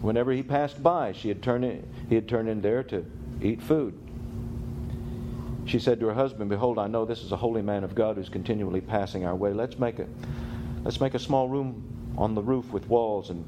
Whenever 0.00 0.32
he 0.32 0.42
passed 0.42 0.82
by, 0.82 1.12
she 1.12 1.28
had 1.28 1.40
turned 1.40 1.64
in, 1.64 1.88
he 2.08 2.16
had 2.16 2.28
turned 2.28 2.48
in 2.48 2.60
there 2.60 2.82
to 2.82 3.06
eat 3.40 3.62
food. 3.62 3.96
She 5.66 5.78
said 5.78 6.00
to 6.00 6.06
her 6.06 6.14
husband, 6.14 6.50
Behold, 6.50 6.78
I 6.78 6.86
know 6.86 7.04
this 7.04 7.22
is 7.22 7.32
a 7.32 7.36
holy 7.36 7.62
man 7.62 7.84
of 7.84 7.94
God 7.94 8.16
who's 8.16 8.28
continually 8.28 8.80
passing 8.80 9.24
our 9.24 9.34
way. 9.34 9.52
Let's 9.52 9.78
make 9.78 9.98
a, 9.98 10.06
let's 10.82 11.00
make 11.00 11.14
a 11.14 11.18
small 11.18 11.48
room 11.48 11.82
on 12.18 12.34
the 12.34 12.42
roof 12.42 12.70
with 12.72 12.86
walls 12.88 13.30
and 13.30 13.44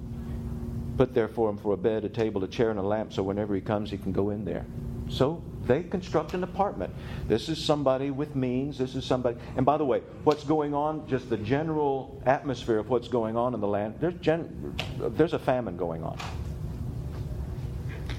put 0.97 1.15
there 1.15 1.29
for 1.29 1.51
him 1.51 1.59
for 1.59 1.75
a 1.75 1.77
bed, 1.77 2.05
a 2.05 2.09
table, 2.09 2.43
a 2.43 2.49
chair, 2.49 2.71
and 2.71 2.79
a 2.79 2.83
lamp 2.83 3.13
so 3.13 3.23
whenever 3.23 3.55
he 3.55 3.61
comes, 3.61 3.91
he 3.91 3.99
can 3.99 4.13
go 4.13 4.31
in 4.31 4.45
there. 4.45 4.65
So 5.09 5.43
they 5.67 5.83
construct 5.83 6.35
an 6.35 6.43
apartment. 6.43 6.93
This 7.29 7.49
is 7.49 7.63
somebody 7.63 8.11
with 8.11 8.35
means. 8.35 8.79
This 8.79 8.95
is 8.95 9.05
somebody. 9.05 9.37
And 9.57 9.67
by 9.67 9.77
the 9.77 9.85
way, 9.85 10.01
what's 10.25 10.45
going 10.45 10.75
on, 10.75 11.07
just 11.09 11.29
the 11.29 11.37
general 11.37 12.21
atmosphere 12.25 12.79
of 12.79 12.89
what's 12.89 13.09
going 13.09 13.37
on 13.37 13.55
in 13.55 13.61
the 13.61 13.69
land, 13.69 13.97
there's, 14.01 14.15
gen, 14.15 14.75
there's 14.99 15.33
a 15.35 15.39
famine 15.39 15.77
going 15.77 16.03
on. 16.03 16.19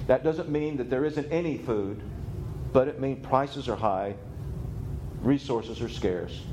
That 0.07 0.23
doesn't 0.23 0.49
mean 0.49 0.77
that 0.77 0.89
there 0.89 1.03
isn't 1.03 1.29
any 1.31 1.57
food, 1.57 2.01
but 2.73 2.87
it 2.87 2.99
means 2.99 3.25
prices 3.25 3.67
are 3.69 3.75
high, 3.75 4.15
resources 5.21 5.81
are 5.81 5.89
scarce. 5.89 6.43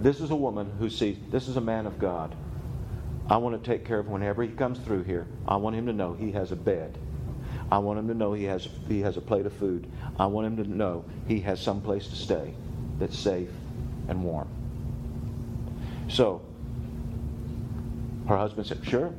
This 0.00 0.20
is 0.20 0.30
a 0.30 0.36
woman 0.36 0.72
who 0.78 0.90
sees, 0.90 1.16
this 1.30 1.48
is 1.48 1.56
a 1.56 1.60
man 1.60 1.86
of 1.86 1.98
God 1.98 2.34
I 3.28 3.38
want 3.38 3.62
to 3.62 3.70
take 3.70 3.86
care 3.86 3.98
of 3.98 4.08
whenever 4.08 4.42
he 4.42 4.50
comes 4.50 4.78
through 4.78 5.04
here. 5.04 5.26
I 5.48 5.56
want 5.56 5.76
him 5.76 5.86
to 5.86 5.92
know 5.92 6.12
he 6.12 6.32
has 6.32 6.52
a 6.52 6.56
bed. 6.56 6.98
I 7.70 7.78
want 7.78 7.98
him 7.98 8.08
to 8.08 8.14
know 8.14 8.34
he 8.34 8.44
has 8.44 8.68
he 8.86 9.00
has 9.00 9.16
a 9.16 9.20
plate 9.20 9.46
of 9.46 9.52
food. 9.54 9.90
I 10.18 10.26
want 10.26 10.46
him 10.46 10.62
to 10.62 10.70
know 10.70 11.04
he 11.26 11.40
has 11.40 11.60
some 11.60 11.80
place 11.80 12.06
to 12.08 12.16
stay 12.16 12.54
that's 12.98 13.18
safe 13.18 13.48
and 14.08 14.22
warm. 14.22 14.48
So 16.08 16.42
her 18.28 18.36
husband 18.36 18.66
said, 18.66 18.84
"Sure." 18.84 19.14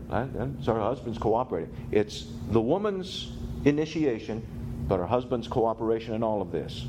So 0.62 0.74
her 0.76 0.82
husband's 0.82 1.18
cooperating. 1.18 1.76
It's 1.92 2.28
the 2.50 2.62
woman's 2.62 3.32
initiation, 3.66 4.46
but 4.88 4.98
her 4.98 5.06
husband's 5.06 5.48
cooperation 5.48 6.14
in 6.14 6.24
all 6.24 6.42
of 6.42 6.52
this. 6.52 6.88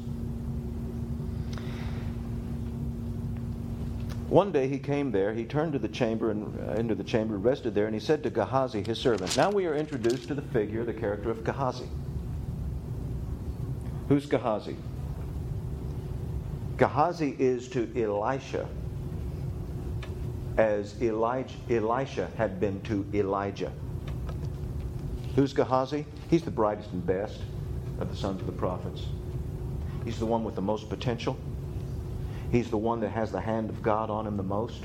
One 4.28 4.50
day 4.50 4.66
he 4.66 4.78
came 4.78 5.12
there, 5.12 5.32
he 5.32 5.44
turned 5.44 5.72
to 5.74 5.78
the 5.78 5.88
chamber 5.88 6.30
and 6.30 6.58
uh, 6.68 6.72
into 6.72 6.94
the 6.94 7.04
chamber, 7.04 7.38
rested 7.38 7.74
there, 7.74 7.86
and 7.86 7.94
he 7.94 8.00
said 8.00 8.24
to 8.24 8.30
Gehazi, 8.30 8.82
his 8.82 8.98
servant. 8.98 9.36
Now 9.36 9.50
we 9.50 9.66
are 9.66 9.74
introduced 9.74 10.28
to 10.28 10.34
the 10.34 10.42
figure, 10.42 10.84
the 10.84 10.92
character 10.92 11.30
of 11.30 11.44
Gehazi. 11.44 11.88
Who's 14.08 14.26
Gehazi? 14.26 14.76
Gehazi 16.76 17.36
is 17.38 17.68
to 17.68 17.88
Elisha 17.96 18.68
as 20.58 21.00
Elijah, 21.00 21.54
Elisha 21.70 22.28
had 22.36 22.58
been 22.58 22.80
to 22.82 23.06
Elijah. 23.14 23.72
Who's 25.36 25.52
Gehazi? 25.52 26.04
He's 26.28 26.42
the 26.42 26.50
brightest 26.50 26.92
and 26.92 27.06
best 27.06 27.40
of 27.98 28.10
the 28.10 28.16
sons 28.16 28.40
of 28.40 28.46
the 28.46 28.52
prophets. 28.52 29.06
He's 30.04 30.18
the 30.18 30.26
one 30.26 30.44
with 30.44 30.54
the 30.54 30.62
most 30.62 30.88
potential. 30.88 31.36
He's 32.52 32.70
the 32.70 32.76
one 32.76 33.00
that 33.00 33.10
has 33.10 33.32
the 33.32 33.40
hand 33.40 33.70
of 33.70 33.82
God 33.82 34.10
on 34.10 34.26
him 34.26 34.36
the 34.36 34.42
most. 34.42 34.84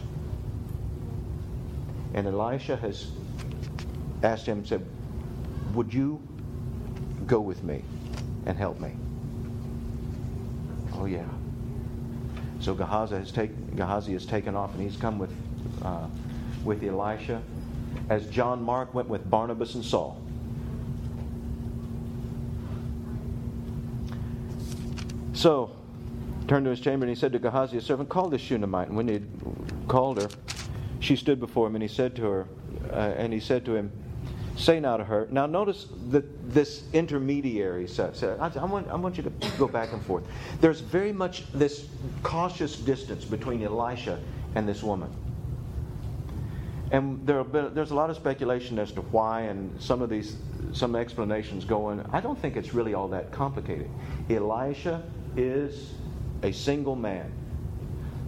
And 2.14 2.28
Elisha 2.28 2.76
has 2.78 3.12
asked 4.24 4.46
him, 4.46 4.66
said, 4.66 4.86
Would 5.74 5.94
you 5.94 6.22
go 7.28 7.40
with 7.40 7.64
me 7.64 7.84
and 8.46 8.58
help 8.58 8.80
me? 8.80 8.94
Oh, 10.94 11.06
yeah. 11.06 11.26
So 12.60 12.74
Gehazi 12.74 13.16
has, 13.16 13.32
take, 13.32 13.76
Gehazi 13.76 14.14
has 14.14 14.26
taken 14.26 14.56
off 14.56 14.74
and 14.74 14.84
he's 14.84 14.98
come 14.98 15.18
with, 15.18 15.34
uh, 15.84 16.08
with 16.64 16.84
Elisha 16.84 17.42
as 18.10 18.26
John 18.28 18.62
Mark 18.62 18.94
went 18.94 19.08
with 19.08 19.30
Barnabas 19.30 19.76
and 19.76 19.84
Saul. 19.84 20.22
So, 25.42 25.72
turned 26.48 26.66
to 26.66 26.70
his 26.70 26.80
chamber 26.80 27.04
and 27.04 27.10
he 27.10 27.20
said 27.20 27.32
to 27.32 27.40
Gehazi, 27.40 27.78
his 27.78 27.84
servant, 27.84 28.10
Call 28.10 28.30
this 28.30 28.42
Shunammite. 28.42 28.90
And 28.90 28.96
when 28.96 29.08
he 29.08 29.24
called 29.88 30.22
her, 30.22 30.30
she 31.00 31.16
stood 31.16 31.40
before 31.40 31.66
him 31.66 31.74
and 31.74 31.82
he 31.82 31.88
said 31.88 32.16
to 32.18 32.22
her, 32.22 32.48
uh, 32.92 33.16
and 33.18 33.34
he 33.34 33.40
said 33.40 33.66
to 33.66 33.76
him, 33.76 33.92
Say 34.56 34.80
now 34.80 34.98
to 34.98 35.04
her. 35.04 35.28
Now 35.32 35.48
notice 35.48 35.88
that 36.12 36.54
this 36.54 36.84
intermediary 36.94 37.88
says, 37.88 38.24
I, 38.24 38.66
want, 38.66 38.88
I 38.90 38.96
want 38.96 39.18
you 39.18 39.24
to 39.24 39.32
go 39.58 39.68
back 39.68 39.94
and 39.94 40.06
forth. 40.06 40.26
There's 40.60 40.80
very 40.80 41.12
much 41.12 41.52
this 41.54 41.88
cautious 42.22 42.76
distance 42.76 43.26
between 43.26 43.64
Elisha 43.64 44.20
and 44.54 44.70
this 44.70 44.84
woman. 44.84 45.12
And 46.92 47.26
there 47.26 47.44
been, 47.44 47.74
there's 47.74 47.90
a 47.90 47.96
lot 47.96 48.12
of 48.12 48.16
speculation 48.16 48.78
as 48.78 48.92
to 48.92 49.02
why, 49.02 49.42
and 49.42 49.82
some 49.82 50.04
of 50.04 50.10
these, 50.12 50.36
some 50.72 50.96
explanations 50.96 51.66
going. 51.66 52.06
I 52.14 52.20
don't 52.20 52.40
think 52.40 52.58
it's 52.58 52.76
really 52.76 52.94
all 52.94 53.08
that 53.08 53.32
complicated. 53.32 53.90
Elisha 54.30 55.02
is 55.36 55.94
a 56.44 56.52
single 56.52 56.96
man. 56.96 57.32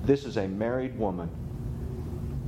This 0.03 0.25
is 0.25 0.37
a 0.37 0.47
married 0.47 0.97
woman 0.97 1.29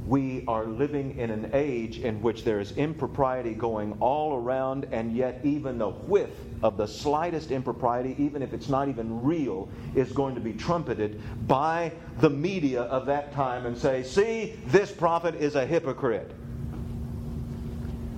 we 0.07 0.43
are 0.47 0.65
living 0.65 1.17
in 1.17 1.31
an 1.31 1.49
age 1.53 1.99
in 1.99 2.21
which 2.21 2.43
there 2.43 2.59
is 2.59 2.71
impropriety 2.73 3.53
going 3.53 3.97
all 3.99 4.35
around, 4.35 4.85
and 4.91 5.15
yet 5.15 5.39
even 5.43 5.77
the 5.77 5.89
whiff 5.89 6.29
of 6.61 6.77
the 6.77 6.87
slightest 6.87 7.49
impropriety, 7.51 8.15
even 8.19 8.43
if 8.43 8.53
it's 8.53 8.69
not 8.69 8.87
even 8.87 9.23
real, 9.23 9.67
is 9.95 10.11
going 10.11 10.35
to 10.35 10.41
be 10.41 10.53
trumpeted 10.53 11.21
by 11.47 11.91
the 12.19 12.29
media 12.29 12.83
of 12.83 13.07
that 13.07 13.33
time 13.33 13.65
and 13.65 13.75
say, 13.75 14.03
See, 14.03 14.55
this 14.67 14.91
prophet 14.91 15.35
is 15.35 15.55
a 15.55 15.65
hypocrite. 15.65 16.31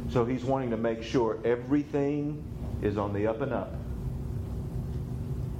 So 0.09 0.25
he's 0.25 0.43
wanting 0.43 0.71
to 0.71 0.77
make 0.77 1.03
sure 1.03 1.37
everything 1.45 2.43
is 2.81 2.97
on 2.97 3.13
the 3.13 3.27
up 3.27 3.41
and 3.41 3.53
up 3.53 3.73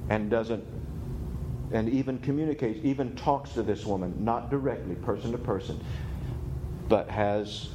and 0.08 0.30
doesn't 0.30 0.64
and 1.70 1.88
even 1.90 2.18
communicates, 2.18 2.80
even 2.82 3.14
talks 3.14 3.50
to 3.50 3.62
this 3.62 3.84
woman, 3.84 4.14
not 4.18 4.50
directly, 4.50 4.94
person 4.94 5.32
to 5.32 5.38
person, 5.38 5.78
but 6.88 7.10
has 7.10 7.68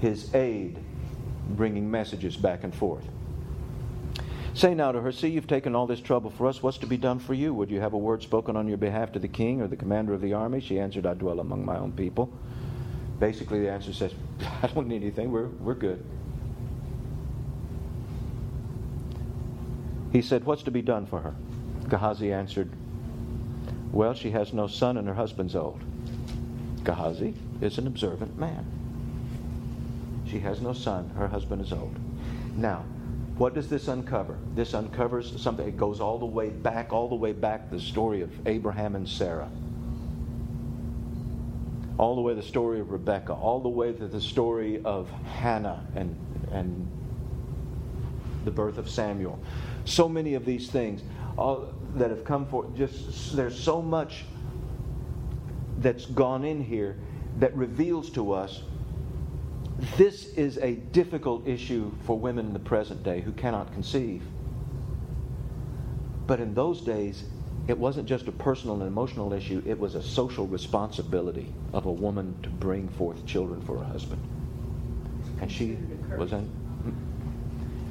his 0.00 0.34
aid 0.34 0.78
bringing 1.50 1.90
messages 1.90 2.36
back 2.36 2.64
and 2.64 2.74
forth. 2.74 3.04
Say 4.54 4.72
now 4.72 4.92
to 4.92 5.00
her, 5.00 5.12
See, 5.12 5.28
you've 5.28 5.48
taken 5.48 5.74
all 5.74 5.86
this 5.86 6.00
trouble 6.00 6.30
for 6.30 6.46
us. 6.46 6.62
What's 6.62 6.78
to 6.78 6.86
be 6.86 6.96
done 6.96 7.18
for 7.18 7.34
you? 7.34 7.52
Would 7.54 7.70
you 7.70 7.80
have 7.80 7.92
a 7.92 7.98
word 7.98 8.22
spoken 8.22 8.56
on 8.56 8.68
your 8.68 8.76
behalf 8.78 9.12
to 9.12 9.18
the 9.18 9.28
king 9.28 9.60
or 9.60 9.66
the 9.66 9.76
commander 9.76 10.14
of 10.14 10.20
the 10.20 10.32
army? 10.32 10.60
She 10.60 10.78
answered, 10.78 11.06
I 11.06 11.14
dwell 11.14 11.40
among 11.40 11.64
my 11.64 11.76
own 11.76 11.92
people. 11.92 12.32
Basically, 13.18 13.60
the 13.60 13.70
answer 13.70 13.92
says, 13.92 14.14
I 14.62 14.68
don't 14.68 14.86
need 14.86 15.02
anything. 15.02 15.32
We're, 15.32 15.48
we're 15.48 15.74
good. 15.74 16.04
He 20.14 20.22
said, 20.22 20.44
What's 20.44 20.62
to 20.62 20.70
be 20.70 20.80
done 20.80 21.06
for 21.06 21.18
her? 21.18 21.34
Gehazi 21.88 22.32
answered, 22.32 22.70
Well, 23.90 24.14
she 24.14 24.30
has 24.30 24.52
no 24.52 24.68
son 24.68 24.96
and 24.96 25.08
her 25.08 25.14
husband's 25.14 25.56
old. 25.56 25.82
Gehazi 26.84 27.34
is 27.60 27.78
an 27.78 27.88
observant 27.88 28.38
man. 28.38 28.64
She 30.28 30.38
has 30.38 30.60
no 30.60 30.72
son. 30.72 31.10
Her 31.16 31.26
husband 31.26 31.62
is 31.62 31.72
old. 31.72 31.96
Now, 32.56 32.84
what 33.38 33.54
does 33.54 33.68
this 33.68 33.88
uncover? 33.88 34.38
This 34.54 34.72
uncovers 34.72 35.42
something. 35.42 35.66
It 35.66 35.76
goes 35.76 35.98
all 35.98 36.20
the 36.20 36.26
way 36.26 36.48
back, 36.48 36.92
all 36.92 37.08
the 37.08 37.16
way 37.16 37.32
back, 37.32 37.68
the 37.70 37.80
story 37.80 38.20
of 38.20 38.30
Abraham 38.46 38.94
and 38.94 39.08
Sarah. 39.08 39.50
All 41.98 42.14
the 42.14 42.20
way 42.20 42.34
the 42.34 42.42
story 42.42 42.78
of 42.78 42.92
Rebecca, 42.92 43.32
all 43.32 43.58
the 43.58 43.68
way 43.68 43.92
to 43.92 44.06
the 44.06 44.20
story 44.20 44.80
of 44.84 45.10
Hannah 45.10 45.84
and, 45.96 46.16
and 46.52 46.88
the 48.44 48.52
birth 48.52 48.78
of 48.78 48.88
Samuel. 48.88 49.40
So 49.84 50.08
many 50.08 50.34
of 50.34 50.44
these 50.44 50.70
things 50.70 51.02
all, 51.36 51.72
that 51.94 52.10
have 52.10 52.24
come 52.24 52.46
forth. 52.46 52.74
Just 52.76 53.36
there's 53.36 53.58
so 53.58 53.82
much 53.82 54.24
that's 55.78 56.06
gone 56.06 56.44
in 56.44 56.62
here 56.62 56.96
that 57.38 57.54
reveals 57.56 58.10
to 58.10 58.32
us 58.32 58.62
this 59.96 60.26
is 60.34 60.58
a 60.58 60.74
difficult 60.74 61.46
issue 61.46 61.92
for 62.04 62.18
women 62.18 62.46
in 62.46 62.52
the 62.52 62.60
present 62.60 63.02
day 63.02 63.20
who 63.20 63.32
cannot 63.32 63.72
conceive. 63.72 64.22
But 66.26 66.40
in 66.40 66.54
those 66.54 66.80
days, 66.80 67.24
it 67.66 67.76
wasn't 67.76 68.06
just 68.08 68.28
a 68.28 68.32
personal 68.32 68.76
and 68.76 68.86
emotional 68.86 69.32
issue, 69.32 69.62
it 69.66 69.78
was 69.78 69.94
a 69.94 70.02
social 70.02 70.46
responsibility 70.46 71.52
of 71.72 71.86
a 71.86 71.92
woman 71.92 72.36
to 72.42 72.50
bring 72.50 72.88
forth 72.88 73.24
children 73.26 73.60
for 73.62 73.78
her 73.78 73.84
husband. 73.84 74.22
And 75.40 75.50
she 75.50 75.78
was 76.16 76.32
in. 76.32 76.63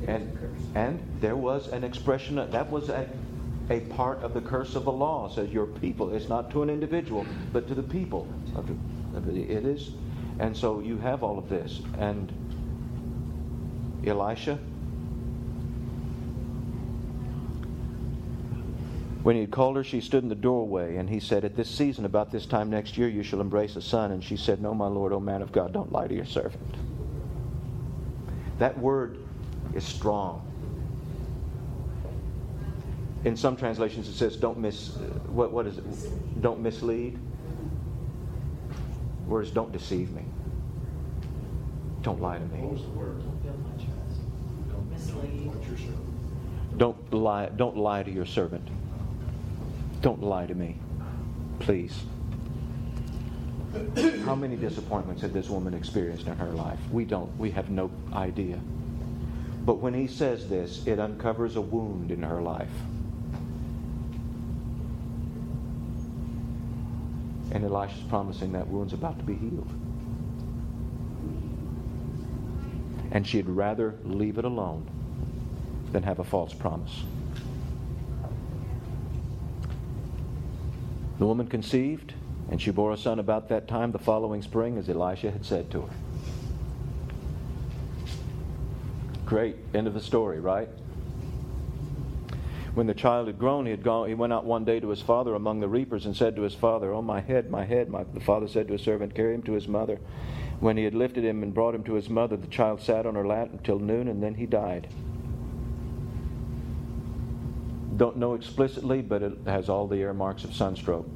And, 0.08 0.38
and 0.76 1.00
there 1.20 1.36
was 1.36 1.68
an 1.70 1.84
expression 1.84 2.36
that 2.36 2.70
was 2.70 2.90
a, 2.90 3.08
a 3.70 3.82
part 3.82 4.22
of 4.22 4.34
the 4.34 4.42
curse 4.42 4.76
of 4.76 4.86
the 4.86 4.92
law. 4.92 5.30
Says 5.30 5.50
your 5.52 5.68
people. 5.68 6.14
It's 6.14 6.30
not 6.30 6.52
to 6.52 6.64
an 6.64 6.70
individual, 6.70 7.26
but 7.52 7.68
to 7.68 7.76
the 7.76 7.84
people. 7.84 8.28
It 9.28 9.66
is. 9.66 9.92
And 10.40 10.56
so 10.56 10.80
you 10.80 10.98
have 10.98 11.24
all 11.24 11.38
of 11.38 11.50
this. 11.50 11.82
And 11.98 12.32
Elisha, 14.06 14.60
When 19.24 19.36
he 19.36 19.42
had 19.42 19.52
called 19.52 19.78
her, 19.78 19.86
she 19.86 20.02
stood 20.02 20.24
in 20.24 20.30
the 20.30 20.36
doorway, 20.36 20.98
and 20.98 21.10
he 21.10 21.22
said, 21.22 21.46
At 21.46 21.56
this 21.56 21.70
season, 21.70 22.04
about 22.04 22.30
this 22.30 22.46
time 22.46 22.70
next 22.70 22.98
year, 22.98 23.08
you 23.08 23.24
shall 23.24 23.40
embrace 23.40 23.78
a 23.78 23.82
son. 23.82 24.12
And 24.12 24.22
she 24.22 24.36
said, 24.36 24.62
No, 24.62 24.74
my 24.74 24.88
Lord, 24.88 25.14
O 25.14 25.20
man 25.22 25.42
of 25.42 25.54
God, 25.54 25.72
don't 25.72 25.94
lie 25.94 26.08
to 26.08 26.14
your 26.14 26.26
servant. 26.26 26.76
That 28.60 28.78
word 28.78 29.18
is 29.74 29.84
strong. 29.84 30.42
In 33.26 33.38
some 33.38 33.56
translations, 33.56 34.10
it 34.10 34.14
says, 34.14 34.36
Don't 34.36 34.58
miss, 34.58 34.90
what, 35.28 35.52
what 35.52 35.66
is 35.66 35.78
it? 35.78 36.42
Don't 36.42 36.60
mislead. 36.60 37.18
Words 39.28 39.52
don't 39.52 39.72
deceive 39.72 40.12
me. 40.12 40.24
Don't 42.02 42.22
lie 42.22 42.38
to 42.38 42.46
me. 42.46 42.60
What 42.60 42.74
was 42.74 42.82
the 42.82 42.90
word? 42.90 43.20
Don't 43.24 43.44
build 43.44 43.64
my 43.64 43.72
trust. 43.76 44.70
Don't 44.70 44.92
Mislead. 44.92 45.48
What 45.48 45.68
you're 45.68 45.78
saying. 45.78 46.14
Don't 46.78 47.14
lie, 47.14 47.50
don't 47.56 47.78
lie 47.78 48.04
to 48.04 48.12
your 48.12 48.26
servant. 48.26 48.68
Don't 50.02 50.22
lie 50.22 50.46
to 50.46 50.54
me. 50.54 50.76
Please. 51.60 52.04
How 54.26 54.36
many 54.36 54.56
disappointments 54.56 55.22
had 55.22 55.34
this 55.34 55.50
woman 55.50 55.74
experienced 55.74 56.28
in 56.28 56.36
her 56.36 56.52
life? 56.52 56.80
We 56.92 57.06
don't, 57.06 57.36
we 57.38 57.50
have 57.52 57.70
no 57.70 57.90
idea. 58.12 58.60
But 59.66 59.76
when 59.76 59.94
he 59.94 60.08
says 60.08 60.50
this, 60.50 60.86
it 60.86 61.00
uncovers 61.00 61.56
a 61.56 61.62
wound 61.62 62.12
in 62.12 62.22
her 62.24 62.42
life. 62.42 62.72
And 67.52 67.64
Elisha's 67.64 68.04
promising 68.10 68.52
that 68.54 68.68
wound's 68.68 68.94
about 68.94 69.18
to 69.20 69.26
be 69.26 69.36
healed. 69.36 69.70
And 73.12 73.26
she'd 73.26 73.48
rather 73.48 73.96
leave 74.04 74.38
it 74.38 74.44
alone 74.44 74.90
than 75.92 76.04
have 76.04 76.20
a 76.20 76.24
false 76.24 76.54
promise. 76.54 77.04
The 81.20 81.26
woman 81.26 81.48
conceived, 81.48 82.16
and 82.50 82.60
she 82.60 82.72
bore 82.72 82.92
a 82.92 82.98
son 82.98 83.20
about 83.20 83.48
that 83.50 83.68
time 83.68 83.92
the 83.92 84.00
following 84.00 84.42
spring, 84.42 84.78
as 84.78 84.90
Elisha 84.90 85.32
had 85.32 85.46
said 85.46 85.72
to 85.72 85.82
her. 85.82 85.94
Great. 89.34 89.56
End 89.74 89.88
of 89.88 89.96
the 89.96 90.00
story, 90.00 90.40
right? 90.40 90.70
When 92.76 92.86
the 92.86 92.94
child 92.94 93.26
had 93.26 93.40
grown, 93.40 93.66
he 93.66 93.72
had 93.72 93.82
gone. 93.82 94.08
He 94.08 94.14
went 94.14 94.32
out 94.32 94.46
one 94.46 94.64
day 94.64 94.80
to 94.80 94.90
his 94.90 95.02
father 95.02 95.34
among 95.34 95.60
the 95.60 95.68
reapers 95.68 96.06
and 96.06 96.16
said 96.16 96.36
to 96.36 96.44
his 96.44 96.54
father, 96.54 96.94
"Oh 96.94 97.02
my 97.02 97.20
head, 97.20 97.50
my 97.50 97.66
head!" 97.66 97.90
My, 97.90 98.04
the 98.04 98.20
father 98.20 98.48
said 98.48 98.68
to 98.68 98.74
his 98.74 98.84
servant, 98.84 99.16
"Carry 99.16 99.34
him 99.34 99.42
to 99.42 99.54
his 99.54 99.68
mother." 99.68 99.98
When 100.60 100.78
he 100.78 100.84
had 100.84 100.94
lifted 100.94 101.24
him 101.24 101.42
and 101.42 101.52
brought 101.52 101.74
him 101.74 101.84
to 101.86 101.96
his 101.96 102.12
mother, 102.12 102.38
the 102.38 102.46
child 102.46 102.80
sat 102.80 103.08
on 103.08 103.16
her 103.16 103.26
lap 103.26 103.50
until 103.52 103.80
noon, 103.80 104.08
and 104.08 104.22
then 104.22 104.36
he 104.36 104.46
died. 104.46 104.88
Don't 107.98 108.18
know 108.18 108.36
explicitly, 108.36 109.02
but 109.02 109.24
it 109.24 109.34
has 109.48 109.68
all 109.68 109.88
the 109.88 109.96
earmarks 109.96 110.44
of 110.44 110.54
sunstroke. 110.54 111.10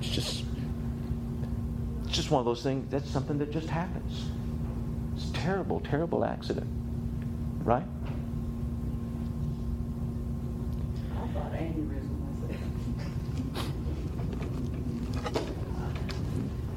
It's 0.00 0.10
just, 0.10 0.44
it's 2.06 2.15
just 2.26 2.32
one 2.32 2.40
of 2.40 2.44
those 2.44 2.64
things. 2.64 2.90
That's 2.90 3.08
something 3.08 3.38
that 3.38 3.52
just 3.52 3.68
happens. 3.68 4.24
It's 5.14 5.30
terrible, 5.30 5.78
terrible 5.78 6.24
accident, 6.24 6.66
right? 7.62 7.84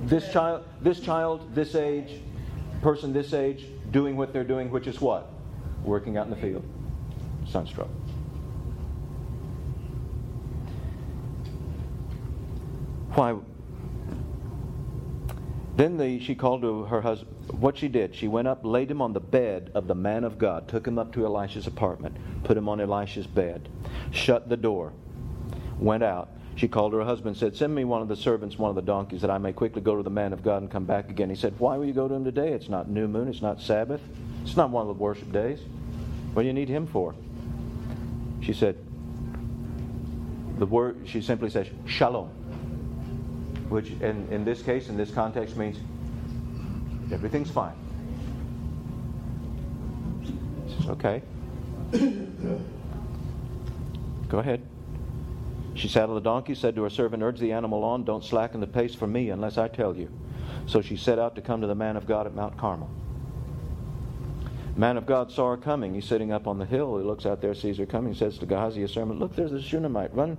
This 0.03 0.31
child, 0.31 0.65
this 0.81 0.99
child, 0.99 1.55
this 1.55 1.73
age, 1.73 2.21
person 2.83 3.11
this 3.11 3.33
age, 3.33 3.65
doing 3.89 4.17
what 4.17 4.31
they're 4.31 4.43
doing, 4.43 4.69
which 4.69 4.85
is 4.85 5.01
what? 5.01 5.31
Working 5.83 6.15
out 6.17 6.25
in 6.25 6.29
the 6.29 6.35
field. 6.35 6.63
Sunstroke. 7.47 7.89
Why? 13.15 13.35
Then 15.79 15.95
the, 15.95 16.19
she 16.19 16.35
called 16.35 16.61
to 16.63 16.83
her 16.83 16.99
husband. 16.99 17.33
What 17.57 17.77
she 17.77 17.87
did, 17.87 18.13
she 18.13 18.27
went 18.27 18.49
up, 18.49 18.65
laid 18.65 18.91
him 18.91 19.01
on 19.01 19.13
the 19.13 19.21
bed 19.21 19.71
of 19.73 19.87
the 19.87 19.95
man 19.95 20.25
of 20.25 20.37
God, 20.37 20.67
took 20.67 20.85
him 20.85 20.99
up 20.99 21.13
to 21.13 21.25
Elisha's 21.25 21.67
apartment, 21.67 22.17
put 22.43 22.57
him 22.57 22.67
on 22.67 22.81
Elisha's 22.81 23.25
bed, 23.25 23.69
shut 24.11 24.49
the 24.49 24.57
door, 24.57 24.91
went 25.79 26.03
out. 26.03 26.31
She 26.57 26.67
called 26.67 26.91
her 26.91 27.05
husband, 27.05 27.37
said, 27.37 27.55
Send 27.55 27.73
me 27.73 27.85
one 27.85 28.01
of 28.01 28.09
the 28.09 28.17
servants, 28.17 28.57
one 28.57 28.69
of 28.69 28.75
the 28.75 28.81
donkeys, 28.81 29.21
that 29.21 29.31
I 29.31 29.37
may 29.37 29.53
quickly 29.53 29.81
go 29.81 29.95
to 29.95 30.03
the 30.03 30.09
man 30.09 30.33
of 30.33 30.43
God 30.43 30.61
and 30.61 30.69
come 30.69 30.83
back 30.83 31.09
again. 31.09 31.29
He 31.29 31.35
said, 31.37 31.57
Why 31.59 31.77
will 31.77 31.85
you 31.85 31.93
go 31.93 32.09
to 32.09 32.13
him 32.13 32.25
today? 32.25 32.51
It's 32.51 32.67
not 32.67 32.89
new 32.89 33.07
moon, 33.07 33.29
it's 33.29 33.41
not 33.41 33.61
Sabbath, 33.61 34.01
it's 34.43 34.57
not 34.57 34.71
one 34.71 34.81
of 34.81 34.87
the 34.89 35.01
worship 35.01 35.31
days. 35.31 35.61
What 36.33 36.41
do 36.41 36.47
you 36.49 36.53
need 36.53 36.67
him 36.67 36.87
for? 36.87 37.15
She 38.41 38.51
said, 38.51 38.75
the 40.57 40.65
word, 40.65 40.97
she 41.05 41.21
simply 41.21 41.49
says, 41.49 41.67
Shalom, 41.85 42.31
which 43.69 43.91
in, 44.01 44.27
in 44.31 44.43
this 44.43 44.61
case, 44.61 44.89
in 44.89 44.97
this 44.97 45.11
context, 45.11 45.55
means 45.55 45.77
everything's 47.11 47.51
fine. 47.51 47.75
Says, 50.67 50.89
Okay. 50.89 51.23
Go 54.29 54.39
ahead. 54.39 54.65
She 55.73 55.87
saddled 55.87 56.17
the 56.17 56.21
donkey, 56.21 56.55
said 56.55 56.75
to 56.75 56.83
her 56.83 56.89
servant, 56.89 57.23
Urge 57.23 57.39
the 57.39 57.53
animal 57.53 57.83
on, 57.83 58.03
don't 58.03 58.23
slacken 58.23 58.59
the 58.59 58.67
pace 58.67 58.93
for 58.93 59.07
me 59.07 59.29
unless 59.29 59.57
I 59.57 59.67
tell 59.67 59.95
you. 59.95 60.09
So 60.65 60.81
she 60.81 60.97
set 60.97 61.19
out 61.19 61.35
to 61.35 61.41
come 61.41 61.61
to 61.61 61.67
the 61.67 61.75
man 61.75 61.95
of 61.95 62.05
God 62.05 62.27
at 62.27 62.35
Mount 62.35 62.57
Carmel. 62.57 62.89
Man 64.79 64.95
of 64.95 65.05
God 65.05 65.29
saw 65.29 65.49
her 65.49 65.57
coming. 65.57 65.93
He's 65.93 66.05
sitting 66.05 66.31
up 66.31 66.47
on 66.47 66.57
the 66.57 66.65
hill. 66.65 66.97
He 66.97 67.03
looks 67.03 67.25
out 67.25 67.41
there, 67.41 67.53
sees 67.53 67.77
her 67.79 67.85
coming, 67.85 68.13
says 68.13 68.37
to 68.37 68.45
Gehazi, 68.45 68.79
his 68.79 68.91
servant, 68.91 69.19
Look, 69.19 69.35
there's 69.35 69.51
the 69.51 69.61
Shunammite. 69.61 70.15
Run, 70.15 70.37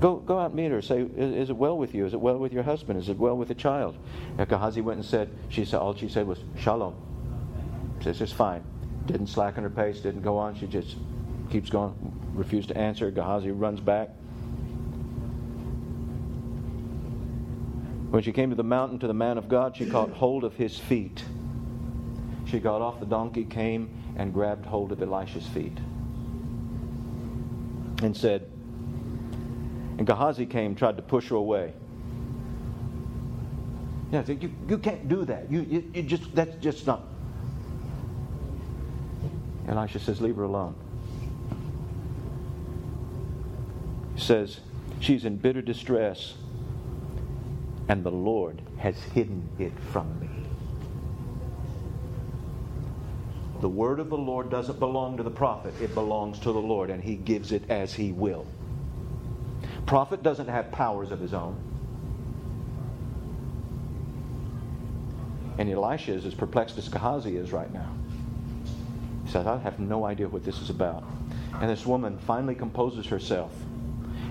go, 0.00 0.16
go 0.16 0.40
out 0.40 0.46
and 0.46 0.56
meet 0.56 0.72
her. 0.72 0.82
Say, 0.82 1.02
is, 1.02 1.34
is, 1.36 1.50
it 1.50 1.56
well 1.56 1.78
with 1.78 1.94
you? 1.94 2.04
Is 2.04 2.12
it 2.12 2.20
well 2.20 2.36
with 2.36 2.52
your 2.52 2.64
husband? 2.64 2.98
Is 2.98 3.08
it 3.08 3.16
well 3.16 3.36
with 3.36 3.46
the 3.46 3.54
child? 3.54 3.96
And 4.38 4.48
Gehazi 4.48 4.80
went 4.80 4.98
and 4.98 5.06
said, 5.06 5.30
she 5.50 5.64
said, 5.64 5.78
all 5.78 5.94
she 5.94 6.08
said 6.08 6.26
was, 6.26 6.40
Shalom. 6.58 6.96
Says, 8.02 8.20
it's 8.20 8.32
fine. 8.32 8.64
Didn't 9.06 9.28
slacken 9.28 9.62
her 9.62 9.70
pace, 9.70 10.00
didn't 10.00 10.22
go 10.22 10.36
on. 10.36 10.58
She 10.58 10.66
just 10.66 10.96
keeps 11.48 11.70
going, 11.70 11.94
refused 12.34 12.70
to 12.70 12.76
answer. 12.76 13.08
Gehazi 13.12 13.52
runs 13.52 13.78
back. 13.78 14.08
When 18.10 18.24
she 18.24 18.32
came 18.32 18.50
to 18.50 18.56
the 18.56 18.64
mountain 18.64 18.98
to 18.98 19.06
the 19.06 19.14
man 19.14 19.38
of 19.38 19.48
God, 19.48 19.76
she 19.76 19.88
caught 19.88 20.10
hold 20.10 20.42
of 20.42 20.54
his 20.56 20.76
feet. 20.76 21.22
She 22.46 22.60
got 22.60 22.80
off 22.80 23.00
the 23.00 23.06
donkey, 23.06 23.44
came 23.44 23.90
and 24.16 24.32
grabbed 24.32 24.66
hold 24.66 24.92
of 24.92 25.02
Elisha's 25.02 25.46
feet 25.48 25.76
and 28.02 28.16
said, 28.16 28.48
and 29.98 30.06
Gehazi 30.06 30.46
came, 30.46 30.74
tried 30.74 30.96
to 30.96 31.02
push 31.02 31.28
her 31.28 31.36
away. 31.36 31.72
Yeah, 34.12 34.24
you, 34.26 34.52
you 34.68 34.78
can't 34.78 35.08
do 35.08 35.24
that. 35.24 35.50
You, 35.50 35.62
you, 35.62 35.90
you 35.92 36.02
just 36.02 36.34
that's 36.34 36.54
just 36.62 36.86
not. 36.86 37.02
Elisha 39.66 39.98
says, 39.98 40.20
leave 40.20 40.36
her 40.36 40.44
alone. 40.44 40.76
He 44.14 44.20
says, 44.20 44.60
she's 45.00 45.24
in 45.24 45.36
bitter 45.36 45.60
distress, 45.60 46.34
and 47.88 48.04
the 48.04 48.12
Lord 48.12 48.62
has 48.78 48.96
hidden 48.96 49.48
it 49.58 49.72
from 49.92 50.20
me. 50.20 50.45
The 53.60 53.68
word 53.68 54.00
of 54.00 54.10
the 54.10 54.16
Lord 54.16 54.50
doesn't 54.50 54.78
belong 54.78 55.16
to 55.16 55.22
the 55.22 55.30
prophet, 55.30 55.74
it 55.80 55.94
belongs 55.94 56.38
to 56.40 56.52
the 56.52 56.60
Lord, 56.60 56.90
and 56.90 57.02
he 57.02 57.16
gives 57.16 57.52
it 57.52 57.68
as 57.70 57.94
he 57.94 58.12
will. 58.12 58.46
Prophet 59.86 60.22
doesn't 60.22 60.48
have 60.48 60.70
powers 60.72 61.10
of 61.10 61.20
his 61.20 61.32
own. 61.32 61.56
And 65.58 65.70
Elisha 65.70 66.12
is 66.12 66.26
as 66.26 66.34
perplexed 66.34 66.76
as 66.76 66.88
Gehazi 66.88 67.36
is 67.36 67.52
right 67.52 67.72
now. 67.72 67.90
He 69.24 69.30
says, 69.30 69.46
I 69.46 69.58
have 69.58 69.78
no 69.78 70.04
idea 70.04 70.28
what 70.28 70.44
this 70.44 70.60
is 70.60 70.68
about. 70.68 71.04
And 71.54 71.70
this 71.70 71.86
woman 71.86 72.18
finally 72.18 72.54
composes 72.54 73.06
herself 73.06 73.52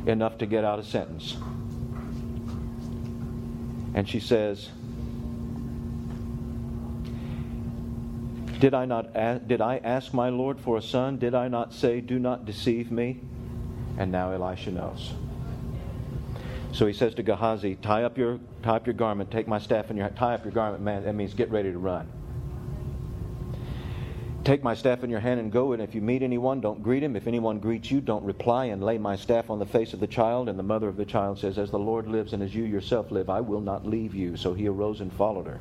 enough 0.05 0.37
to 0.37 0.45
get 0.45 0.63
out 0.63 0.77
a 0.77 0.83
sentence. 0.83 1.35
And 3.95 4.07
she 4.07 4.19
says, 4.19 4.69
Did 8.65 8.73
I 8.73 8.85
not 8.85 9.15
ask, 9.15 9.47
did 9.47 9.61
I 9.61 9.77
ask 9.77 10.11
my 10.11 10.29
Lord 10.29 10.59
for 10.59 10.77
a 10.77 10.81
son? 10.81 11.19
Did 11.19 11.35
I 11.35 11.49
not 11.49 11.71
say, 11.71 12.01
Do 12.01 12.17
not 12.17 12.47
deceive 12.47 12.91
me? 12.91 13.19
And 13.99 14.11
now 14.11 14.31
Elisha 14.31 14.71
knows. 14.71 15.13
So 16.71 16.87
he 16.87 16.93
says 16.93 17.13
to 17.13 17.21
Gehazi, 17.21 17.75
tie 17.75 18.01
up 18.01 18.17
your 18.17 18.39
tie 18.63 18.77
up 18.77 18.87
your 18.87 18.95
garment, 18.95 19.29
take 19.29 19.47
my 19.47 19.59
staff 19.59 19.91
in 19.91 19.97
your 19.97 20.09
tie 20.09 20.33
up 20.33 20.45
your 20.45 20.51
garment, 20.51 20.81
man. 20.81 21.03
That 21.03 21.13
means 21.13 21.35
get 21.35 21.51
ready 21.51 21.71
to 21.71 21.77
run. 21.77 22.11
Take 24.43 24.63
my 24.63 24.73
staff 24.73 25.03
in 25.03 25.11
your 25.11 25.19
hand 25.19 25.39
and 25.39 25.51
go, 25.51 25.73
and 25.73 25.81
if 25.83 25.93
you 25.93 26.01
meet 26.01 26.23
anyone, 26.23 26.59
don't 26.59 26.81
greet 26.81 27.03
him. 27.03 27.15
If 27.15 27.27
anyone 27.27 27.59
greets 27.59 27.91
you, 27.91 28.01
don't 28.01 28.23
reply, 28.23 28.65
and 28.65 28.83
lay 28.83 28.97
my 28.97 29.15
staff 29.15 29.51
on 29.51 29.59
the 29.59 29.67
face 29.67 29.93
of 29.93 29.99
the 29.99 30.07
child. 30.07 30.49
And 30.49 30.57
the 30.57 30.63
mother 30.63 30.87
of 30.87 30.97
the 30.97 31.05
child 31.05 31.37
says, 31.37 31.59
As 31.59 31.69
the 31.69 31.77
Lord 31.77 32.07
lives 32.07 32.33
and 32.33 32.41
as 32.41 32.55
you 32.55 32.63
yourself 32.63 33.11
live, 33.11 33.29
I 33.29 33.41
will 33.41 33.61
not 33.61 33.85
leave 33.85 34.15
you. 34.15 34.35
So 34.35 34.55
he 34.55 34.67
arose 34.67 35.01
and 35.01 35.13
followed 35.13 35.45
her. 35.45 35.59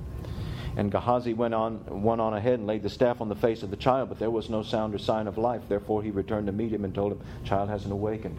And 0.77 0.91
Gehazi 0.91 1.35
went 1.35 1.55
on, 1.55 2.03
went 2.03 2.21
on 2.21 2.35
ahead 2.35 2.59
and 2.59 2.67
laid 2.67 2.83
the 2.83 2.91
staff 2.91 3.21
on 3.21 3.29
the 3.29 3.37
face 3.37 3.63
of 3.63 3.71
the 3.71 3.77
child, 3.77 4.09
but 4.09 4.19
there 4.19 4.31
was 4.31 4.51
no 4.51 4.63
sound 4.63 4.95
or 4.95 4.99
sign 4.99 5.29
of 5.29 5.39
life. 5.39 5.63
Therefore 5.69 6.03
he 6.03 6.11
returned 6.11 6.47
to 6.47 6.53
meet 6.53 6.73
him 6.73 6.85
and 6.85 6.95
told 6.95 7.13
him, 7.13 7.21
Child 7.45 7.69
hasn't 7.69 7.93
awakened. 7.93 8.37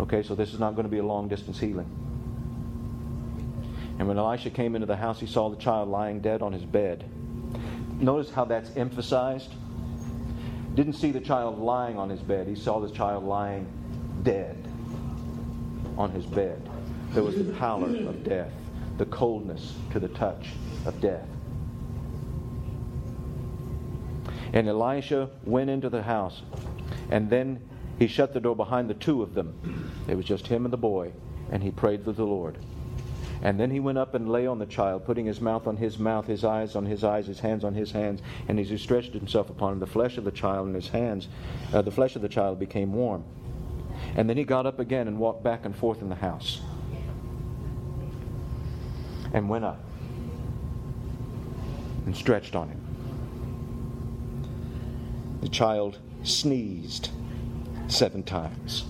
Okay, 0.00 0.22
so 0.22 0.34
this 0.34 0.54
is 0.54 0.58
not 0.58 0.74
going 0.74 0.84
to 0.84 0.90
be 0.90 0.98
a 0.98 1.04
long 1.04 1.28
distance 1.28 1.60
healing. 1.60 1.86
And 3.98 4.08
when 4.08 4.18
Elisha 4.18 4.50
came 4.50 4.74
into 4.74 4.86
the 4.86 4.96
house, 4.96 5.20
he 5.20 5.26
saw 5.26 5.50
the 5.50 5.56
child 5.56 5.88
lying 5.88 6.20
dead 6.20 6.40
on 6.40 6.52
his 6.52 6.64
bed. 6.64 7.04
Notice 8.00 8.30
how 8.30 8.46
that's 8.46 8.74
emphasized. 8.74 9.52
Didn't 10.74 10.94
see 10.94 11.12
the 11.12 11.20
child 11.20 11.58
lying 11.58 11.98
on 11.98 12.08
his 12.08 12.20
bed, 12.20 12.48
he 12.48 12.54
saw 12.54 12.80
the 12.80 12.90
child 12.90 13.24
lying 13.24 13.66
dead 14.22 14.56
on 15.98 16.10
his 16.10 16.24
bed. 16.24 16.68
There 17.10 17.22
was 17.22 17.36
the 17.36 17.52
pallor 17.52 17.94
of 18.08 18.24
death, 18.24 18.52
the 18.98 19.06
coldness 19.06 19.74
to 19.92 20.00
the 20.00 20.08
touch 20.08 20.48
of 20.86 21.00
death. 21.00 21.26
And 24.52 24.68
Elisha 24.68 25.30
went 25.44 25.70
into 25.70 25.88
the 25.88 26.02
house, 26.02 26.42
and 27.10 27.30
then 27.30 27.60
he 27.98 28.06
shut 28.06 28.34
the 28.34 28.40
door 28.40 28.54
behind 28.54 28.90
the 28.90 28.94
two 28.94 29.22
of 29.22 29.34
them. 29.34 29.90
It 30.08 30.14
was 30.16 30.26
just 30.26 30.46
him 30.46 30.64
and 30.64 30.72
the 30.72 30.78
boy, 30.78 31.12
and 31.50 31.62
he 31.62 31.70
prayed 31.70 32.04
to 32.04 32.12
the 32.12 32.24
Lord. 32.24 32.58
And 33.42 33.58
then 33.58 33.70
he 33.70 33.80
went 33.80 33.98
up 33.98 34.14
and 34.14 34.30
lay 34.30 34.46
on 34.46 34.58
the 34.60 34.66
child, 34.66 35.04
putting 35.04 35.26
his 35.26 35.40
mouth 35.40 35.66
on 35.66 35.76
his 35.76 35.98
mouth, 35.98 36.26
his 36.26 36.44
eyes 36.44 36.76
on 36.76 36.86
his 36.86 37.02
eyes, 37.02 37.26
his 37.26 37.40
hands 37.40 37.64
on 37.64 37.74
his 37.74 37.90
hands. 37.90 38.22
And 38.46 38.60
as 38.60 38.70
he 38.70 38.78
stretched 38.78 39.14
himself 39.14 39.50
upon 39.50 39.74
him, 39.74 39.78
the 39.80 39.86
flesh 39.86 40.16
of 40.16 40.24
the 40.24 40.30
child 40.30 40.68
in 40.68 40.74
his 40.74 40.88
hands, 40.88 41.28
uh, 41.72 41.82
the 41.82 41.90
flesh 41.90 42.14
of 42.14 42.22
the 42.22 42.28
child 42.28 42.60
became 42.60 42.92
warm. 42.92 43.24
And 44.14 44.28
then 44.28 44.36
he 44.36 44.44
got 44.44 44.66
up 44.66 44.78
again 44.78 45.08
and 45.08 45.18
walked 45.18 45.42
back 45.42 45.64
and 45.64 45.74
forth 45.74 46.02
in 46.02 46.08
the 46.08 46.14
house. 46.14 46.60
And 49.32 49.48
went 49.48 49.64
up 49.64 49.82
and 52.06 52.16
stretched 52.16 52.54
on 52.54 52.68
him. 52.68 52.80
The 55.40 55.48
child 55.48 55.98
sneezed 56.22 57.08
seven 57.88 58.22
times. 58.22 58.84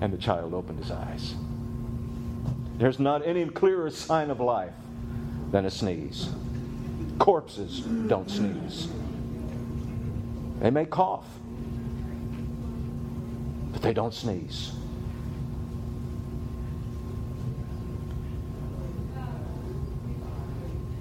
And 0.00 0.12
the 0.12 0.18
child 0.18 0.54
opened 0.54 0.78
his 0.78 0.90
eyes. 0.90 1.34
There's 2.78 3.00
not 3.00 3.26
any 3.26 3.44
clearer 3.46 3.90
sign 3.90 4.30
of 4.30 4.40
life 4.40 4.74
than 5.50 5.66
a 5.66 5.70
sneeze. 5.70 6.28
Corpses 7.18 7.80
don't 7.80 8.30
sneeze. 8.30 8.88
They 10.60 10.70
may 10.70 10.84
cough, 10.84 11.26
but 13.72 13.82
they 13.82 13.92
don't 13.92 14.14
sneeze. 14.14 14.72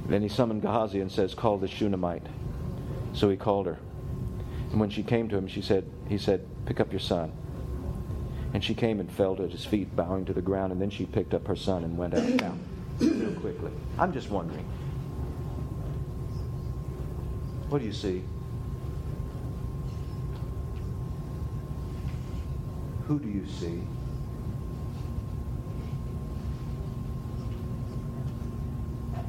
Then 0.07 0.21
he 0.21 0.29
summoned 0.29 0.61
Gehazi 0.61 1.01
and 1.01 1.11
says, 1.11 1.33
Call 1.33 1.57
the 1.57 1.67
Shunammite. 1.67 2.25
So 3.13 3.29
he 3.29 3.35
called 3.37 3.65
her. 3.65 3.77
And 4.71 4.79
when 4.79 4.89
she 4.89 5.03
came 5.03 5.27
to 5.29 5.37
him, 5.37 5.47
she 5.47 5.61
said, 5.61 5.89
he 6.07 6.17
said, 6.17 6.45
Pick 6.65 6.79
up 6.79 6.91
your 6.91 6.99
son. 6.99 7.31
And 8.53 8.63
she 8.63 8.73
came 8.73 8.99
and 8.99 9.11
fell 9.11 9.41
at 9.41 9.51
his 9.51 9.65
feet, 9.65 9.95
bowing 9.95 10.25
to 10.25 10.33
the 10.33 10.41
ground, 10.41 10.71
and 10.71 10.81
then 10.81 10.89
she 10.89 11.05
picked 11.05 11.33
up 11.33 11.47
her 11.47 11.55
son 11.55 11.83
and 11.83 11.97
went 11.97 12.13
out. 12.13 12.23
Now, 12.23 12.55
real 12.99 13.33
quickly, 13.33 13.71
I'm 13.97 14.13
just 14.13 14.29
wondering, 14.29 14.65
what 17.69 17.79
do 17.79 17.85
you 17.85 17.93
see? 17.93 18.23
Who 23.07 23.19
do 23.19 23.27
you 23.27 23.45
see? 23.45 23.83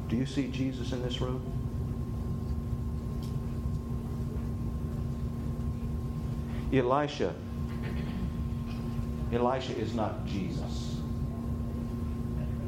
Do 0.09 0.15
you 0.17 0.25
see 0.25 0.47
Jesus 0.47 0.91
in 0.91 1.03
this 1.03 1.21
room? 1.21 1.41
Elisha. 6.73 7.33
Elisha 9.31 9.75
is 9.77 9.93
not 9.93 10.25
Jesus. 10.25 10.95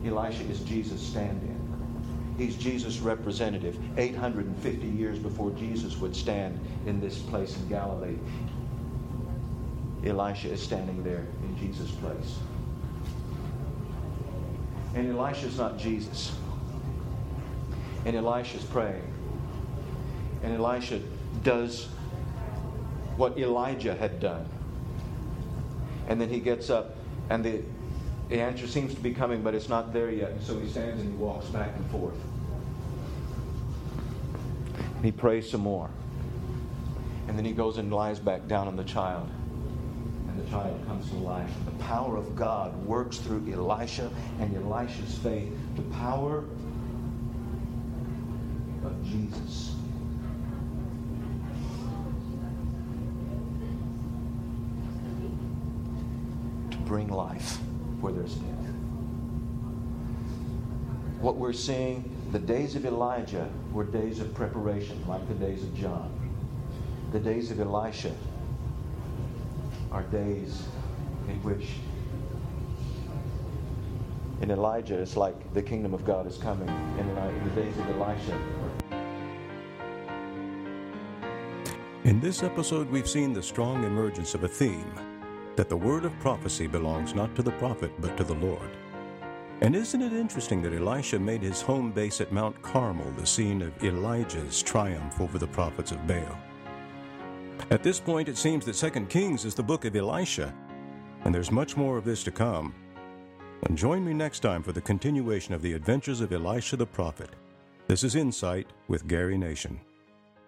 Elisha 0.05 0.43
is 0.43 0.59
Jesus 0.61 1.01
stand 1.01 1.41
in. 1.41 1.61
He's 2.37 2.55
Jesus' 2.55 2.99
representative. 2.99 3.77
850 3.97 4.87
years 4.87 5.17
before 5.19 5.51
Jesus 5.51 5.97
would 5.97 6.15
stand 6.15 6.59
in 6.85 7.01
this 7.01 7.19
place 7.19 7.57
in 7.57 7.67
Galilee, 7.67 8.17
Elisha 10.03 10.51
is 10.51 10.61
standing 10.61 11.03
there 11.03 11.25
in 11.43 11.57
Jesus' 11.57 11.91
place. 11.91 12.37
And 14.95 15.11
Elisha's 15.11 15.57
not 15.57 15.77
Jesus. 15.77 16.35
And 18.05 18.15
Elisha's 18.15 18.63
praying. 18.63 19.03
And 20.43 20.55
Elisha 20.55 21.01
does 21.43 21.87
what 23.17 23.37
Elijah 23.37 23.93
had 23.93 24.19
done. 24.19 24.45
And 26.07 26.19
then 26.19 26.29
he 26.29 26.39
gets 26.39 26.69
up, 26.69 26.95
and 27.29 27.43
the, 27.43 27.61
the 28.29 28.41
answer 28.41 28.67
seems 28.67 28.93
to 28.95 28.99
be 28.99 29.13
coming, 29.13 29.43
but 29.43 29.53
it's 29.53 29.69
not 29.69 29.93
there 29.93 30.09
yet. 30.09 30.31
And 30.31 30.41
so 30.41 30.59
he 30.59 30.67
stands 30.67 31.01
and 31.01 31.11
he 31.11 31.17
walks 31.17 31.45
back 31.47 31.75
and 31.75 31.89
forth. 31.91 32.17
And 34.95 35.05
he 35.05 35.11
prays 35.11 35.49
some 35.49 35.61
more. 35.61 35.89
And 37.27 37.37
then 37.37 37.45
he 37.45 37.53
goes 37.53 37.77
and 37.77 37.93
lies 37.93 38.19
back 38.19 38.47
down 38.47 38.67
on 38.67 38.75
the 38.75 38.83
child. 38.83 39.29
And 40.27 40.43
the 40.43 40.49
child 40.49 40.85
comes 40.87 41.09
to 41.11 41.15
life. 41.17 41.51
The 41.65 41.83
power 41.83 42.17
of 42.17 42.35
God 42.35 42.75
works 42.85 43.17
through 43.17 43.51
Elisha 43.51 44.09
and 44.39 44.55
Elisha's 44.55 45.17
faith. 45.19 45.51
The 45.75 45.83
power 45.93 46.43
of 48.85 49.03
Jesus. 49.03 49.75
To 56.71 56.77
bring 56.77 57.09
life 57.09 57.57
where 57.99 58.13
there's 58.13 58.35
death. 58.35 58.47
What 61.19 61.35
we're 61.35 61.53
seeing 61.53 62.09
the 62.31 62.39
days 62.39 62.75
of 62.75 62.85
Elijah 62.85 63.49
were 63.73 63.83
days 63.83 64.19
of 64.19 64.33
preparation, 64.33 65.03
like 65.07 65.27
the 65.27 65.33
days 65.33 65.63
of 65.63 65.75
John. 65.75 66.11
The 67.11 67.19
days 67.19 67.51
of 67.51 67.59
Elisha 67.59 68.15
are 69.91 70.03
days 70.03 70.63
in 71.27 71.43
which, 71.43 71.67
in 74.41 74.49
Elijah, 74.49 74.97
it's 74.97 75.17
like 75.17 75.53
the 75.53 75.61
kingdom 75.61 75.93
of 75.93 76.05
God 76.05 76.25
is 76.25 76.37
coming. 76.37 76.69
And 76.69 77.09
in 77.09 77.49
the 77.49 77.61
days 77.61 77.77
of 77.77 77.89
Elisha, 77.89 78.39
In 82.03 82.19
this 82.19 82.41
episode, 82.41 82.89
we've 82.89 83.07
seen 83.07 83.31
the 83.31 83.43
strong 83.43 83.83
emergence 83.83 84.33
of 84.33 84.43
a 84.43 84.47
theme 84.47 84.91
that 85.55 85.69
the 85.69 85.77
word 85.77 86.03
of 86.03 86.19
prophecy 86.19 86.65
belongs 86.65 87.13
not 87.13 87.35
to 87.35 87.43
the 87.43 87.51
prophet, 87.51 87.91
but 87.99 88.17
to 88.17 88.23
the 88.23 88.33
Lord. 88.33 88.71
And 89.61 89.75
isn't 89.75 90.01
it 90.01 90.11
interesting 90.11 90.63
that 90.63 90.73
Elisha 90.73 91.19
made 91.19 91.43
his 91.43 91.61
home 91.61 91.91
base 91.91 92.19
at 92.19 92.31
Mount 92.31 92.59
Carmel 92.63 93.11
the 93.11 93.25
scene 93.27 93.61
of 93.61 93.83
Elijah's 93.83 94.63
triumph 94.63 95.21
over 95.21 95.37
the 95.37 95.45
prophets 95.45 95.91
of 95.91 96.07
Baal? 96.07 96.39
At 97.69 97.83
this 97.83 97.99
point, 97.99 98.29
it 98.29 98.37
seems 98.37 98.65
that 98.65 98.93
2 98.93 99.05
Kings 99.05 99.45
is 99.45 99.53
the 99.53 99.61
book 99.61 99.85
of 99.85 99.95
Elisha, 99.95 100.55
and 101.23 101.35
there's 101.35 101.51
much 101.51 101.77
more 101.77 101.97
of 101.97 102.03
this 102.03 102.23
to 102.23 102.31
come. 102.31 102.73
And 103.67 103.77
join 103.77 104.03
me 104.03 104.15
next 104.15 104.39
time 104.39 104.63
for 104.63 104.71
the 104.71 104.81
continuation 104.81 105.53
of 105.53 105.61
the 105.61 105.73
adventures 105.73 106.19
of 106.19 106.33
Elisha 106.33 106.77
the 106.77 106.87
prophet. 106.87 107.29
This 107.85 108.03
is 108.03 108.15
Insight 108.15 108.65
with 108.87 109.07
Gary 109.07 109.37
Nation. 109.37 109.79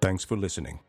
Thanks 0.02 0.24
for 0.24 0.36
listening. 0.36 0.80